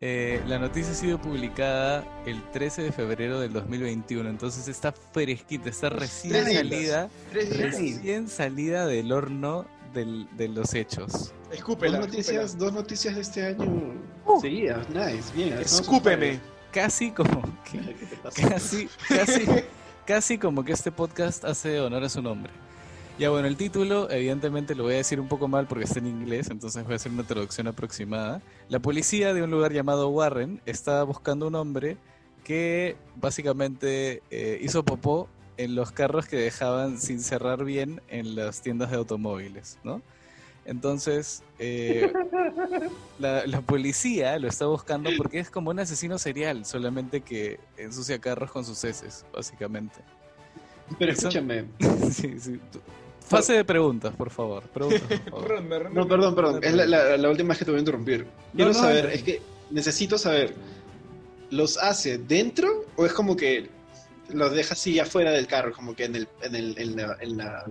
Eh, 0.00 0.42
la 0.46 0.58
noticia 0.58 0.92
ha 0.92 0.94
sido 0.94 1.18
publicada 1.20 2.04
el 2.26 2.42
13 2.50 2.82
de 2.82 2.92
febrero 2.92 3.40
del 3.40 3.52
2021, 3.52 4.28
entonces 4.28 4.68
está 4.68 4.92
fresquita, 4.92 5.70
está 5.70 5.88
recién 5.88 6.32
Tres 6.44 6.54
salida, 6.56 7.08
Tres 7.30 7.56
recién 7.56 8.28
salida 8.28 8.86
del 8.86 9.12
horno 9.12 9.64
del- 9.94 10.28
de 10.36 10.48
los 10.48 10.74
hechos. 10.74 11.32
Escúpela. 11.50 11.98
Dos 12.00 12.08
noticias, 12.08 12.58
dos 12.58 12.72
noticias 12.72 13.14
de 13.14 13.20
este 13.22 13.46
año 13.46 13.94
Uh. 14.26 14.40
seguidas. 14.40 14.86
Nice, 14.90 15.32
bien. 15.34 15.54
Escúpeme. 15.54 16.40
Casi 16.72 17.12
como 17.12 17.40
que, 17.64 17.94
casi, 18.50 18.88
casi, 19.08 19.46
casi 20.04 20.38
como 20.38 20.64
que 20.64 20.72
este 20.72 20.90
podcast 20.90 21.44
hace 21.44 21.80
honor 21.80 22.02
a 22.02 22.08
su 22.08 22.20
nombre. 22.20 22.52
Ya 23.16 23.30
bueno, 23.30 23.46
el 23.46 23.56
título 23.56 24.10
evidentemente 24.10 24.74
lo 24.74 24.82
voy 24.84 24.94
a 24.94 24.96
decir 24.96 25.20
un 25.20 25.28
poco 25.28 25.46
mal 25.46 25.66
porque 25.68 25.84
está 25.84 26.00
en 26.00 26.08
inglés, 26.08 26.48
entonces 26.50 26.82
voy 26.82 26.94
a 26.94 26.96
hacer 26.96 27.12
una 27.12 27.22
traducción 27.22 27.68
aproximada. 27.68 28.42
La 28.68 28.80
policía 28.80 29.32
de 29.32 29.42
un 29.42 29.52
lugar 29.52 29.72
llamado 29.72 30.08
Warren 30.08 30.60
está 30.66 31.02
buscando 31.04 31.46
un 31.46 31.54
hombre 31.54 31.96
que 32.42 32.96
básicamente 33.14 34.20
eh, 34.30 34.58
hizo 34.60 34.84
popó 34.84 35.28
en 35.56 35.76
los 35.76 35.92
carros 35.92 36.26
que 36.26 36.36
dejaban 36.36 36.98
sin 36.98 37.20
cerrar 37.20 37.64
bien 37.64 38.02
en 38.08 38.34
las 38.34 38.62
tiendas 38.62 38.90
de 38.90 38.96
automóviles, 38.96 39.78
¿no? 39.84 40.02
Entonces, 40.64 41.44
eh, 41.60 42.12
la, 43.20 43.46
la 43.46 43.60
policía 43.60 44.36
lo 44.40 44.48
está 44.48 44.66
buscando 44.66 45.10
porque 45.16 45.38
es 45.38 45.50
como 45.50 45.70
un 45.70 45.78
asesino 45.78 46.18
serial, 46.18 46.64
solamente 46.64 47.20
que 47.20 47.60
ensucia 47.76 48.18
carros 48.18 48.50
con 48.50 48.64
sus 48.64 48.82
heces, 48.82 49.24
básicamente. 49.32 50.00
Pero 50.98 51.12
Eso- 51.12 51.28
escúchame. 51.28 51.66
Sí, 52.10 52.34
sí. 52.40 52.60
Fase 53.24 53.54
de 53.54 53.64
preguntas, 53.64 54.14
por 54.14 54.30
favor. 54.30 54.62
Preguntas, 54.64 55.02
por 55.02 55.30
favor. 55.30 55.48
Ronda, 55.48 55.78
ronda. 55.78 56.00
No, 56.00 56.06
perdón, 56.08 56.34
perdón. 56.34 56.60
Es 56.62 56.74
la, 56.74 56.84
la- 56.86 57.16
la 57.16 57.30
última 57.30 57.48
vez 57.50 57.58
que 57.58 57.64
te 57.64 57.70
voy 57.70 57.78
a 57.78 57.80
interrumpir. 57.80 58.26
Quiero 58.54 58.72
no, 58.72 58.78
saber, 58.78 59.04
no. 59.04 59.10
es 59.10 59.22
que 59.22 59.40
necesito 59.70 60.18
saber, 60.18 60.54
¿los 61.50 61.78
hace 61.78 62.18
dentro 62.18 62.84
o 62.96 63.06
es 63.06 63.12
como 63.12 63.36
que 63.36 63.68
los 64.28 64.52
deja 64.52 64.74
así 64.74 64.98
afuera 64.98 65.30
del 65.32 65.46
carro, 65.46 65.72
como 65.72 65.94
que 65.94 66.04
en 66.04 66.16
el, 66.16 66.28
en 66.42 66.54
el, 66.54 66.78
en 66.78 66.96
la, 66.96 67.16
en 67.20 67.36
la 67.36 67.64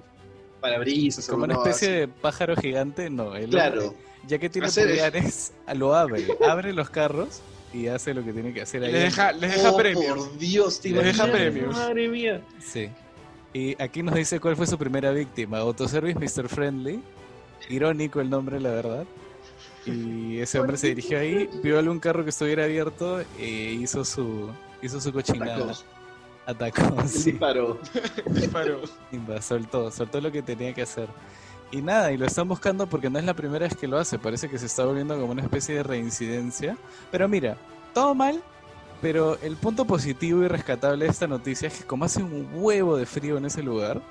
parabrisas 0.61 1.27
Como 1.27 1.43
una 1.45 1.55
especie 1.55 1.87
así? 1.89 1.97
de 1.99 2.07
pájaro 2.07 2.55
gigante, 2.55 3.09
no. 3.09 3.35
El 3.35 3.49
Claro. 3.49 3.93
ya 4.27 4.37
que 4.39 4.49
tiene 4.49 4.67
Hacer- 4.67 4.89
pulgares, 4.89 5.53
lo 5.75 5.93
abre. 5.95 6.25
Abre 6.47 6.73
los 6.73 6.89
carros 6.89 7.41
y 7.73 7.87
hace 7.87 8.13
lo 8.13 8.23
que 8.23 8.33
tiene 8.33 8.53
que 8.53 8.61
hacer 8.61 8.83
ahí. 8.83 8.91
Les 8.91 9.03
deja, 9.03 9.31
les 9.33 9.51
deja 9.55 9.71
Oh, 9.71 9.77
premio. 9.77 10.15
por 10.15 10.37
Dios, 10.37 10.79
te 10.79 10.89
Les 10.91 11.03
deja 11.05 11.25
premios. 11.31 11.75
Madre 11.75 12.07
mía. 12.07 12.41
Sí. 12.59 12.89
Y 13.53 13.81
aquí 13.81 14.01
nos 14.01 14.15
dice 14.15 14.39
cuál 14.39 14.55
fue 14.55 14.65
su 14.65 14.77
primera 14.77 15.11
víctima. 15.11 15.59
Autoservice 15.59 16.19
Mr. 16.19 16.49
Friendly. 16.49 17.01
Irónico 17.69 18.19
el 18.19 18.29
nombre, 18.29 18.59
la 18.59 18.71
verdad. 18.71 19.05
Y 19.85 20.39
ese 20.39 20.59
hombre 20.59 20.77
se 20.77 20.87
dirigió 20.87 21.19
ahí, 21.19 21.49
vio 21.61 21.77
algún 21.77 21.99
carro 21.99 22.23
que 22.23 22.29
estuviera 22.29 22.63
abierto 22.63 23.21
e 23.37 23.77
hizo 23.79 24.05
su, 24.05 24.49
hizo 24.81 24.99
su 24.99 25.11
cochinada. 25.11 25.73
Atacó. 26.45 26.81
Atacó, 26.81 27.03
sí. 27.07 27.31
Disparó. 27.31 27.79
Disparo. 28.27 28.81
Simba, 29.11 29.41
soltó, 29.41 29.91
soltó 29.91 30.21
lo 30.21 30.31
que 30.31 30.41
tenía 30.41 30.73
que 30.73 30.81
hacer. 30.81 31.07
Y 31.71 31.81
nada, 31.81 32.11
y 32.11 32.17
lo 32.17 32.25
están 32.25 32.47
buscando 32.47 32.87
porque 32.87 33.09
no 33.09 33.19
es 33.19 33.25
la 33.25 33.33
primera 33.33 33.67
vez 33.67 33.75
que 33.75 33.87
lo 33.87 33.97
hace, 33.97 34.19
parece 34.19 34.47
que 34.47 34.57
se 34.57 34.67
está 34.67 34.85
volviendo 34.85 35.19
como 35.19 35.31
una 35.31 35.41
especie 35.41 35.75
de 35.75 35.83
reincidencia. 35.83 36.77
Pero 37.11 37.27
mira, 37.27 37.57
todo 37.93 38.13
mal, 38.13 38.41
pero 39.03 39.37
el 39.41 39.57
punto 39.57 39.83
positivo 39.83 40.43
y 40.43 40.47
rescatable 40.47 41.03
de 41.03 41.11
esta 41.11 41.27
noticia 41.27 41.67
es 41.67 41.79
que 41.79 41.83
como 41.83 42.05
hace 42.05 42.23
un 42.23 42.47
huevo 42.53 42.95
de 42.95 43.05
frío 43.05 43.37
en 43.37 43.43
ese 43.43 43.61
lugar, 43.61 44.01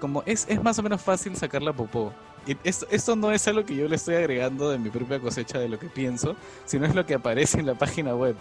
como 0.00 0.22
es, 0.24 0.46
es 0.48 0.62
más 0.62 0.78
o 0.78 0.82
menos 0.82 1.02
fácil 1.02 1.36
sacar 1.36 1.60
la 1.60 1.74
popó. 1.74 2.10
Y 2.46 2.56
esto, 2.64 2.86
esto 2.90 3.16
no 3.16 3.30
es 3.32 3.46
algo 3.48 3.66
que 3.66 3.76
yo 3.76 3.86
le 3.86 3.96
estoy 3.96 4.14
agregando 4.14 4.70
de 4.70 4.78
mi 4.78 4.88
propia 4.88 5.20
cosecha 5.20 5.58
de 5.58 5.68
lo 5.68 5.78
que 5.78 5.88
pienso, 5.88 6.36
sino 6.64 6.86
es 6.86 6.94
lo 6.94 7.04
que 7.04 7.12
aparece 7.12 7.60
en 7.60 7.66
la 7.66 7.74
página 7.74 8.16
web. 8.16 8.34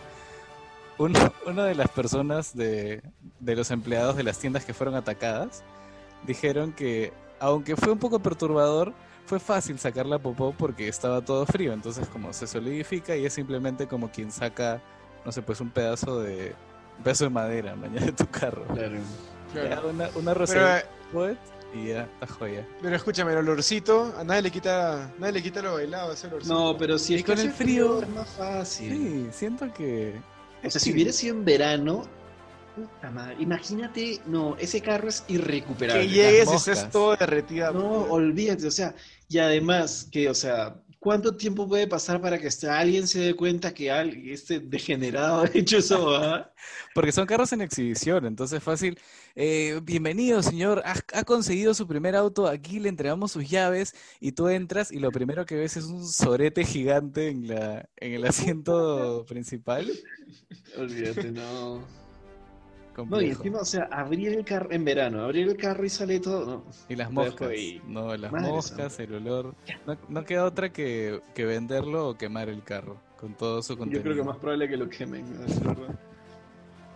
Uno, 0.97 1.19
una 1.45 1.65
de 1.65 1.75
las 1.75 1.89
personas 1.89 2.55
de, 2.55 3.03
de 3.41 3.55
los 3.57 3.69
empleados 3.69 4.15
de 4.15 4.23
las 4.23 4.39
tiendas 4.39 4.63
que 4.63 4.73
fueron 4.73 4.95
atacadas 4.95 5.65
dijeron 6.25 6.71
que, 6.71 7.11
aunque 7.41 7.75
fue 7.75 7.91
un 7.91 7.99
poco 7.99 8.19
perturbador, 8.19 8.93
fue 9.25 9.37
fácil 9.37 9.77
sacar 9.79 10.05
la 10.05 10.17
popó 10.17 10.55
porque 10.57 10.87
estaba 10.87 11.19
todo 11.19 11.45
frío. 11.45 11.73
Entonces, 11.73 12.07
como 12.07 12.31
se 12.31 12.47
solidifica 12.47 13.17
y 13.17 13.25
es 13.25 13.33
simplemente 13.33 13.85
como 13.85 14.09
quien 14.11 14.31
saca, 14.31 14.81
no 15.25 15.31
sé, 15.31 15.41
pues 15.41 15.59
un 15.61 15.69
pedazo 15.69 16.19
de, 16.21 16.53
un 16.97 17.03
pedazo 17.03 17.23
de 17.25 17.29
madera 17.29 17.75
mañana 17.75 18.05
de 18.07 18.11
tu 18.11 18.27
carro. 18.27 18.63
Claro. 18.73 18.97
Ya, 19.53 19.61
Claro. 19.67 19.89
una, 19.89 20.09
una 20.15 20.33
Pero, 20.33 20.33
rosadita 20.33 20.79
eh, 20.79 21.37
y 21.75 21.87
ya 21.89 22.03
está 22.21 22.27
joya. 22.27 22.67
pero 22.81 22.95
escúchame, 22.95 23.31
el 23.33 23.37
olorcito, 23.39 24.13
a 24.17 24.23
nadie 24.23 24.41
le 24.43 24.51
quita, 24.51 25.11
nadie 25.19 25.33
le 25.33 25.43
quita 25.43 25.61
lo 25.61 25.73
bailado 25.73 26.11
ese 26.13 26.27
olorcito. 26.27 26.53
No, 26.53 26.77
pero 26.77 26.97
si 26.97 27.15
es 27.15 27.23
con 27.23 27.35
que 27.35 27.41
el 27.41 27.51
frío- 27.51 28.01
es 28.01 28.09
más 28.09 28.29
fácil. 28.29 28.91
Sí, 28.91 29.27
siento 29.31 29.71
que. 29.73 30.19
O 30.63 30.69
sea, 30.69 30.79
si 30.81 30.91
hubiera 30.91 31.11
sido 31.11 31.35
en 31.35 31.45
verano, 31.45 32.03
puta 32.75 33.11
madre, 33.11 33.35
imagínate, 33.39 34.19
no, 34.25 34.55
ese 34.57 34.81
carro 34.81 35.07
es 35.09 35.23
irrecuperable. 35.27 36.01
que 36.07 36.09
llegues 36.13 36.51
y 36.51 36.55
estés 36.55 36.89
todo 36.89 37.15
derretida. 37.15 37.71
No, 37.71 38.05
olvídate, 38.05 38.65
o 38.65 38.71
sea, 38.71 38.95
y 39.29 39.37
además 39.37 40.07
que, 40.11 40.29
o 40.29 40.33
sea, 40.33 40.75
¿cuánto 41.03 41.35
tiempo 41.35 41.67
puede 41.67 41.85
pasar 41.85 42.21
para 42.21 42.39
que 42.39 42.47
hasta 42.47 42.79
alguien 42.79 43.07
se 43.07 43.19
dé 43.19 43.33
cuenta 43.35 43.73
que 43.73 43.91
al- 43.91 44.15
este 44.27 44.59
degenerado 44.61 45.41
ha 45.43 45.49
hecho 45.53 45.77
eso? 45.77 46.15
ah? 46.15 46.49
Porque 46.95 47.11
son 47.11 47.25
carros 47.25 47.51
en 47.51 47.61
exhibición, 47.61 48.25
entonces 48.25 48.63
fácil. 48.63 48.97
eh, 49.35 49.81
bienvenido, 49.83 50.41
señor. 50.41 50.81
Ha, 50.85 50.95
ha 51.13 51.23
conseguido 51.25 51.73
su 51.73 51.85
primer 51.87 52.15
auto. 52.15 52.47
Aquí 52.47 52.79
le 52.79 52.87
entregamos 52.87 53.33
sus 53.33 53.49
llaves 53.49 53.93
y 54.21 54.31
tú 54.31 54.47
entras 54.47 54.91
y 54.91 54.99
lo 54.99 55.11
primero 55.11 55.45
que 55.45 55.55
ves 55.55 55.75
es 55.75 55.85
un 55.85 56.07
sorete 56.07 56.63
gigante 56.63 57.27
en 57.27 57.47
la 57.49 57.89
en 57.97 58.13
el 58.13 58.25
asiento 58.25 59.25
principal. 59.27 59.91
Olvídate, 60.77 61.31
no. 61.31 62.02
No, 63.09 63.21
y 63.21 63.29
encima, 63.29 63.59
o 63.59 63.65
sea, 63.65 63.87
abrir 63.91 64.33
el 64.33 64.45
carro 64.45 64.71
en 64.71 64.85
verano, 64.85 65.23
abrir 65.23 65.47
el 65.47 65.57
carro 65.57 65.83
y 65.85 65.89
sale 65.89 66.19
todo, 66.19 66.45
no. 66.45 66.63
Y 66.89 66.95
las 66.95 67.11
moscas. 67.11 67.49
No, 67.87 68.15
las 68.15 68.31
Madre 68.31 68.47
moscas, 68.49 68.99
el 68.99 69.15
olor. 69.15 69.55
No, 69.87 69.97
no 70.09 70.23
queda 70.25 70.45
otra 70.45 70.71
que, 70.71 71.21
que 71.33 71.45
venderlo 71.45 72.09
o 72.09 72.17
quemar 72.17 72.49
el 72.49 72.63
carro 72.63 72.97
con 73.19 73.33
todo 73.35 73.61
su 73.63 73.73
Yo 73.73 73.79
contenido. 73.79 74.03
creo 74.03 74.15
que 74.17 74.23
más 74.23 74.37
probable 74.37 74.67
que 74.69 74.77
lo 74.77 74.89
quemen, 74.89 75.25
verdad. 75.39 75.99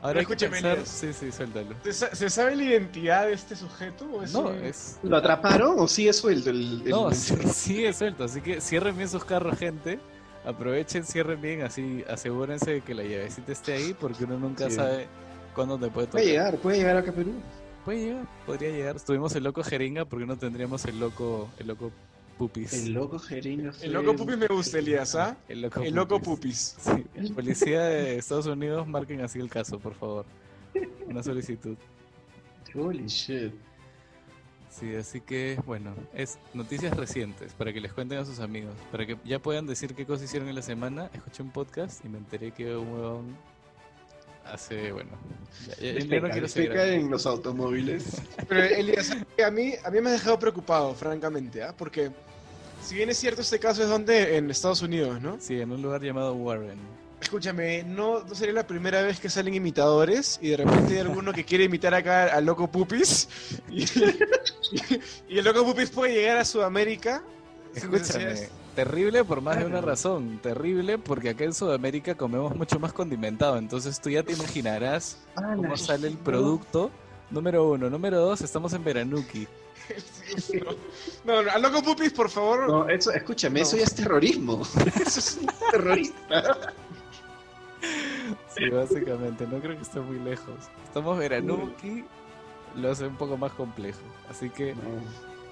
Ahora 0.01 0.21
Escúchame. 0.21 0.60
Sí, 0.86 1.12
sí, 1.12 1.31
suéltalo. 1.31 1.69
¿Se, 1.83 1.91
sa- 1.91 2.13
se 2.15 2.29
sabe 2.29 2.55
la 2.55 2.63
identidad 2.63 3.25
de 3.25 3.33
este 3.33 3.55
sujeto? 3.55 4.05
¿O 4.13 4.21
es 4.21 4.31
No, 4.31 4.41
un- 4.41 4.63
es. 4.63 4.99
¿Lo 5.01 5.17
atraparon 5.17 5.79
o 5.79 5.88
sigue 5.88 6.13
suelto 6.13 6.51
el, 6.51 6.83
el- 6.86 6.89
No, 6.91 7.12
sí- 7.12 7.36
sigue 7.51 7.91
suelto, 7.93 8.25
así 8.25 8.41
que 8.41 8.62
cierren 8.62 8.95
bien 8.95 9.10
sus 9.10 9.25
carros, 9.25 9.57
gente. 9.57 9.99
Aprovechen, 10.45 11.03
cierren 11.03 11.41
bien, 11.41 11.63
así 11.63 12.05
asegúrense 12.07 12.71
de 12.71 12.81
que 12.81 12.93
la 12.93 13.03
llavecita 13.03 13.51
esté 13.51 13.73
ahí, 13.73 13.95
porque 13.99 14.23
uno 14.23 14.38
nunca 14.38 14.69
Sí. 14.69 14.75
sabe 14.75 15.07
cuándo 15.58 15.78
te 15.78 15.89
puede 15.89 16.08
tocar. 16.08 16.22
Puede 16.22 16.26
llegar, 16.26 16.58
puede 16.60 16.78
llegar 16.78 16.98
acá 16.98 17.12
a 17.12 17.13
Perú. 17.13 17.34
Puede 17.84 18.00
llegar, 18.00 18.28
podría 18.46 18.70
llegar. 18.70 19.02
Tuvimos 19.02 19.36
el 19.36 19.43
loco 19.43 19.63
jeringa, 19.63 20.06
porque 20.06 20.26
no 20.26 20.38
tendríamos 20.38 20.86
el 20.86 21.00
loco, 21.00 21.50
el 21.58 21.67
loco 21.67 21.91
pupis. 22.38 22.74
El 22.74 22.93
loco 22.93 23.17
jeringa. 23.17 23.74
El 23.82 23.91
loco 23.91 24.15
pupis 24.15 24.38
me 24.38 24.48
gusta, 24.48 24.78
Elías, 24.78 25.15
¿ah? 25.15 25.36
El 25.50 25.63
loco 25.63 25.82
El 25.82 25.96
loco 25.96 26.22
pupis. 26.22 26.76
Sí, 26.80 27.30
policía 27.34 27.82
de 27.82 28.17
Estados 28.17 28.46
Unidos, 28.46 28.88
marquen 28.88 29.22
así 29.22 29.39
el 29.39 29.50
caso, 29.50 29.80
por 29.80 29.96
favor. 29.96 30.26
Una 31.08 31.24
solicitud. 31.24 31.76
Holy 32.76 33.08
shit. 33.08 33.54
Sí, 34.70 34.93
así 34.93 35.22
que, 35.22 35.60
bueno, 35.65 35.96
es 36.13 36.38
noticias 36.54 36.96
recientes 36.96 37.54
para 37.54 37.74
que 37.74 37.82
les 37.82 37.93
cuenten 37.93 38.20
a 38.20 38.26
sus 38.26 38.39
amigos, 38.39 38.76
para 38.91 39.08
que 39.08 39.17
ya 39.26 39.39
puedan 39.39 39.65
decir 39.65 39.96
qué 39.96 40.06
cosas 40.06 40.26
hicieron 40.26 40.50
en 40.50 40.56
la 40.56 40.62
semana. 40.62 41.10
Escuché 41.13 41.41
un 41.41 41.50
podcast 41.50 42.06
y 42.06 42.10
me 42.10 42.20
enteré 42.20 42.52
que 42.52 42.76
un 42.76 42.93
huevón 42.93 43.38
hace, 44.51 44.91
bueno, 44.91 45.12
ya, 45.79 46.19
no 46.19 46.29
quiero 46.29 46.47
seguir. 46.47 46.71
en 46.75 47.10
los 47.10 47.25
automóviles. 47.25 48.21
Pero 48.47 48.63
Elías, 48.63 49.12
a 49.12 49.51
mí, 49.51 49.73
a 49.83 49.89
mí 49.89 50.01
me 50.01 50.10
ha 50.10 50.13
dejado 50.13 50.39
preocupado, 50.39 50.93
francamente, 50.93 51.63
¿ah? 51.63 51.73
Porque 51.77 52.12
si 52.83 52.95
bien 52.95 53.10
es 53.10 53.17
cierto 53.17 53.41
este 53.41 53.60
caso 53.60 53.83
es 53.83 53.89
donde 53.89 54.38
en 54.38 54.49
Estados 54.49 54.81
Unidos, 54.81 55.21
¿no? 55.21 55.38
Sí, 55.39 55.60
en 55.60 55.71
un 55.71 55.81
lugar 55.81 56.01
llamado 56.01 56.33
Warren. 56.33 56.77
Escúchame, 57.21 57.83
no, 57.83 58.23
no 58.23 58.36
sería 58.36 58.54
la 58.54 58.67
primera 58.67 59.02
vez 59.02 59.19
que 59.19 59.29
salen 59.29 59.56
imitadores 59.56 60.37
y 60.41 60.50
de 60.50 60.58
repente 60.58 60.93
hay 60.93 61.00
alguno 61.00 61.33
que 61.33 61.43
quiere 61.43 61.63
imitar 61.63 61.93
acá 61.93 62.25
al 62.25 62.45
loco 62.45 62.69
Pupis 62.71 63.27
y, 63.69 63.85
y 65.27 65.39
el 65.39 65.43
loco 65.43 65.65
Pupis 65.65 65.89
puede 65.89 66.13
llegar 66.13 66.37
a 66.37 66.45
Sudamérica. 66.45 67.23
Escúchame, 67.73 68.48
terrible 68.78 69.23
por 69.23 69.42
más 69.42 69.58
de 69.58 69.65
una 69.65 69.82
razón. 69.82 70.38
Terrible 70.38 71.00
porque 71.00 71.30
acá 71.30 71.44
en 71.46 71.54
Sudamérica 71.56 72.13
comemos 72.13 72.56
mucho 72.56 72.80
más 72.80 72.94
condimentado. 72.94 73.58
Entonces 73.58 74.00
tú 74.00 74.12
ya 74.12 74.21
te 74.21 74.34
imaginarás 74.34 75.17
cómo 75.34 75.75
sale 75.75 76.08
el 76.08 76.17
producto. 76.17 76.92
Número 77.32 77.67
uno. 77.71 77.90
Número 77.90 78.19
dos, 78.19 78.42
estamos 78.42 78.71
en 78.73 78.84
Veranuki. 78.84 79.48
Sí, 80.38 80.62
no. 80.63 81.42
No, 81.42 81.42
no, 81.42 81.58
Loco 81.58 81.82
Pupis, 81.82 82.13
por 82.13 82.30
favor. 82.30 82.67
No, 82.67 82.88
eso, 82.88 83.12
escúchame, 83.12 83.62
No. 83.62 83.65
eso 83.65 83.78
ya 83.78 83.84
es 83.84 83.96
terrorismo. 83.96 84.62
eso 85.02 85.19
es 85.19 85.40
un 85.42 85.48
terrorista. 85.71 86.73
Sí, 88.56 88.69
básicamente, 88.69 89.48
no 89.48 89.60
creo 89.60 89.75
que 89.75 89.82
esté 89.82 90.00
muy 90.02 90.19
lejos. 90.19 90.56
Estamos 90.84 91.17
Veranuki, 91.17 92.04
lo 92.75 92.92
hace 92.92 93.08
un 93.08 93.15
poco 93.15 93.38
más 93.38 93.54
complejo. 93.54 94.02
Así 94.30 94.50
que, 94.52 94.75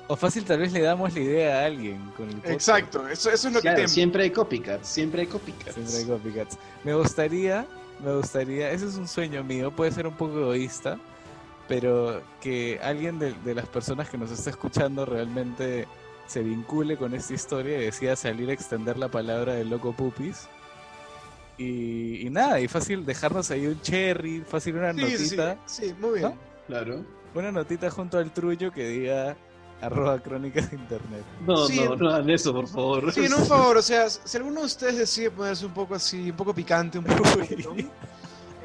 o 0.08 0.16
fácil, 0.16 0.46
tal 0.46 0.60
vez 0.60 0.72
le 0.72 0.82
damos 0.82 1.14
la 1.14 1.20
idea 1.20 1.62
a 1.62 1.66
alguien 1.66 2.00
con 2.16 2.30
el 2.30 2.36
podcast. 2.36 2.54
Exacto, 2.54 3.08
eso, 3.08 3.32
eso 3.32 3.48
es 3.48 3.54
lo 3.54 3.62
que 3.62 3.72
temo. 3.72 3.88
siempre 3.88 4.24
hay 4.24 4.30
copycats, 4.32 4.88
siempre 4.88 5.22
hay 5.22 5.28
copycats. 5.28 5.74
Siempre 5.74 5.98
hay 5.98 6.06
copycats. 6.06 6.58
Me 6.84 6.94
gustaría, 6.94 7.66
me 8.04 8.16
gustaría, 8.16 8.72
ese 8.72 8.88
es 8.88 8.96
un 8.96 9.08
sueño 9.08 9.44
mío, 9.44 9.72
puede 9.72 9.92
ser 9.92 10.06
un 10.06 10.16
poco 10.16 10.40
egoísta, 10.40 11.00
pero 11.68 12.22
que 12.42 12.80
alguien 12.84 13.18
de, 13.18 13.34
de 13.34 13.56
las 13.56 13.68
personas 13.68 14.10
que 14.10 14.18
nos 14.18 14.32
está 14.32 14.52
escuchando 14.52 15.06
realmente 15.06 15.88
se 16.28 16.42
vincule 16.42 16.98
con 16.98 17.14
esta 17.14 17.34
historia 17.34 17.78
y 17.78 17.86
decida 17.86 18.16
salir 18.16 18.50
a 18.50 18.54
extender 18.54 18.98
la 18.98 19.10
palabra 19.10 19.54
del 19.54 19.70
loco 19.70 19.94
pupis. 19.94 20.48
Y, 21.58 22.26
y 22.28 22.30
nada, 22.30 22.60
y 22.60 22.68
fácil 22.68 23.06
dejarnos 23.06 23.50
ahí 23.52 23.66
un 23.66 23.80
cherry, 23.82 24.42
fácil 24.42 24.76
una 24.76 24.94
Sí, 24.94 25.00
sí, 25.00 25.18
sí, 25.30 25.36
notita, 25.38 25.58
sí, 25.66 25.96
muy 26.00 26.20
bien. 26.20 26.24
¿No? 26.24 26.38
Claro. 26.68 27.06
una 27.34 27.52
notita 27.52 27.90
junto 27.92 28.18
al 28.18 28.32
trullo 28.34 28.72
que 28.72 28.88
diga 28.88 29.38
arroba 29.82 30.20
crónicas 30.20 30.70
de 30.72 30.78
internet. 30.78 31.24
No, 31.46 31.68
Sí. 31.68 31.80
no, 31.84 31.96
no 31.96 32.10
hagan 32.10 32.30
eso, 32.30 32.54
por 32.54 32.68
favor. 32.68 33.12
Sí, 33.14 33.28
no, 33.30 33.38
un 33.38 33.46
favor, 33.46 33.78
o 33.78 33.82
sea, 33.82 34.10
si 34.10 34.38
alguno 34.38 34.62
de 34.62 34.66
ustedes 34.66 34.98
decide 34.98 35.32
ponerse 35.32 35.66
un 35.66 35.74
poco 35.74 35.96
así, 35.96 36.32
un 36.32 36.38
poco 36.38 36.54
picante, 36.54 36.98
un 36.98 37.06
poco... 37.06 37.24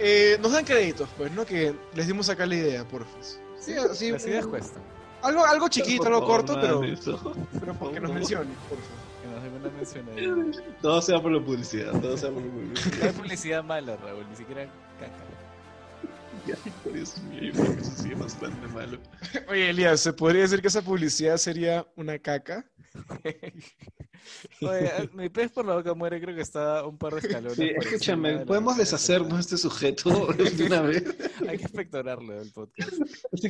Eh, 0.02 0.38
nos 0.40 0.52
dan 0.52 0.64
créditos, 0.64 1.08
pues, 1.16 1.30
¿no? 1.32 1.44
Que 1.44 1.74
les 1.94 2.06
dimos 2.06 2.28
acá 2.30 2.46
la 2.46 2.54
idea, 2.54 2.84
porfis. 2.84 3.38
Sí, 3.60 3.74
así, 3.74 4.10
Las 4.10 4.24
ideas 4.26 4.46
cuestan. 4.46 4.82
algo, 5.20 5.44
algo 5.44 5.68
chiquito, 5.68 6.04
algo 6.06 6.20
favor, 6.20 6.36
corto, 6.46 6.58
pero, 6.58 6.82
eso. 6.84 7.34
pero 7.60 7.92
que 7.92 8.00
nos 8.00 8.08
No. 8.10 8.14
mencionen, 8.14 8.54
por 8.68 8.78
favor. 8.78 9.10
Que 9.20 9.28
nos 9.28 9.42
den 9.42 9.54
una 9.60 9.70
mención 9.76 10.06
ahí. 10.56 10.74
Todo 10.80 11.02
sea 11.02 11.20
por 11.20 11.30
la 11.32 11.44
publicidad, 11.44 11.92
todo 12.00 12.16
sea 12.16 12.30
por 12.30 12.40
la 12.40 12.48
No 12.48 12.54
hay 12.54 12.66
publicidad. 12.70 13.12
publicidad 13.14 13.64
mala, 13.64 13.96
Raúl, 13.96 14.24
ni 14.30 14.36
siquiera 14.36 14.64
caca. 14.98 15.12
Dios 16.92 17.18
mío, 17.22 17.40
yo 17.42 17.52
creo 17.52 17.74
que 17.76 17.82
eso 17.82 17.92
sí 18.02 18.12
es 18.12 18.18
bastante 18.18 18.66
malo. 18.68 18.98
Oye, 19.48 19.70
Elías, 19.70 20.00
¿se 20.00 20.12
podría 20.12 20.42
decir 20.42 20.60
que 20.60 20.68
esa 20.68 20.82
publicidad 20.82 21.36
sería 21.36 21.86
una 21.96 22.18
caca? 22.18 22.64
Oye, 24.62 25.10
mi 25.14 25.28
pez 25.28 25.50
por 25.50 25.64
la 25.64 25.74
boca 25.76 25.94
muere, 25.94 26.20
creo 26.20 26.34
que 26.34 26.42
está 26.42 26.84
un 26.84 26.98
par 26.98 27.14
de 27.14 27.20
escalones. 27.20 27.56
Sí, 27.56 27.70
por 27.74 27.84
escúchame, 27.86 28.38
de 28.38 28.46
¿podemos 28.46 28.76
deshacernos 28.76 29.32
de 29.34 29.40
este 29.40 29.56
sujeto 29.56 30.26
de 30.56 30.64
una 30.66 30.82
vez? 30.82 31.04
Hay 31.48 31.56
que 31.58 31.64
espectorarlo 31.64 32.38
del 32.38 32.50
podcast. 32.52 32.90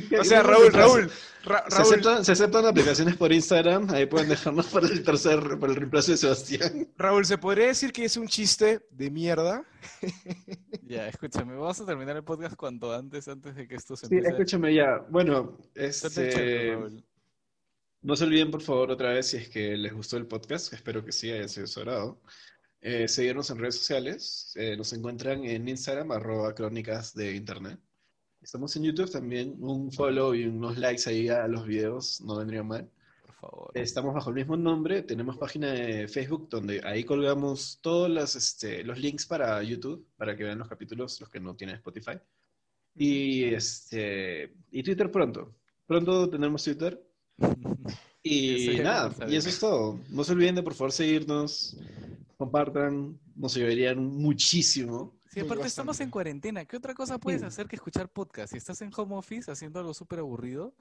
Que- 0.09 0.19
O 0.19 0.23
sea, 0.23 0.43
Raúl, 0.43 0.71
Raúl, 0.71 1.11
Ra- 1.43 1.65
Se 1.69 1.75
Raúl, 1.77 1.91
aceptan, 1.93 2.25
se 2.25 2.31
aceptan 2.31 2.65
aplicaciones 2.65 3.15
por 3.17 3.31
Instagram, 3.33 3.89
ahí 3.91 4.05
pueden 4.05 4.29
dejarnos 4.29 4.67
para 4.67 4.87
el 4.87 5.03
tercer, 5.03 5.39
para 5.59 5.71
el 5.73 5.75
reemplazo 5.77 6.11
de 6.11 6.17
Sebastián. 6.17 6.87
Raúl, 6.97 7.25
¿se 7.25 7.37
podría 7.37 7.67
decir 7.67 7.91
que 7.91 8.05
es 8.05 8.15
un 8.17 8.27
chiste 8.27 8.85
de 8.91 9.11
mierda? 9.11 9.63
Ya, 10.83 11.07
escúchame, 11.07 11.55
vamos 11.55 11.79
a 11.79 11.85
terminar 11.85 12.17
el 12.17 12.23
podcast 12.23 12.55
cuanto 12.55 12.93
antes, 12.93 13.27
antes 13.27 13.55
de 13.55 13.67
que 13.67 13.75
esto 13.75 13.95
se 13.95 14.07
Sí, 14.07 14.15
empiece. 14.15 14.31
escúchame 14.35 14.73
ya. 14.73 14.97
Bueno, 15.09 15.57
este, 15.73 16.77
no 18.01 18.15
se 18.15 18.23
olviden 18.25 18.51
por 18.51 18.61
favor 18.61 18.91
otra 18.91 19.11
vez 19.11 19.27
si 19.27 19.37
es 19.37 19.49
que 19.49 19.77
les 19.77 19.93
gustó 19.93 20.17
el 20.17 20.27
podcast, 20.27 20.73
espero 20.73 21.05
que 21.05 21.11
sí 21.11 21.31
haya 21.31 21.47
sido 21.47 21.67
su. 21.67 22.19
Eh, 22.81 23.07
seguirnos 23.07 23.49
en 23.51 23.59
redes 23.59 23.77
sociales, 23.77 24.53
eh, 24.55 24.75
nos 24.75 24.91
encuentran 24.93 25.45
en 25.45 25.67
Instagram, 25.69 26.11
arroba 26.11 26.55
crónicas 26.55 27.13
de 27.13 27.35
internet. 27.35 27.79
Estamos 28.41 28.75
en 28.75 28.83
YouTube 28.83 29.11
también, 29.11 29.55
un 29.59 29.91
follow 29.91 30.33
y 30.33 30.45
unos 30.45 30.77
likes 30.77 31.07
ahí 31.07 31.29
a 31.29 31.47
los 31.47 31.65
videos 31.67 32.21
no 32.21 32.37
vendría 32.37 32.63
mal. 32.63 32.89
Favor. 33.41 33.71
Estamos 33.73 34.13
bajo 34.13 34.29
el 34.29 34.35
mismo 34.35 34.55
nombre, 34.55 35.01
tenemos 35.01 35.35
página 35.37 35.71
de 35.71 36.07
Facebook 36.07 36.47
donde 36.47 36.79
ahí 36.85 37.03
colgamos 37.03 37.79
todos 37.81 38.09
los, 38.09 38.35
este, 38.35 38.83
los 38.83 38.99
links 38.99 39.25
para 39.25 39.61
YouTube, 39.63 40.07
para 40.15 40.35
que 40.35 40.43
vean 40.43 40.59
los 40.59 40.67
capítulos, 40.67 41.19
los 41.19 41.29
que 41.29 41.39
no 41.39 41.55
tienen 41.55 41.77
Spotify. 41.77 42.19
Y, 42.93 43.45
este, 43.45 44.53
y 44.71 44.83
Twitter 44.83 45.09
pronto. 45.11 45.55
Pronto 45.87 46.29
tenemos 46.29 46.63
Twitter. 46.63 47.01
Y 48.23 48.77
nada, 48.83 49.11
y 49.27 49.35
eso 49.35 49.49
es 49.49 49.59
todo. 49.59 49.99
No 50.09 50.23
se 50.23 50.33
olviden 50.33 50.53
de 50.53 50.61
por 50.61 50.75
favor 50.75 50.91
seguirnos, 50.91 51.75
compartan, 52.37 53.19
nos 53.35 53.57
ayudarían 53.57 53.97
muchísimo. 53.97 55.17
Sí, 55.31 55.39
aparte 55.39 55.65
estamos 55.65 55.99
en 56.01 56.11
cuarentena. 56.11 56.65
¿Qué 56.65 56.77
otra 56.77 56.93
cosa 56.93 57.17
puedes 57.17 57.41
hacer 57.41 57.67
que 57.67 57.77
escuchar 57.77 58.09
podcast? 58.09 58.51
Si 58.51 58.57
estás 58.57 58.79
en 58.83 58.91
home 58.95 59.15
office 59.15 59.51
haciendo 59.51 59.79
algo 59.79 59.95
súper 59.95 60.19
aburrido, 60.19 60.75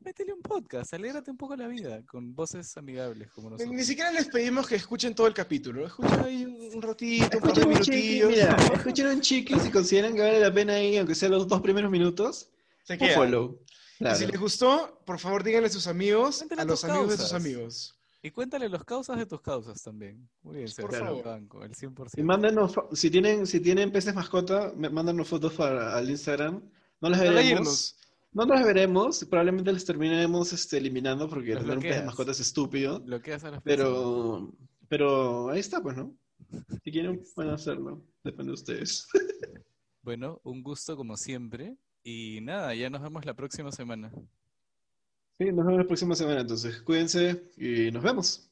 métele 0.00 0.32
un 0.32 0.40
podcast, 0.42 0.94
alégrate 0.94 1.30
un 1.30 1.36
poco 1.36 1.54
la 1.56 1.68
vida 1.68 2.02
con 2.06 2.34
voces 2.34 2.76
amigables 2.76 3.30
como 3.30 3.48
Ni, 3.50 3.52
nosotros. 3.54 3.74
ni 3.76 3.84
siquiera 3.84 4.10
les 4.12 4.28
pedimos 4.28 4.66
que 4.66 4.76
escuchen 4.76 5.14
todo 5.14 5.26
el 5.26 5.34
capítulo. 5.34 5.86
Escuchen 5.86 6.20
ahí 6.20 6.44
un, 6.44 6.76
un 6.76 6.82
ratito, 6.82 7.38
un 7.38 7.42
par 7.42 7.52
de 7.54 7.60
Escuchen 7.60 7.68
un 7.76 7.80
chiqui, 7.82 7.96
minutillos. 7.96 8.28
mira, 8.30 8.56
escuchen 8.74 9.06
un 9.08 9.20
chiqui 9.20 9.60
si 9.60 9.70
consideran 9.70 10.14
que 10.14 10.20
vale 10.20 10.40
la 10.40 10.52
pena 10.52 10.74
ahí, 10.74 10.96
aunque 10.96 11.14
sea 11.14 11.28
los 11.28 11.46
dos 11.46 11.60
primeros 11.60 11.90
minutos, 11.90 12.50
Se 12.84 12.94
un 12.94 13.10
follow. 13.14 13.58
Y 13.98 14.04
Claro. 14.04 14.16
si 14.18 14.26
les 14.26 14.40
gustó, 14.40 15.02
por 15.04 15.18
favor 15.18 15.44
díganle 15.44 15.66
a 15.68 15.70
sus 15.70 15.86
amigos, 15.86 16.38
Cuéntale 16.38 16.62
a 16.62 16.64
los 16.64 16.82
amigos 16.84 17.10
de 17.10 17.16
sus 17.18 17.32
amigos. 17.34 17.94
Y 18.22 18.30
cuéntale 18.30 18.68
los 18.68 18.84
causas 18.84 19.16
de 19.18 19.24
tus 19.26 19.40
causas 19.42 19.82
también. 19.82 20.28
Muy 20.42 20.56
bien, 20.56 20.68
Por 20.78 20.94
favor. 20.94 21.24
banco, 21.24 21.62
el 21.64 21.74
100%. 21.74 22.18
Y 22.18 22.22
mándenos, 22.22 22.74
fo- 22.74 22.88
si 22.94 23.10
tienen, 23.10 23.46
si 23.46 23.60
tienen 23.60 23.90
peces 23.92 24.14
mascota, 24.14 24.72
mándanos 24.76 25.26
fotos 25.28 25.52
para, 25.54 25.96
al 25.96 26.08
Instagram. 26.10 26.62
No 27.00 27.08
las 27.10 27.20
veremos. 27.20 27.96
No 28.32 28.44
las 28.44 28.64
veremos, 28.64 29.24
probablemente 29.24 29.72
las 29.72 29.84
terminaremos 29.84 30.52
este, 30.52 30.78
eliminando 30.78 31.28
porque 31.28 31.56
tener 31.56 31.62
un 31.62 31.66
pez 31.66 31.74
de 31.74 31.88
bloqueas. 31.88 32.06
mascota 32.06 32.30
es 32.30 32.40
estúpido. 32.40 33.00
Bloqueas 33.00 33.42
a 33.44 33.50
las 33.50 33.62
personas. 33.62 33.92
Pero, 33.92 34.52
pero 34.88 35.50
ahí 35.50 35.60
está, 35.60 35.82
pues, 35.82 35.96
¿no? 35.96 36.14
Si 36.84 36.90
quieren, 36.92 37.22
pueden 37.34 37.52
hacerlo. 37.52 38.04
Depende 38.22 38.50
de 38.50 38.54
ustedes. 38.54 39.08
Bueno, 40.02 40.40
un 40.44 40.62
gusto 40.62 40.96
como 40.96 41.14
siempre. 41.18 41.76
Y 42.02 42.40
nada, 42.40 42.74
ya 42.74 42.88
nos 42.88 43.02
vemos 43.02 43.26
la 43.26 43.34
próxima 43.34 43.70
semana. 43.70 44.10
Sí, 45.38 45.44
nos 45.52 45.66
vemos 45.66 45.78
la 45.78 45.86
próxima 45.86 46.14
semana 46.14 46.40
entonces. 46.40 46.80
Cuídense 46.80 47.50
y 47.58 47.90
nos 47.90 48.02
vemos. 48.02 48.49